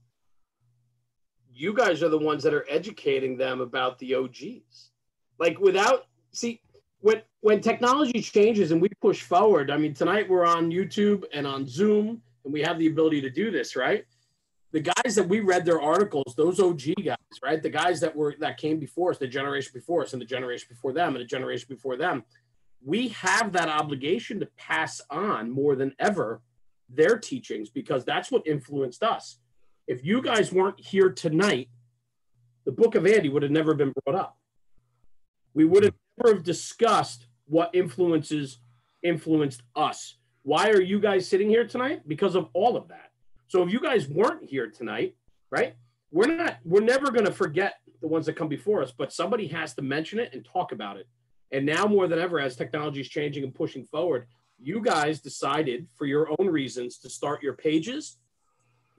[1.54, 4.92] you guys are the ones that are educating them about the OGs.
[5.40, 6.62] Like without see
[7.02, 11.46] when when technology changes and we push forward, I mean tonight we're on YouTube and
[11.46, 14.06] on Zoom and we have the ability to do this, right?
[14.72, 17.62] The guys that we read their articles, those OG guys, right?
[17.62, 20.68] The guys that were that came before us, the generation before us and the generation
[20.70, 22.24] before them and the generation before them,
[22.86, 26.42] we have that obligation to pass on more than ever
[26.90, 29.40] their teachings because that's what influenced us.
[29.88, 31.70] If you guys weren't here tonight,
[32.66, 34.38] the book of Andy would have never been brought up.
[35.54, 35.94] We would have
[36.24, 38.60] never discussed what influences
[39.02, 40.18] influenced us.
[40.44, 42.02] Why are you guys sitting here tonight?
[42.08, 43.12] Because of all of that.
[43.48, 45.16] So if you guys weren't here tonight,
[45.52, 45.76] right?
[46.12, 49.48] We're not we're never going to forget the ones that come before us, but somebody
[49.48, 51.08] has to mention it and talk about it.
[51.54, 54.28] And now more than ever, as technology is changing and pushing forward,
[54.60, 58.18] you guys decided for your own reasons to start your pages,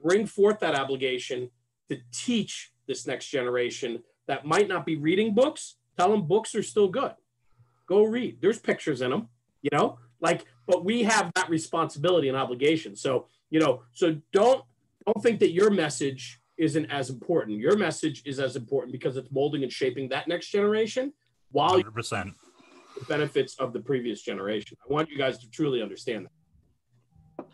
[0.01, 1.51] bring forth that obligation
[1.89, 5.75] to teach this next generation that might not be reading books.
[5.97, 7.13] Tell them books are still good.
[7.87, 8.37] Go read.
[8.41, 9.27] There's pictures in them,
[9.61, 12.95] you know, like, but we have that responsibility and obligation.
[12.95, 14.63] So, you know, so don't
[15.05, 17.59] don't think that your message isn't as important.
[17.59, 21.13] Your message is as important because it's molding and shaping that next generation
[21.51, 22.33] while 100%.
[22.97, 24.77] The benefits of the previous generation.
[24.87, 27.45] I want you guys to truly understand that.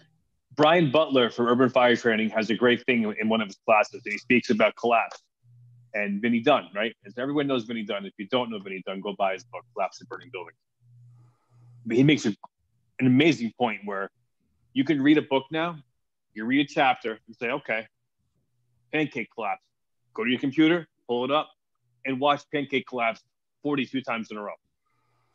[0.56, 4.02] Brian Butler from Urban Fire Training has a great thing in one of his classes.
[4.06, 5.22] He speaks about collapse
[5.94, 6.94] and Vinny Dunn, right?
[7.06, 8.06] As everyone knows Vinny Dunn.
[8.06, 10.58] If you don't know Vinny Dunn, go buy his book, Collapse of Burning Buildings.
[11.86, 12.36] But he makes a,
[13.00, 14.10] an amazing point where
[14.74, 15.78] you can read a book now,
[16.34, 17.88] you read a chapter and say, okay,
[18.94, 19.64] pancake collapse.
[20.14, 21.50] Go to your computer, pull it up,
[22.06, 23.22] and watch pancake collapse
[23.64, 24.54] 42 times in a row,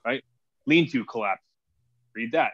[0.06, 0.22] right?
[0.66, 1.42] Lean to collapse.
[2.14, 2.52] Read that.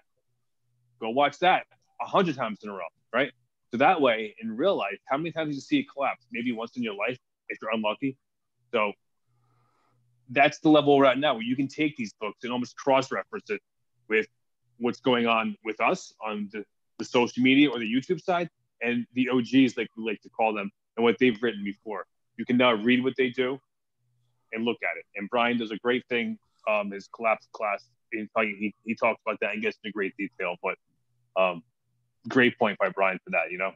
[1.00, 1.66] Go watch that
[2.00, 2.80] a hundred times in a row,
[3.12, 3.30] right?
[3.70, 6.26] So that way, in real life, how many times do you see it collapse?
[6.32, 7.18] Maybe once in your life,
[7.48, 8.16] if you're unlucky.
[8.72, 8.92] So
[10.30, 13.60] that's the level at now, where you can take these books and almost cross-reference it
[14.08, 14.26] with
[14.78, 16.64] what's going on with us on the,
[16.98, 18.48] the social media or the YouTube side,
[18.82, 22.04] and the OGs, like we like to call them, and what they've written before.
[22.36, 23.58] You can now read what they do
[24.52, 25.04] and look at it.
[25.16, 26.38] And Brian does a great thing.
[26.68, 30.56] Um, his collapse class, he, he, he talks about that and gets into great detail.
[30.62, 30.76] But
[31.40, 31.62] um,
[32.28, 33.72] great point by Brian for that, you know?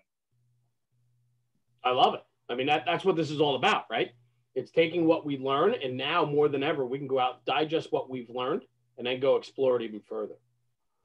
[1.84, 2.22] I love it.
[2.48, 4.10] I mean, that, that's what this is all about, right?
[4.54, 7.92] It's taking what we learn, and now more than ever, we can go out, digest
[7.92, 8.62] what we've learned,
[8.98, 10.34] and then go explore it even further.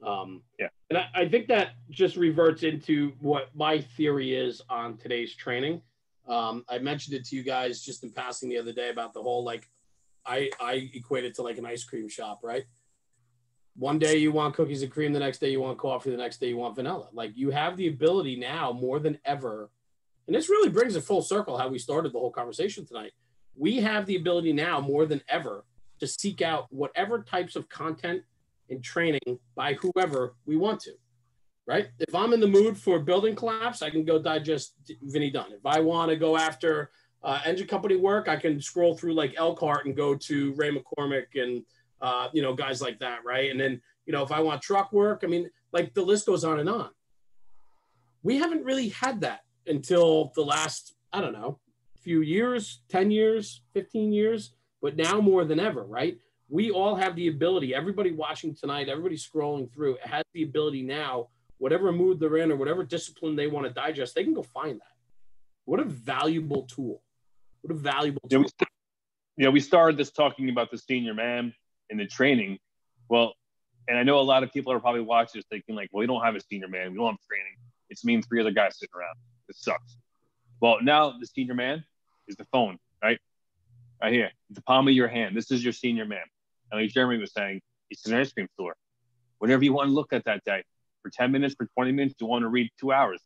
[0.02, 0.70] Um, Yeah.
[0.90, 5.82] And I, I think that just reverts into what my theory is on today's training.
[6.28, 9.22] Um, I mentioned it to you guys just in passing the other day about the
[9.22, 9.70] whole like,
[10.26, 12.64] I, I equate it to like an ice cream shop, right?
[13.76, 16.40] One day you want cookies and cream, the next day you want coffee, the next
[16.40, 17.08] day you want vanilla.
[17.14, 19.72] Like you have the ability now more than ever
[20.32, 23.12] and this really brings it full circle how we started the whole conversation tonight.
[23.56, 25.66] We have the ability now more than ever
[26.00, 28.24] to seek out whatever types of content
[28.70, 30.94] and training by whoever we want to,
[31.68, 31.90] right?
[32.00, 35.52] If I'm in the mood for building collapse, I can go digest Vinny Dunn.
[35.52, 36.92] If I want to go after
[37.24, 41.28] uh, engine company work, I can scroll through like Elkhart and go to Ray McCormick
[41.36, 41.64] and,
[42.02, 43.52] uh, you know, guys like that, right?
[43.52, 46.44] And then, you know, if I want truck work, I mean, like the list goes
[46.44, 46.90] on and on.
[48.24, 51.60] We haven't really had that until the last, I don't know,
[52.02, 56.18] few years, 10 years, 15 years, but now more than ever, right?
[56.50, 61.30] We all have the ability, everybody watching tonight, everybody scrolling through has the ability now,
[61.60, 64.80] whatever mood they're in or whatever discipline they want to digest, they can go find
[64.80, 64.96] that.
[65.66, 67.04] What a valuable tool.
[67.62, 68.46] What a valuable Yeah, we,
[69.38, 71.54] yeah, we started this talking about the senior man
[71.90, 72.60] and the training.
[73.10, 73.34] Well,
[73.88, 76.08] and I know a lot of people are probably watching this thinking like, well, we
[76.08, 76.92] don't have a senior man.
[76.92, 77.54] We don't have training.
[77.90, 79.16] It's me and three other guys sitting around.
[79.50, 79.98] It sucks.
[80.62, 81.84] Well, now the senior man
[82.28, 83.20] is the phone, right?
[84.02, 85.36] Right here, the palm of your hand.
[85.36, 86.24] This is your senior man.
[86.72, 88.76] And like Jeremy was saying, it's an ice cream store.
[89.40, 90.64] Whatever you want to look at that day,
[91.02, 93.20] for 10 minutes, for 20 minutes, you want to read two hours.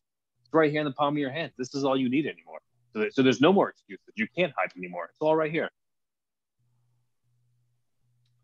[0.43, 1.51] It's right here in the palm of your hand.
[1.57, 2.59] This is all you need anymore.
[2.95, 4.13] So, so there's no more excuses.
[4.15, 5.05] You can't hide anymore.
[5.05, 5.69] It's all right here.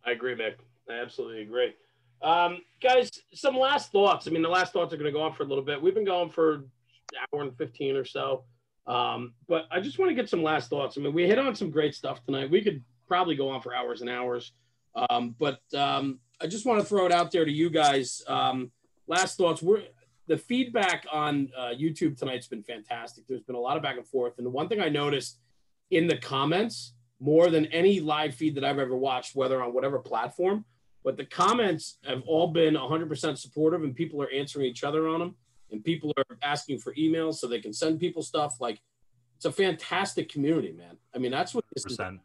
[0.05, 0.55] I agree, Mick.
[0.89, 1.73] I absolutely agree.
[2.21, 4.27] Um, guys, some last thoughts.
[4.27, 5.81] I mean, the last thoughts are going to go on for a little bit.
[5.81, 6.69] We've been going for an
[7.33, 8.43] hour and 15 or so.
[8.87, 10.97] Um, but I just want to get some last thoughts.
[10.97, 12.51] I mean, we hit on some great stuff tonight.
[12.51, 14.51] We could probably go on for hours and hours.
[15.09, 18.21] Um, but um, I just want to throw it out there to you guys.
[18.27, 18.71] Um,
[19.07, 19.61] last thoughts.
[19.61, 19.83] We're
[20.27, 23.25] the feedback on uh, YouTube tonight's been fantastic.
[23.27, 25.39] There's been a lot of back and forth, and the one thing I noticed
[25.89, 29.99] in the comments more than any live feed that I've ever watched, whether on whatever
[29.99, 30.65] platform,
[31.03, 35.19] but the comments have all been 100% supportive, and people are answering each other on
[35.19, 35.35] them,
[35.71, 38.55] and people are asking for emails so they can send people stuff.
[38.59, 38.79] Like
[39.37, 40.97] it's a fantastic community, man.
[41.15, 42.13] I mean, that's what this 100%.
[42.13, 42.19] is.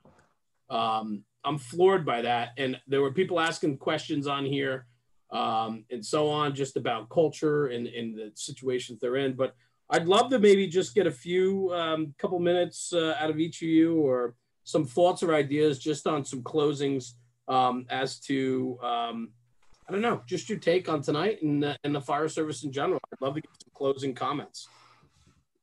[0.68, 4.86] Um, I'm floored by that, and there were people asking questions on here
[5.30, 9.34] um, and so on, just about culture and, and the situations they're in.
[9.34, 9.54] But
[9.90, 13.62] I'd love to maybe just get a few um, couple minutes uh, out of each
[13.62, 14.34] of you or
[14.64, 17.12] some thoughts or ideas just on some closings
[17.48, 19.30] um, as to, um,
[19.88, 22.72] I don't know, just your take on tonight and, uh, and the fire service in
[22.72, 23.00] general.
[23.12, 24.68] I'd love to get some closing comments.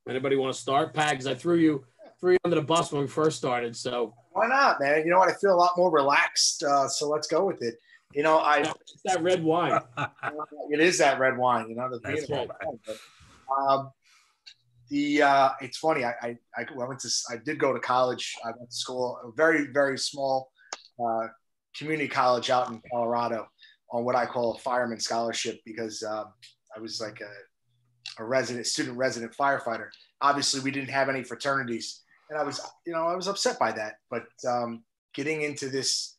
[0.08, 0.94] Anybody want to start?
[0.94, 1.84] Pags, I threw you
[2.20, 3.76] threw you under the bus when we first started.
[3.76, 5.04] So why not, man?
[5.04, 5.28] You know what?
[5.28, 6.62] I feel a lot more relaxed.
[6.62, 7.74] Uh, so let's go with it.
[8.14, 9.80] You know, I it's that red wine.
[10.70, 11.68] it is that red wine.
[11.68, 12.48] You know, the That's right.
[12.48, 12.98] wine, but,
[13.58, 13.90] um,
[14.88, 16.04] the uh, it's funny.
[16.04, 18.34] I, I I went to I did go to college.
[18.44, 20.52] I went to school, a very very small
[21.04, 21.26] uh,
[21.76, 23.48] community college out in Colorado,
[23.90, 26.24] on what I call a fireman scholarship because uh,
[26.76, 29.88] I was like a, a resident student resident firefighter.
[30.20, 33.72] Obviously, we didn't have any fraternities, and I was you know I was upset by
[33.72, 33.94] that.
[34.10, 34.84] But um,
[35.14, 36.13] getting into this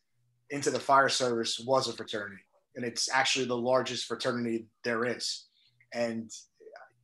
[0.49, 2.41] into the fire service was a fraternity,
[2.75, 5.45] and it's actually the largest fraternity there is,
[5.93, 6.29] and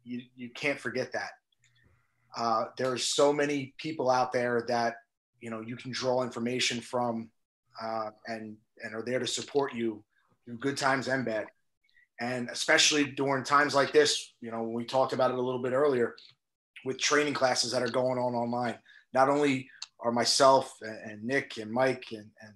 [0.04, 1.32] you you can't forget that.
[2.38, 4.96] Uh, there are so many people out there that
[5.40, 7.30] you know you can draw information from,
[7.82, 10.04] uh, and and are there to support you
[10.46, 11.46] through good times and bad,
[12.20, 14.34] and especially during times like this.
[14.42, 16.16] You know, we talked about it a little bit earlier
[16.86, 18.78] with training classes that are going on online.
[19.14, 19.70] Not only
[20.00, 22.54] are myself and, and Nick and Mike and, and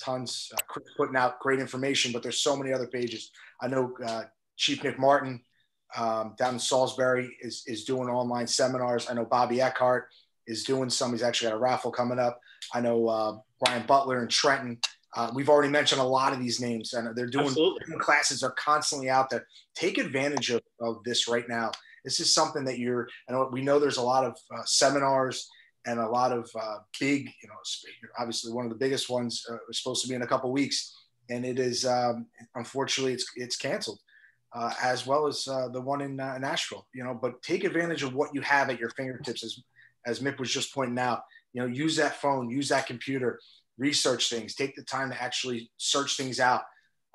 [0.00, 0.50] tons.
[0.54, 3.30] Uh, putting out great information, but there's so many other pages.
[3.60, 4.24] I know uh,
[4.56, 5.40] Chief Nick Martin
[5.96, 9.08] um, down in Salisbury is, is doing online seminars.
[9.10, 10.08] I know Bobby Eckhart
[10.46, 11.12] is doing some.
[11.12, 12.40] He's actually got a raffle coming up.
[12.74, 14.78] I know uh, Brian Butler and Trenton.
[15.16, 17.54] Uh, we've already mentioned a lot of these names, and they're doing
[17.98, 18.42] classes.
[18.42, 19.46] Are constantly out there.
[19.74, 21.72] Take advantage of, of this right now.
[22.04, 23.08] This is something that you're.
[23.28, 25.48] And we know there's a lot of uh, seminars
[25.86, 27.54] and a lot of uh, big, you know,
[28.18, 30.94] obviously one of the biggest ones uh, supposed to be in a couple weeks,
[31.30, 33.98] and it is um, unfortunately it's it's canceled,
[34.54, 36.86] uh, as well as uh, the one in uh, Nashville.
[36.94, 39.58] You know, but take advantage of what you have at your fingertips, as
[40.06, 41.22] as Mick was just pointing out.
[41.52, 43.40] You know, use that phone, use that computer,
[43.78, 46.62] research things, take the time to actually search things out.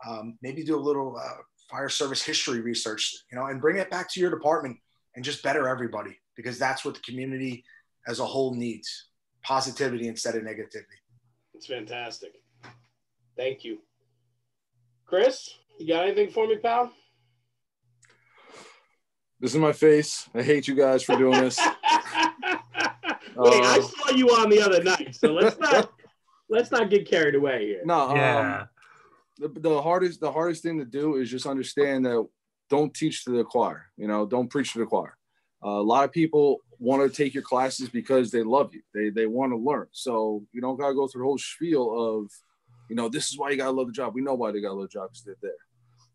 [0.05, 3.89] Um, maybe do a little uh, fire service history research, you know, and bring it
[3.89, 4.77] back to your department
[5.15, 7.63] and just better everybody because that's what the community
[8.07, 9.07] as a whole needs
[9.43, 10.99] positivity instead of negativity.
[11.53, 12.33] It's fantastic.
[13.37, 13.79] Thank you.
[15.05, 15.49] Chris,
[15.79, 16.91] you got anything for me, pal?
[19.39, 20.27] This is my face.
[20.33, 21.59] I hate you guys for doing this.
[23.37, 25.91] Wait, uh, I saw you on the other night, so let's not
[26.49, 27.81] let's not get carried away here.
[27.83, 28.59] No, um, yeah.
[28.61, 32.25] Um, the, the hardest the hardest thing to do is just understand that
[32.69, 33.87] don't teach to the choir.
[33.97, 35.17] You know, don't preach to the choir.
[35.63, 38.81] Uh, a lot of people want to take your classes because they love you.
[38.93, 39.87] They they want to learn.
[39.91, 42.31] So you don't gotta go through the whole spiel of,
[42.89, 44.13] you know, this is why you gotta love the job.
[44.13, 45.51] We know why they gotta love the job because they're there.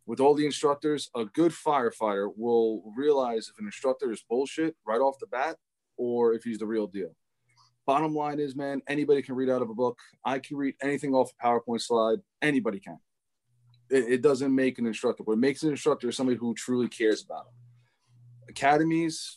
[0.06, 5.00] With all the instructors, a good firefighter will realize if an instructor is bullshit right
[5.00, 5.56] off the bat
[5.96, 7.14] or if he's the real deal.
[7.86, 9.98] Bottom line is, man, anybody can read out of a book.
[10.24, 12.18] I can read anything off a PowerPoint slide.
[12.42, 12.98] Anybody can.
[13.90, 15.22] It, it doesn't make an instructor.
[15.24, 17.54] What makes an instructor is somebody who truly cares about them.
[18.48, 19.36] Academies,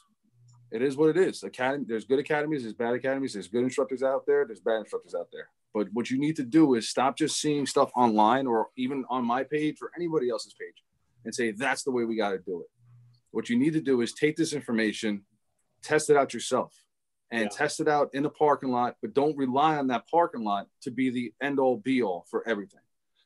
[0.73, 1.43] it is what it is.
[1.43, 5.13] Academy, there's good academies, there's bad academies, there's good instructors out there, there's bad instructors
[5.13, 5.49] out there.
[5.71, 9.23] But what you need to do is stop just seeing stuff online or even on
[9.23, 10.83] my page or anybody else's page
[11.25, 12.67] and say that's the way we got to do it.
[13.29, 15.21] What you need to do is take this information,
[15.83, 16.73] test it out yourself,
[17.29, 17.57] and yeah.
[17.57, 20.91] test it out in the parking lot, but don't rely on that parking lot to
[20.91, 22.81] be the end all be all for everything.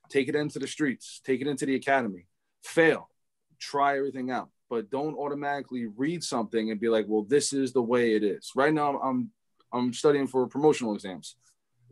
[0.10, 2.28] Take it into the streets, take it into the academy,
[2.62, 3.10] fail,
[3.60, 7.82] try everything out but don't automatically read something and be like, well, this is the
[7.82, 8.52] way it is.
[8.56, 9.32] Right now, I'm
[9.72, 11.36] I'm studying for promotional exams.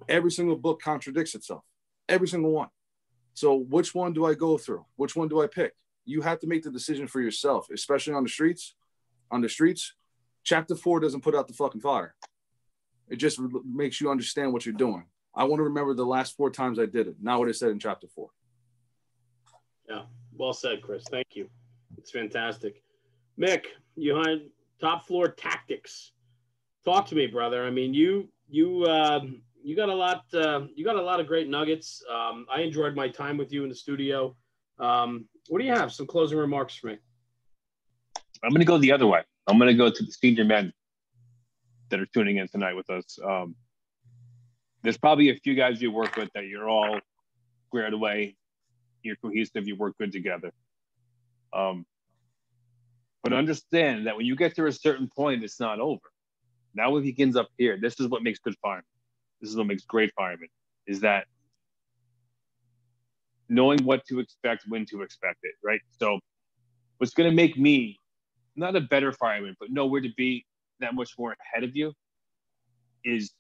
[0.08, 1.64] Every single book contradicts itself.
[2.08, 2.70] Every single one.
[3.34, 4.86] So which one do I go through?
[4.96, 5.74] Which one do I pick?
[6.06, 8.76] You have to make the decision for yourself, especially on the streets.
[9.32, 9.94] On the streets,
[10.44, 12.16] chapter four doesn't put out the fucking fire.
[13.10, 15.06] It just makes you understand what you're doing.
[15.36, 17.72] I want to remember the last four times I did it, not what it said
[17.72, 18.30] in chapter four.
[19.90, 20.04] Yeah,
[20.38, 21.04] well said, Chris.
[21.10, 21.50] Thank you.
[21.98, 22.82] It's fantastic.
[23.40, 24.42] Mick, you had
[24.80, 26.12] top floor tactics.
[26.84, 27.66] Talk to me, brother.
[27.66, 29.22] I mean, you you uh,
[29.64, 30.26] you got a lot.
[30.34, 32.04] Uh, you got a lot of great nuggets.
[32.14, 34.36] Um, I enjoyed my time with you in the studio.
[34.80, 35.92] Um, what do you have?
[35.92, 36.98] Some closing remarks for me.
[38.44, 39.22] I'm going to go the other way.
[39.48, 40.74] I'm going to go to the senior men
[41.90, 43.18] that are tuning in tonight with us.
[43.24, 43.56] Um,
[44.84, 47.00] there's probably a few guys you work with that you're all
[47.68, 48.36] squared away,
[49.06, 50.52] you're cohesive, you work good together.
[51.54, 51.86] Um,
[53.24, 56.02] but understand that when you get to a certain point, it's not over.
[56.74, 57.78] Now it begins up here.
[57.82, 58.84] This is what makes good firemen.
[59.42, 60.50] This is what makes great firemen.
[60.88, 61.26] Is that
[63.50, 65.82] knowing what to expect, when to expect it, right?
[66.00, 66.20] So,
[66.98, 68.00] what's going to make me
[68.56, 70.46] not a better fireman, but know where to be
[70.80, 71.94] that much more ahead of you
[73.04, 73.32] is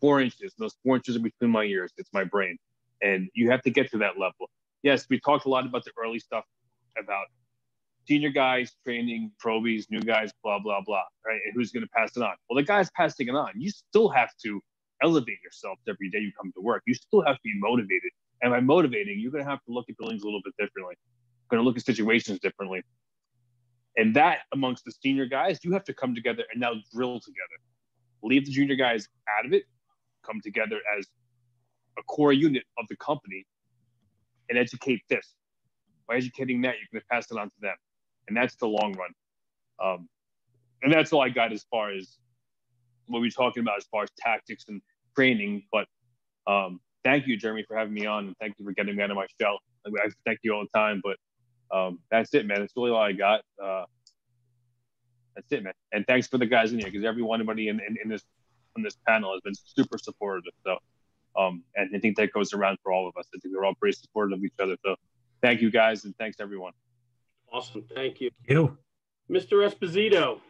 [0.00, 0.52] four inches.
[0.58, 1.92] Those four inches are between my ears.
[1.98, 2.58] It's my brain.
[3.02, 4.48] And you have to get to that level.
[4.82, 6.44] Yes, we talked a lot about the early stuff
[6.98, 7.26] about
[8.06, 11.40] senior guys training probies, new guys, blah, blah, blah, right?
[11.44, 12.34] And who's going to pass it on?
[12.48, 13.52] Well, the guy's passing it on.
[13.54, 14.60] You still have to
[15.02, 16.82] elevate yourself every day you come to work.
[16.86, 18.10] You still have to be motivated.
[18.42, 20.96] And by motivating, you're going to have to look at buildings a little bit differently.
[20.98, 22.82] You're going to look at situations differently.
[23.96, 27.58] And that amongst the senior guys, you have to come together and now drill together.
[28.22, 29.64] Leave the junior guys out of it,
[30.24, 31.06] come together as
[31.98, 33.44] a core unit of the company
[34.48, 35.34] and educate this.
[36.08, 37.76] By educating that, you're going to pass it on to them.
[38.28, 39.10] And that's the long run.
[39.82, 40.08] Um,
[40.82, 42.18] and that's all I got as far as
[43.06, 44.80] what we're talking about as far as tactics and
[45.14, 45.64] training.
[45.70, 45.86] But
[46.46, 48.26] um, thank you, Jeremy, for having me on.
[48.26, 49.58] And thank you for getting me out of my shell.
[49.86, 51.02] I thank you all the time.
[51.02, 51.16] But
[51.76, 52.60] um, that's it, man.
[52.60, 53.42] That's really all I got.
[53.62, 53.84] Uh,
[55.34, 55.72] that's it, man.
[55.92, 58.22] And thanks for the guys in here because every anybody in, in, in this
[58.76, 60.52] on this panel has been super supportive.
[60.64, 60.78] So,
[61.36, 63.26] um, and I think that goes around for all of us.
[63.34, 64.76] I think we're all pretty supportive of each other.
[64.84, 64.96] So,
[65.40, 66.72] thank you guys, and thanks everyone.
[67.52, 68.30] Awesome, thank you.
[68.48, 68.76] You,
[69.30, 69.68] Mr.
[69.68, 70.40] Esposito,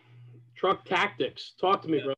[0.57, 1.55] truck tactics.
[1.61, 2.15] Talk to me, bro.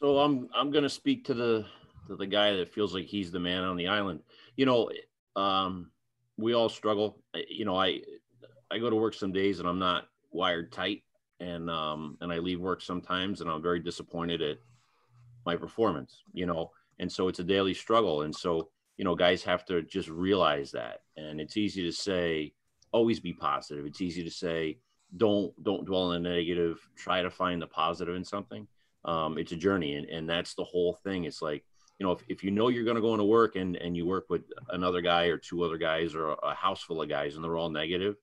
[0.00, 1.66] So I'm I'm gonna speak to the
[2.08, 4.20] to the guy that feels like he's the man on the island.
[4.56, 4.90] You know,
[5.36, 5.90] um,
[6.36, 7.22] we all struggle.
[7.48, 8.00] You know, I
[8.70, 11.02] I go to work some days and I'm not wired tight,
[11.40, 14.58] and um, and I leave work sometimes and I'm very disappointed at
[15.44, 16.22] my performance.
[16.32, 18.22] You know, and so it's a daily struggle.
[18.22, 18.68] And so
[18.98, 21.02] you know, guys have to just realize that.
[21.16, 22.52] And it's easy to say,
[22.92, 23.86] always be positive.
[23.86, 24.78] It's easy to say,
[25.16, 26.78] don't don't dwell on the negative.
[26.96, 28.66] Try to find the positive in something.
[29.04, 31.24] Um, it's a journey, and, and that's the whole thing.
[31.24, 31.64] It's like
[31.98, 34.06] you know, if, if you know you're going to go into work and, and you
[34.06, 37.42] work with another guy or two other guys or a house full of guys and
[37.42, 38.16] they're all negative,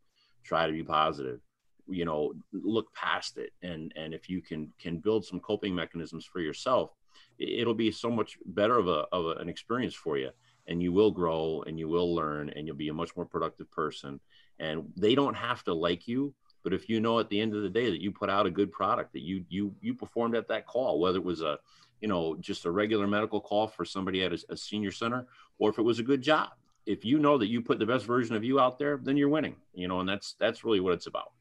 [0.44, 1.40] try to be positive
[1.88, 6.26] you know look past it and and if you can can build some coping mechanisms
[6.26, 6.90] for yourself
[7.38, 10.30] it'll be so much better of a of a, an experience for you
[10.68, 13.70] and you will grow and you will learn and you'll be a much more productive
[13.72, 14.20] person
[14.60, 16.34] and they don't have to like you
[16.64, 18.52] but if you know at the end of the day that you put out a
[18.52, 21.58] good product that you you you performed at that call whether it was a
[22.02, 25.28] you know just a regular medical call for somebody at a, a senior center
[25.60, 26.50] or if it was a good job
[26.86, 29.30] if you know that you put the best version of you out there, then you're
[29.30, 29.56] winning.
[29.74, 31.32] You know, and that's that's really what it's about.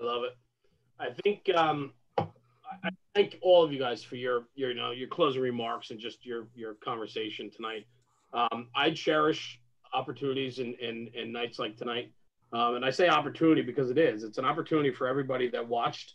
[0.00, 0.36] I love it.
[0.98, 1.92] I think um,
[2.84, 6.00] I thank all of you guys for your your you know your closing remarks and
[6.00, 7.86] just your your conversation tonight.
[8.32, 9.60] Um, I cherish
[9.92, 12.12] opportunities and, in, in nights like tonight.
[12.52, 14.22] Um, and I say opportunity because it is.
[14.22, 16.14] It's an opportunity for everybody that watched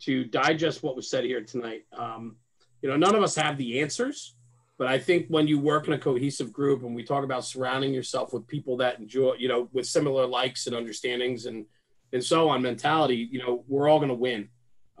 [0.00, 1.84] to digest what was said here tonight.
[1.96, 2.36] Um,
[2.82, 4.34] you know, none of us have the answers,
[4.78, 7.94] but I think when you work in a cohesive group and we talk about surrounding
[7.94, 11.66] yourself with people that enjoy, you know, with similar likes and understandings and
[12.12, 14.48] and so on mentality, you know, we're all going to win.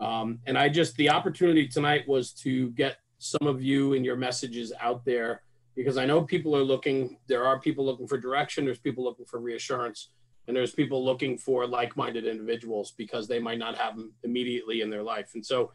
[0.02, 4.16] Um, and I just the opportunity tonight was to get some of you and your
[4.16, 5.42] messages out there
[5.76, 7.18] because I know people are looking.
[7.28, 8.64] There are people looking for direction.
[8.64, 10.10] There's people looking for reassurance,
[10.48, 14.90] and there's people looking for like-minded individuals because they might not have them immediately in
[14.90, 15.30] their life.
[15.34, 15.70] And so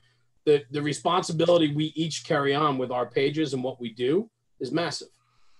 [0.45, 4.29] the, the responsibility we each carry on with our pages and what we do
[4.59, 5.09] is massive.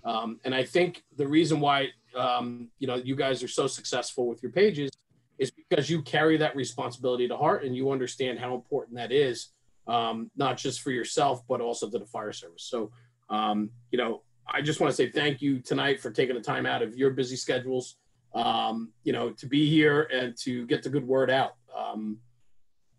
[0.04, 4.28] Um, and I think the reason why um, you know you guys are so successful
[4.28, 4.92] with your pages
[5.38, 9.50] is because you carry that responsibility to heart and you understand how important that is,
[9.88, 12.64] um, not just for yourself but also to the fire service.
[12.64, 12.92] So
[13.30, 16.66] um, you know, I just want to say thank you tonight for taking the time
[16.66, 17.98] out of your busy schedules,
[18.34, 21.56] um, you know, to be here and to get the good word out.
[21.78, 22.18] Um,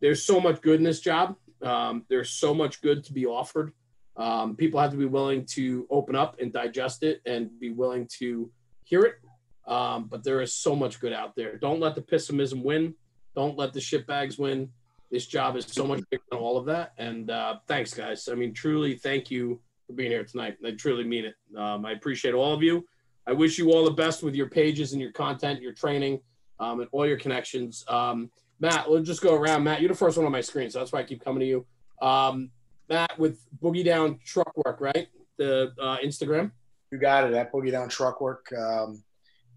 [0.01, 3.73] there's so much good in this job um, there's so much good to be offered.
[4.17, 8.09] Um, people have to be willing to open up and digest it and be willing
[8.19, 8.51] to
[8.85, 9.15] hear it.
[9.69, 11.57] Um, but there is so much good out there.
[11.59, 12.95] Don't let the pessimism win.
[13.37, 14.71] Don't let the shit bags win.
[15.11, 16.93] This job is so much bigger than all of that.
[16.99, 18.29] And uh, thanks, guys.
[18.31, 20.57] I mean, truly, thank you for being here tonight.
[20.65, 21.35] I truly mean it.
[21.57, 22.87] Um, I appreciate all of you.
[23.27, 26.21] I wish you all the best with your pages and your content, your training,
[26.61, 27.85] um, and all your connections.
[27.89, 28.31] Um,
[28.61, 29.65] Matt, we'll just go around.
[29.65, 31.47] Matt, you're the first one on my screen, so that's why I keep coming to
[31.47, 31.67] you.
[32.01, 32.51] Um,
[32.89, 35.09] Matt, with Boogie Down truck work, right?
[35.39, 36.51] the uh, Instagram?
[36.91, 38.53] You got it at Boogie Down Truck Work.
[38.53, 39.03] Um,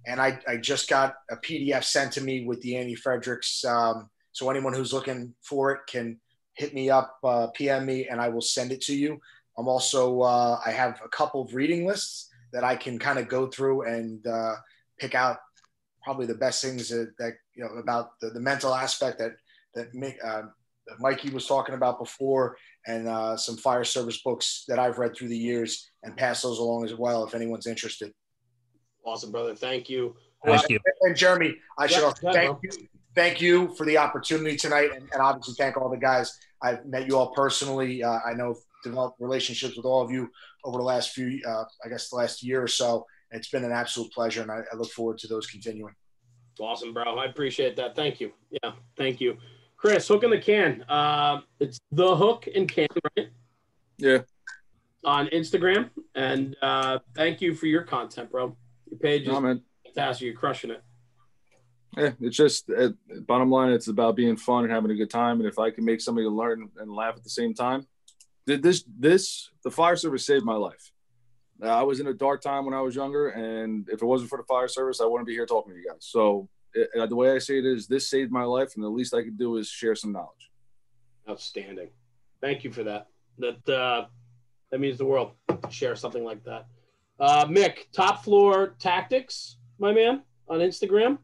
[0.05, 3.63] and I, I just got a PDF sent to me with the Andy Fredericks.
[3.63, 6.19] Um, so anyone who's looking for it can
[6.53, 9.19] hit me up, uh, PM me, and I will send it to you.
[9.57, 13.27] I'm also uh, I have a couple of reading lists that I can kind of
[13.27, 14.55] go through and uh,
[14.99, 15.37] pick out
[16.03, 19.33] probably the best things that, that you know about the, the mental aspect that
[19.75, 19.87] that,
[20.23, 20.43] uh,
[20.87, 22.57] that Mikey was talking about before,
[22.87, 26.59] and uh, some fire service books that I've read through the years, and pass those
[26.59, 28.11] along as well if anyone's interested.
[29.03, 29.55] Awesome, brother.
[29.55, 30.15] Thank you.
[30.45, 30.79] Thank you.
[31.01, 32.59] And Jeremy, I should also yeah, thank bro.
[32.63, 36.37] you, thank you for the opportunity tonight, and, and obviously thank all the guys.
[36.61, 38.03] I've met you all personally.
[38.03, 40.29] Uh, I know developed relationships with all of you
[40.63, 43.05] over the last few, uh, I guess, the last year or so.
[43.31, 45.93] It's been an absolute pleasure, and I, I look forward to those continuing.
[46.59, 47.17] Awesome, bro.
[47.17, 47.95] I appreciate that.
[47.95, 48.31] Thank you.
[48.51, 49.37] Yeah, thank you.
[49.77, 50.83] Chris, hook in the can.
[50.83, 52.87] Uh, it's the hook and can,
[53.17, 53.29] right?
[53.97, 54.19] Yeah.
[55.03, 55.89] On Instagram.
[56.13, 58.55] And uh, thank you for your content, bro.
[58.91, 59.61] Your page is No, man.
[59.85, 60.26] fantastic.
[60.26, 60.84] You're crushing it.
[61.97, 62.89] Yeah, it's just uh,
[63.27, 63.72] bottom line.
[63.72, 65.39] It's about being fun and having a good time.
[65.41, 67.85] And if I can make somebody learn and laugh at the same time,
[68.45, 70.91] did this this the fire service saved my life.
[71.61, 74.30] Uh, I was in a dark time when I was younger, and if it wasn't
[74.30, 75.97] for the fire service, I wouldn't be here talking to you guys.
[75.99, 78.89] So it, uh, the way I say it is, this saved my life, and the
[78.89, 80.49] least I could do is share some knowledge.
[81.30, 81.89] Outstanding.
[82.39, 83.07] Thank you for that.
[83.38, 84.05] That uh,
[84.72, 85.34] that means the world.
[85.49, 86.68] to Share something like that.
[87.22, 91.19] Uh, Mick, top floor tactics, my man, on Instagram.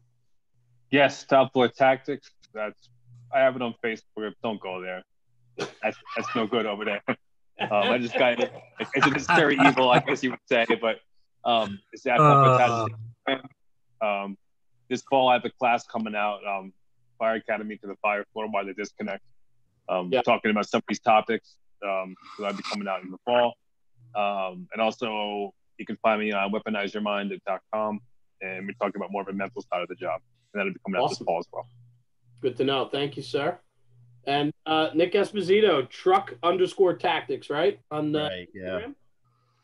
[0.92, 2.30] Yes, top floor tactics.
[2.54, 2.88] That's
[3.34, 4.32] I have it on Facebook.
[4.42, 5.02] Don't go there.
[5.82, 7.02] That's that's no good over there.
[7.60, 8.52] Um, I just got it.
[8.78, 11.00] It's, it's very evil, I guess you would say, but
[11.44, 13.38] um, it's that Uh,
[14.00, 14.38] um,
[14.88, 16.72] this fall I have a class coming out, um,
[17.18, 19.24] Fire Academy to the Fire Floor by the Disconnect.
[19.88, 20.22] Um, Yeah.
[20.22, 21.56] talking about some of these topics.
[21.84, 23.54] Um, so that'll be coming out in the fall.
[24.14, 28.00] Um, and also you can find me on weaponizermind.com
[28.40, 30.20] and we're talking about more of a mental side of the job.
[30.52, 31.26] And that'll be coming out this Awesome.
[31.26, 31.66] fall as well.
[32.42, 32.88] Good to know.
[32.90, 33.58] Thank you, sir.
[34.26, 37.80] And uh, Nick Esposito, truck underscore tactics, right?
[37.90, 38.48] On the Right.
[38.54, 38.62] Yeah.
[38.62, 38.94] Instagram?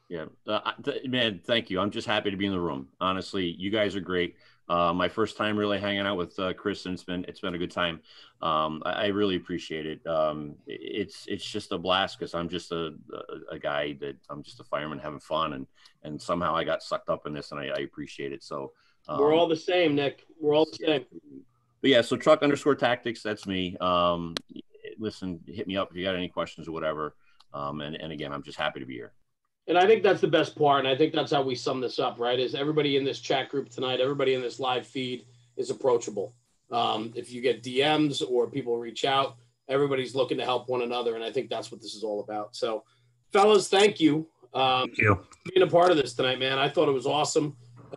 [0.08, 0.24] Yeah.
[0.46, 1.80] Uh, th- man, thank you.
[1.80, 2.88] I'm just happy to be in the room.
[3.00, 4.36] Honestly, you guys are great.
[4.68, 7.54] Uh, my first time really hanging out with uh, Chris, and it's been it's been
[7.54, 8.00] a good time.
[8.40, 10.06] Um, I, I really appreciate it.
[10.06, 14.42] Um, it's it's just a blast because I'm just a, a a guy that I'm
[14.42, 15.66] just a fireman having fun, and
[16.02, 18.42] and somehow I got sucked up in this, and I, I appreciate it.
[18.42, 18.72] So
[19.08, 20.24] um, We're all the same, Nick.
[20.40, 21.04] We're all the same.
[21.80, 23.76] but yeah, so truck underscore tactics, that's me.
[23.80, 24.34] Um,
[24.98, 27.16] listen, hit me up if you got any questions or whatever.
[27.52, 29.12] Um, and, and again, I'm just happy to be here.
[29.66, 30.80] And I think that's the best part.
[30.80, 32.38] And I think that's how we sum this up, right?
[32.38, 35.24] Is everybody in this chat group tonight, everybody in this live feed
[35.56, 36.34] is approachable.
[36.70, 39.36] Um, if you get DMs or people reach out,
[39.68, 41.14] everybody's looking to help one another.
[41.14, 42.54] And I think that's what this is all about.
[42.54, 42.84] So,
[43.32, 44.26] fellas, thank you.
[44.52, 45.20] Um, Thank you.
[45.52, 46.58] being a part of this tonight, man.
[46.58, 47.56] I thought it was awesome.
[47.90, 47.96] Uh,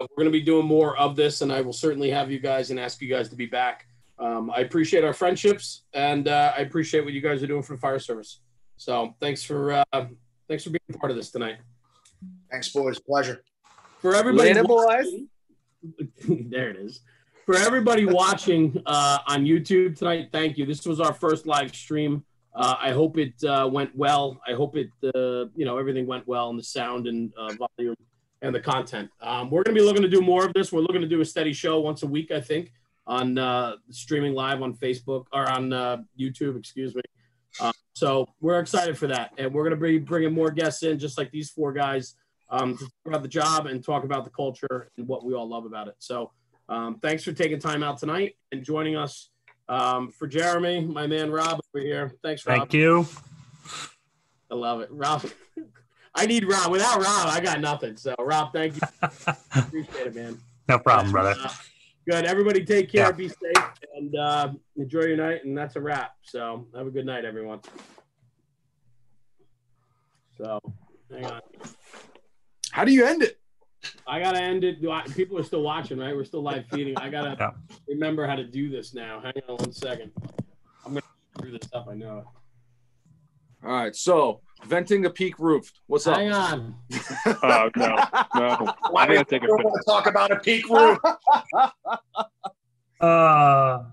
[0.00, 2.70] we're going to be doing more of this, and I will certainly have you guys
[2.70, 3.86] and ask you guys to be back.
[4.18, 7.74] Um, I appreciate our friendships, and uh, I appreciate what you guys are doing for
[7.74, 8.40] the fire service.
[8.78, 10.06] So, thanks for uh,
[10.48, 11.56] thanks for being part of this tonight.
[12.50, 12.98] Thanks, boys.
[12.98, 13.42] Pleasure.
[14.00, 15.06] For everybody, Later, boys.
[16.28, 17.00] there it is.
[17.46, 20.66] For everybody watching uh, on YouTube tonight, thank you.
[20.66, 22.24] This was our first live stream.
[22.54, 24.40] Uh, I hope it uh, went well.
[24.46, 27.94] I hope it, uh, you know, everything went well in the sound and uh, volume
[28.42, 29.10] and the content.
[29.20, 30.72] Um, we're going to be looking to do more of this.
[30.72, 32.72] We're looking to do a steady show once a week, I think,
[33.06, 37.02] on uh, streaming live on Facebook or on uh, YouTube, excuse me.
[37.98, 39.32] So we're excited for that.
[39.38, 42.14] And we're going to be bringing more guests in, just like these four guys,
[42.48, 45.48] um, to talk about the job and talk about the culture and what we all
[45.48, 45.96] love about it.
[45.98, 46.30] So
[46.68, 49.30] um, thanks for taking time out tonight and joining us.
[49.68, 52.14] Um, for Jeremy, my man Rob over here.
[52.22, 52.58] Thanks, Rob.
[52.58, 53.04] Thank you.
[54.50, 54.88] I love it.
[54.92, 55.26] Rob,
[56.14, 56.70] I need Rob.
[56.70, 57.96] Without Rob, I got nothing.
[57.96, 58.80] So, Rob, thank you.
[59.54, 60.38] Appreciate it, man.
[60.68, 61.34] no problem, brother.
[61.38, 61.50] Uh,
[62.08, 62.24] good.
[62.24, 63.06] Everybody take care.
[63.06, 63.12] Yeah.
[63.12, 65.44] Be safe and uh, enjoy your night.
[65.44, 66.12] And that's a wrap.
[66.22, 67.60] So, have a good night, everyone.
[70.36, 70.60] So,
[71.10, 71.40] hang on.
[72.70, 73.38] How do you end it?
[74.06, 74.80] I gotta end it.
[74.80, 76.14] Do I- People are still watching, right?
[76.14, 76.96] We're still live feeding.
[76.96, 77.50] I gotta Yeah.
[77.88, 79.20] remember how to do this now.
[79.20, 80.12] Hang on one second.
[80.84, 81.02] I'm gonna
[81.36, 81.86] screw this up.
[81.88, 82.24] I know.
[83.64, 83.94] All right.
[83.94, 85.72] So venting a peak roof.
[85.86, 86.16] What's up?
[86.18, 86.74] Hang on.
[87.42, 87.96] Oh, no,
[88.34, 88.74] no.
[88.96, 89.64] I gotta take a We pic.
[89.64, 90.98] want to talk about a peak roof.
[93.00, 93.84] Uh,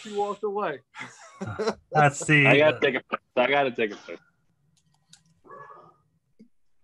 [0.00, 0.78] She walked away.
[1.92, 2.46] let's see.
[2.46, 3.20] I gotta take a pic.
[3.36, 4.18] I gotta take a pic.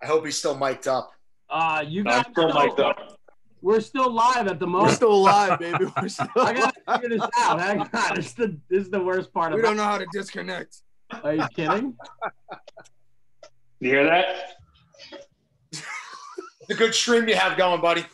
[0.02, 1.10] I hope he's still mic'd up.
[1.48, 3.18] Uh, you guys, I'm still mic'd up.
[3.62, 4.94] we're still live at the We're moment.
[4.96, 5.86] still alive, baby.
[6.02, 7.00] We're still I gotta alive.
[7.02, 7.60] figure this out.
[7.60, 7.88] Hang on.
[8.16, 10.06] This is the this is the worst part We of We don't know how to
[10.12, 10.78] disconnect.
[11.22, 11.96] Are you kidding?
[13.80, 14.26] You hear that?
[16.68, 18.04] the good stream you have going, buddy.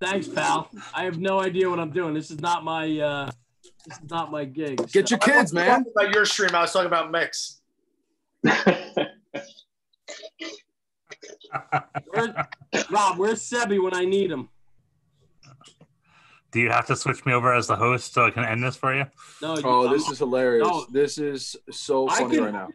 [0.00, 0.70] Thanks, pal.
[0.94, 2.14] I have no idea what I'm doing.
[2.14, 3.30] This is not my uh
[3.86, 4.78] this is not my gig.
[4.92, 5.84] Get your kids, I man.
[5.96, 7.60] About your stream, I was talking about mix.
[12.08, 12.46] Where-
[12.90, 14.48] Rob, where's Sebi when I need him?
[16.54, 18.76] Do you have to switch me over as the host so I can end this
[18.76, 19.04] for you?
[19.42, 20.66] No, you- Oh, I'm- this is hilarious.
[20.66, 20.86] No.
[20.88, 22.68] This is so funny can- right now.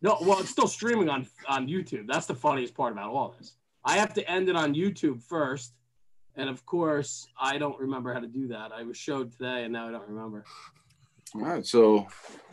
[0.00, 2.06] No, well, it's still streaming on on YouTube.
[2.06, 3.54] That's the funniest part about all this.
[3.84, 5.72] I have to end it on YouTube first,
[6.36, 8.70] and of course, I don't remember how to do that.
[8.72, 10.44] I was showed today, and now I don't remember.
[11.34, 12.06] All right, so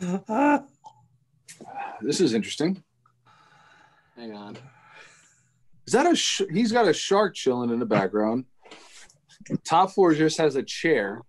[2.00, 2.82] this is interesting.
[4.16, 4.56] Hang on.
[5.86, 6.16] Is that a?
[6.16, 8.46] Sh- he's got a shark chilling in the background.
[9.64, 11.22] Top floor just has a chair,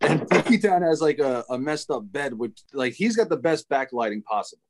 [0.00, 3.36] and Bookie Town has like a, a messed up bed, which like he's got the
[3.36, 4.62] best backlighting possible.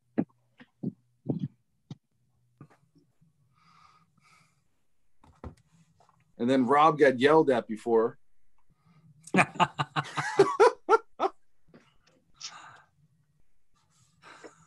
[6.39, 8.17] And then Rob got yelled at before.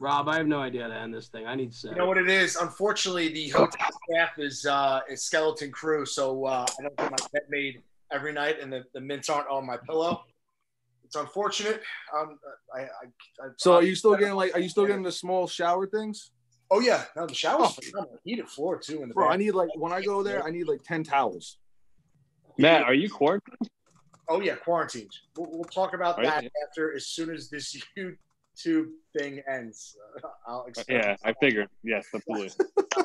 [0.02, 1.46] Rob, I have no idea how to end this thing.
[1.46, 2.56] I need to say You know what it is?
[2.56, 7.18] Unfortunately, the hotel staff is uh, is skeleton crew, so uh, I don't get my
[7.32, 10.24] bed made every night, and the, the mints aren't on my pillow.
[11.06, 11.84] It's unfortunate.
[12.18, 12.40] Um,
[12.76, 14.56] I, I, I, So are you still getting like?
[14.56, 16.32] Are you still getting the small shower things?
[16.72, 18.18] Oh yeah, no, the shower's phenomenal.
[18.24, 20.68] heated floor too in the Bro, I need like when I go there, I need
[20.68, 21.58] like ten towels.
[22.58, 23.70] Matt, are you quarantined?
[24.28, 25.12] Oh yeah, quarantined.
[25.38, 26.30] We'll, we'll talk about Are you?
[26.30, 27.80] that after as soon as this
[28.58, 28.88] YouTube
[29.18, 29.96] thing ends.
[30.48, 31.00] I'll explain.
[31.00, 31.70] Yeah, I figured.
[31.84, 32.52] Yes, absolutely.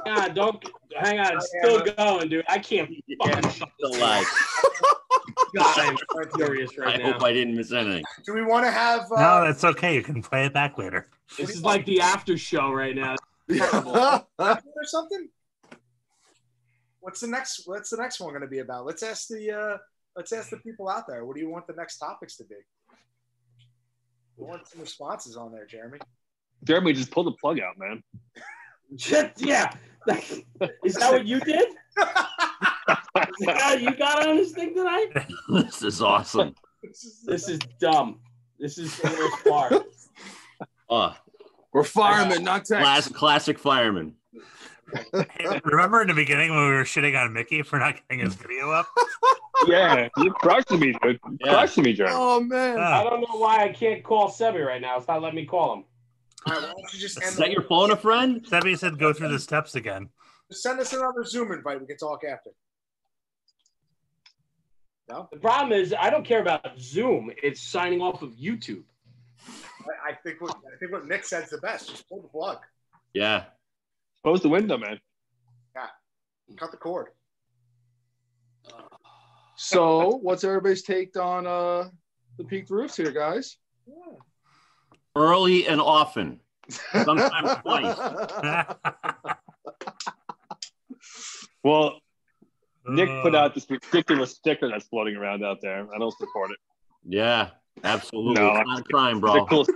[0.05, 0.65] Hang on, don't
[0.97, 1.37] hang on.
[1.37, 2.45] It's still going, dude.
[2.49, 2.91] I can't
[3.23, 4.27] fucking shut Still this.
[5.57, 5.79] God,
[6.19, 7.09] I'm furious I right now.
[7.09, 8.05] I hope I didn't miss anything.
[8.25, 9.07] Do we want to have?
[9.11, 9.95] No, Uh, that's okay.
[9.95, 11.09] You can play it back later.
[11.37, 13.17] This is like the after show right now.
[14.39, 15.29] or something?
[17.01, 17.63] What's the next?
[17.67, 18.85] What's the next one going to be about?
[18.87, 19.77] Let's ask the uh,
[20.17, 21.25] let's ask the people out there.
[21.25, 22.57] What do you want the next topics to be?
[24.37, 25.99] We want some responses on there, Jeremy.
[26.65, 28.03] Jeremy just pulled the plug out, man.
[29.39, 29.73] yeah.
[30.85, 31.69] Is that what you did?
[31.69, 35.07] Is that how you got on this thing tonight?
[35.49, 36.55] this is awesome.
[36.83, 38.21] This is dumb.
[38.59, 39.73] This is the worst part.
[40.89, 41.17] Oh,
[41.73, 43.17] We're firemen, not class, techs.
[43.17, 44.15] classic fireman.
[45.13, 48.35] Hey, remember in the beginning when we were shitting on Mickey for not getting his
[48.35, 48.87] video up?
[49.67, 51.19] Yeah, you crushed me, dude.
[51.25, 51.53] You Yeah.
[51.53, 52.15] Crushed me, Jeremy.
[52.17, 52.79] Oh man.
[52.79, 54.97] I Ah, don't know why I can't call Sebi right now.
[54.99, 55.85] It's not letting me call him.
[56.47, 58.45] All right, why don't you just end Is that your phone a friend?
[58.49, 60.09] Debbie said go through the steps again.
[60.51, 61.81] Just send us another Zoom invite.
[61.81, 62.51] We can talk after.
[65.09, 67.31] No, The problem is I don't care about Zoom.
[67.43, 68.83] It's signing off of YouTube.
[69.49, 71.89] I, I think what I think what Nick said's the best.
[71.91, 72.59] Just pull the plug,
[73.15, 73.45] Yeah.
[74.25, 74.99] Close the window, man.
[75.77, 75.87] Yeah.
[76.57, 77.09] Cut the cord.
[79.57, 81.89] So what's everybody's take on uh
[82.39, 83.57] the peaked roofs here, guys?
[85.17, 86.41] Early and often.
[86.69, 87.97] Sometimes twice.
[91.65, 91.99] Well,
[92.87, 95.89] Nick put out this ridiculous sticker that's floating around out there.
[95.93, 96.59] I don't support it.
[97.05, 97.51] Yeah,
[97.83, 98.35] absolutely.
[98.35, 99.43] No, it's not a crime, It's bro.
[99.43, 99.67] a cool,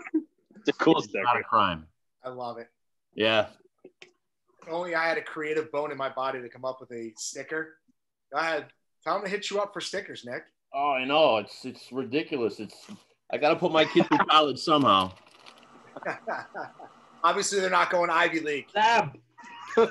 [0.55, 1.89] it's a cool It's not a crime.
[2.25, 2.69] I love it.
[3.15, 3.47] Yeah.
[3.85, 7.13] If only I had a creative bone in my body to come up with a
[7.17, 7.79] sticker.
[8.33, 8.67] Go ahead.
[9.05, 10.43] Tell them to hit you up for stickers, Nick.
[10.75, 11.39] Oh, I know.
[11.39, 12.61] It's it's ridiculous.
[12.61, 12.87] It's
[13.33, 15.13] I gotta put my kid through college somehow.
[17.25, 19.13] Obviously, they're not going Ivy League, Sab,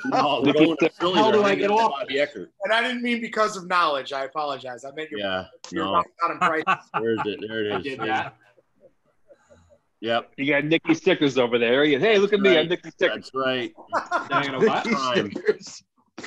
[0.05, 1.19] No, we're going to Philly.
[1.19, 1.91] How do I get off?
[1.91, 2.51] Bobby Eckert.
[2.63, 4.13] and I didn't mean because of knowledge.
[4.13, 4.83] I apologize.
[4.85, 5.45] I meant your Yeah.
[5.71, 6.03] your No.
[6.39, 6.63] price.
[6.97, 7.39] Where is it?
[7.47, 7.83] There it is.
[7.83, 8.35] did that.
[10.01, 10.31] Yep.
[10.37, 11.83] You got Nicky stickers over there.
[11.85, 12.49] Hey, look at me.
[12.49, 12.59] I Right.
[12.61, 13.29] have Nicky stickers.
[13.31, 13.73] That's right.
[14.29, 14.83] Dang it, what?
[14.85, 15.31] Crime.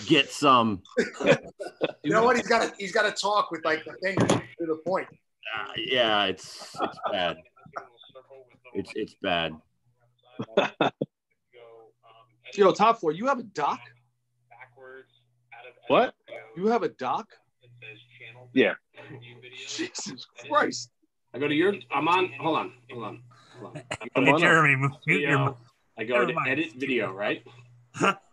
[0.06, 0.82] Get some.
[2.04, 2.36] You know what?
[2.36, 5.08] He's got to he's got to talk with like the finger to the point.
[5.10, 7.36] Uh, yeah, it's it's bad.
[8.74, 9.54] It's it's bad.
[12.54, 13.80] Yo, top floor, you have a dock?
[15.88, 16.14] What?
[16.56, 17.28] You have a dock?
[18.52, 18.74] Yeah.
[19.68, 20.90] Jesus Christ.
[21.34, 21.74] I go to your.
[21.90, 22.30] I'm on.
[22.40, 22.72] Hold on.
[22.90, 23.22] Hold on.
[23.58, 23.82] Hold on.
[24.14, 24.40] Come Hey, on up.
[24.40, 25.56] Jeremy, mute your
[25.96, 27.42] I go to edit video, right?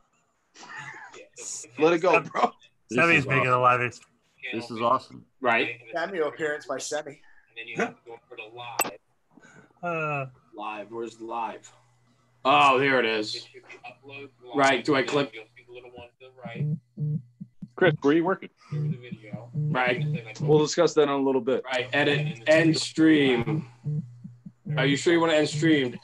[1.77, 2.51] Let it go, bro.
[2.89, 3.53] This Sebi's is making awesome.
[3.53, 3.81] a live.
[3.81, 3.99] ex-
[4.53, 5.25] This is awesome.
[5.41, 5.79] Right.
[5.93, 7.19] Cameo appearance by Sebi.
[9.81, 10.87] Uh, Live.
[10.91, 11.71] Where's the live?
[12.43, 13.47] Oh, there it is.
[14.55, 14.83] Right.
[14.83, 15.33] Do I click?
[17.75, 18.49] Chris, where are you working?
[19.53, 20.03] Right.
[20.41, 21.63] We'll discuss that in a little bit.
[21.65, 21.87] Right.
[21.93, 22.41] Edit.
[22.47, 23.67] End stream.
[24.77, 25.97] Are you sure you want to end stream?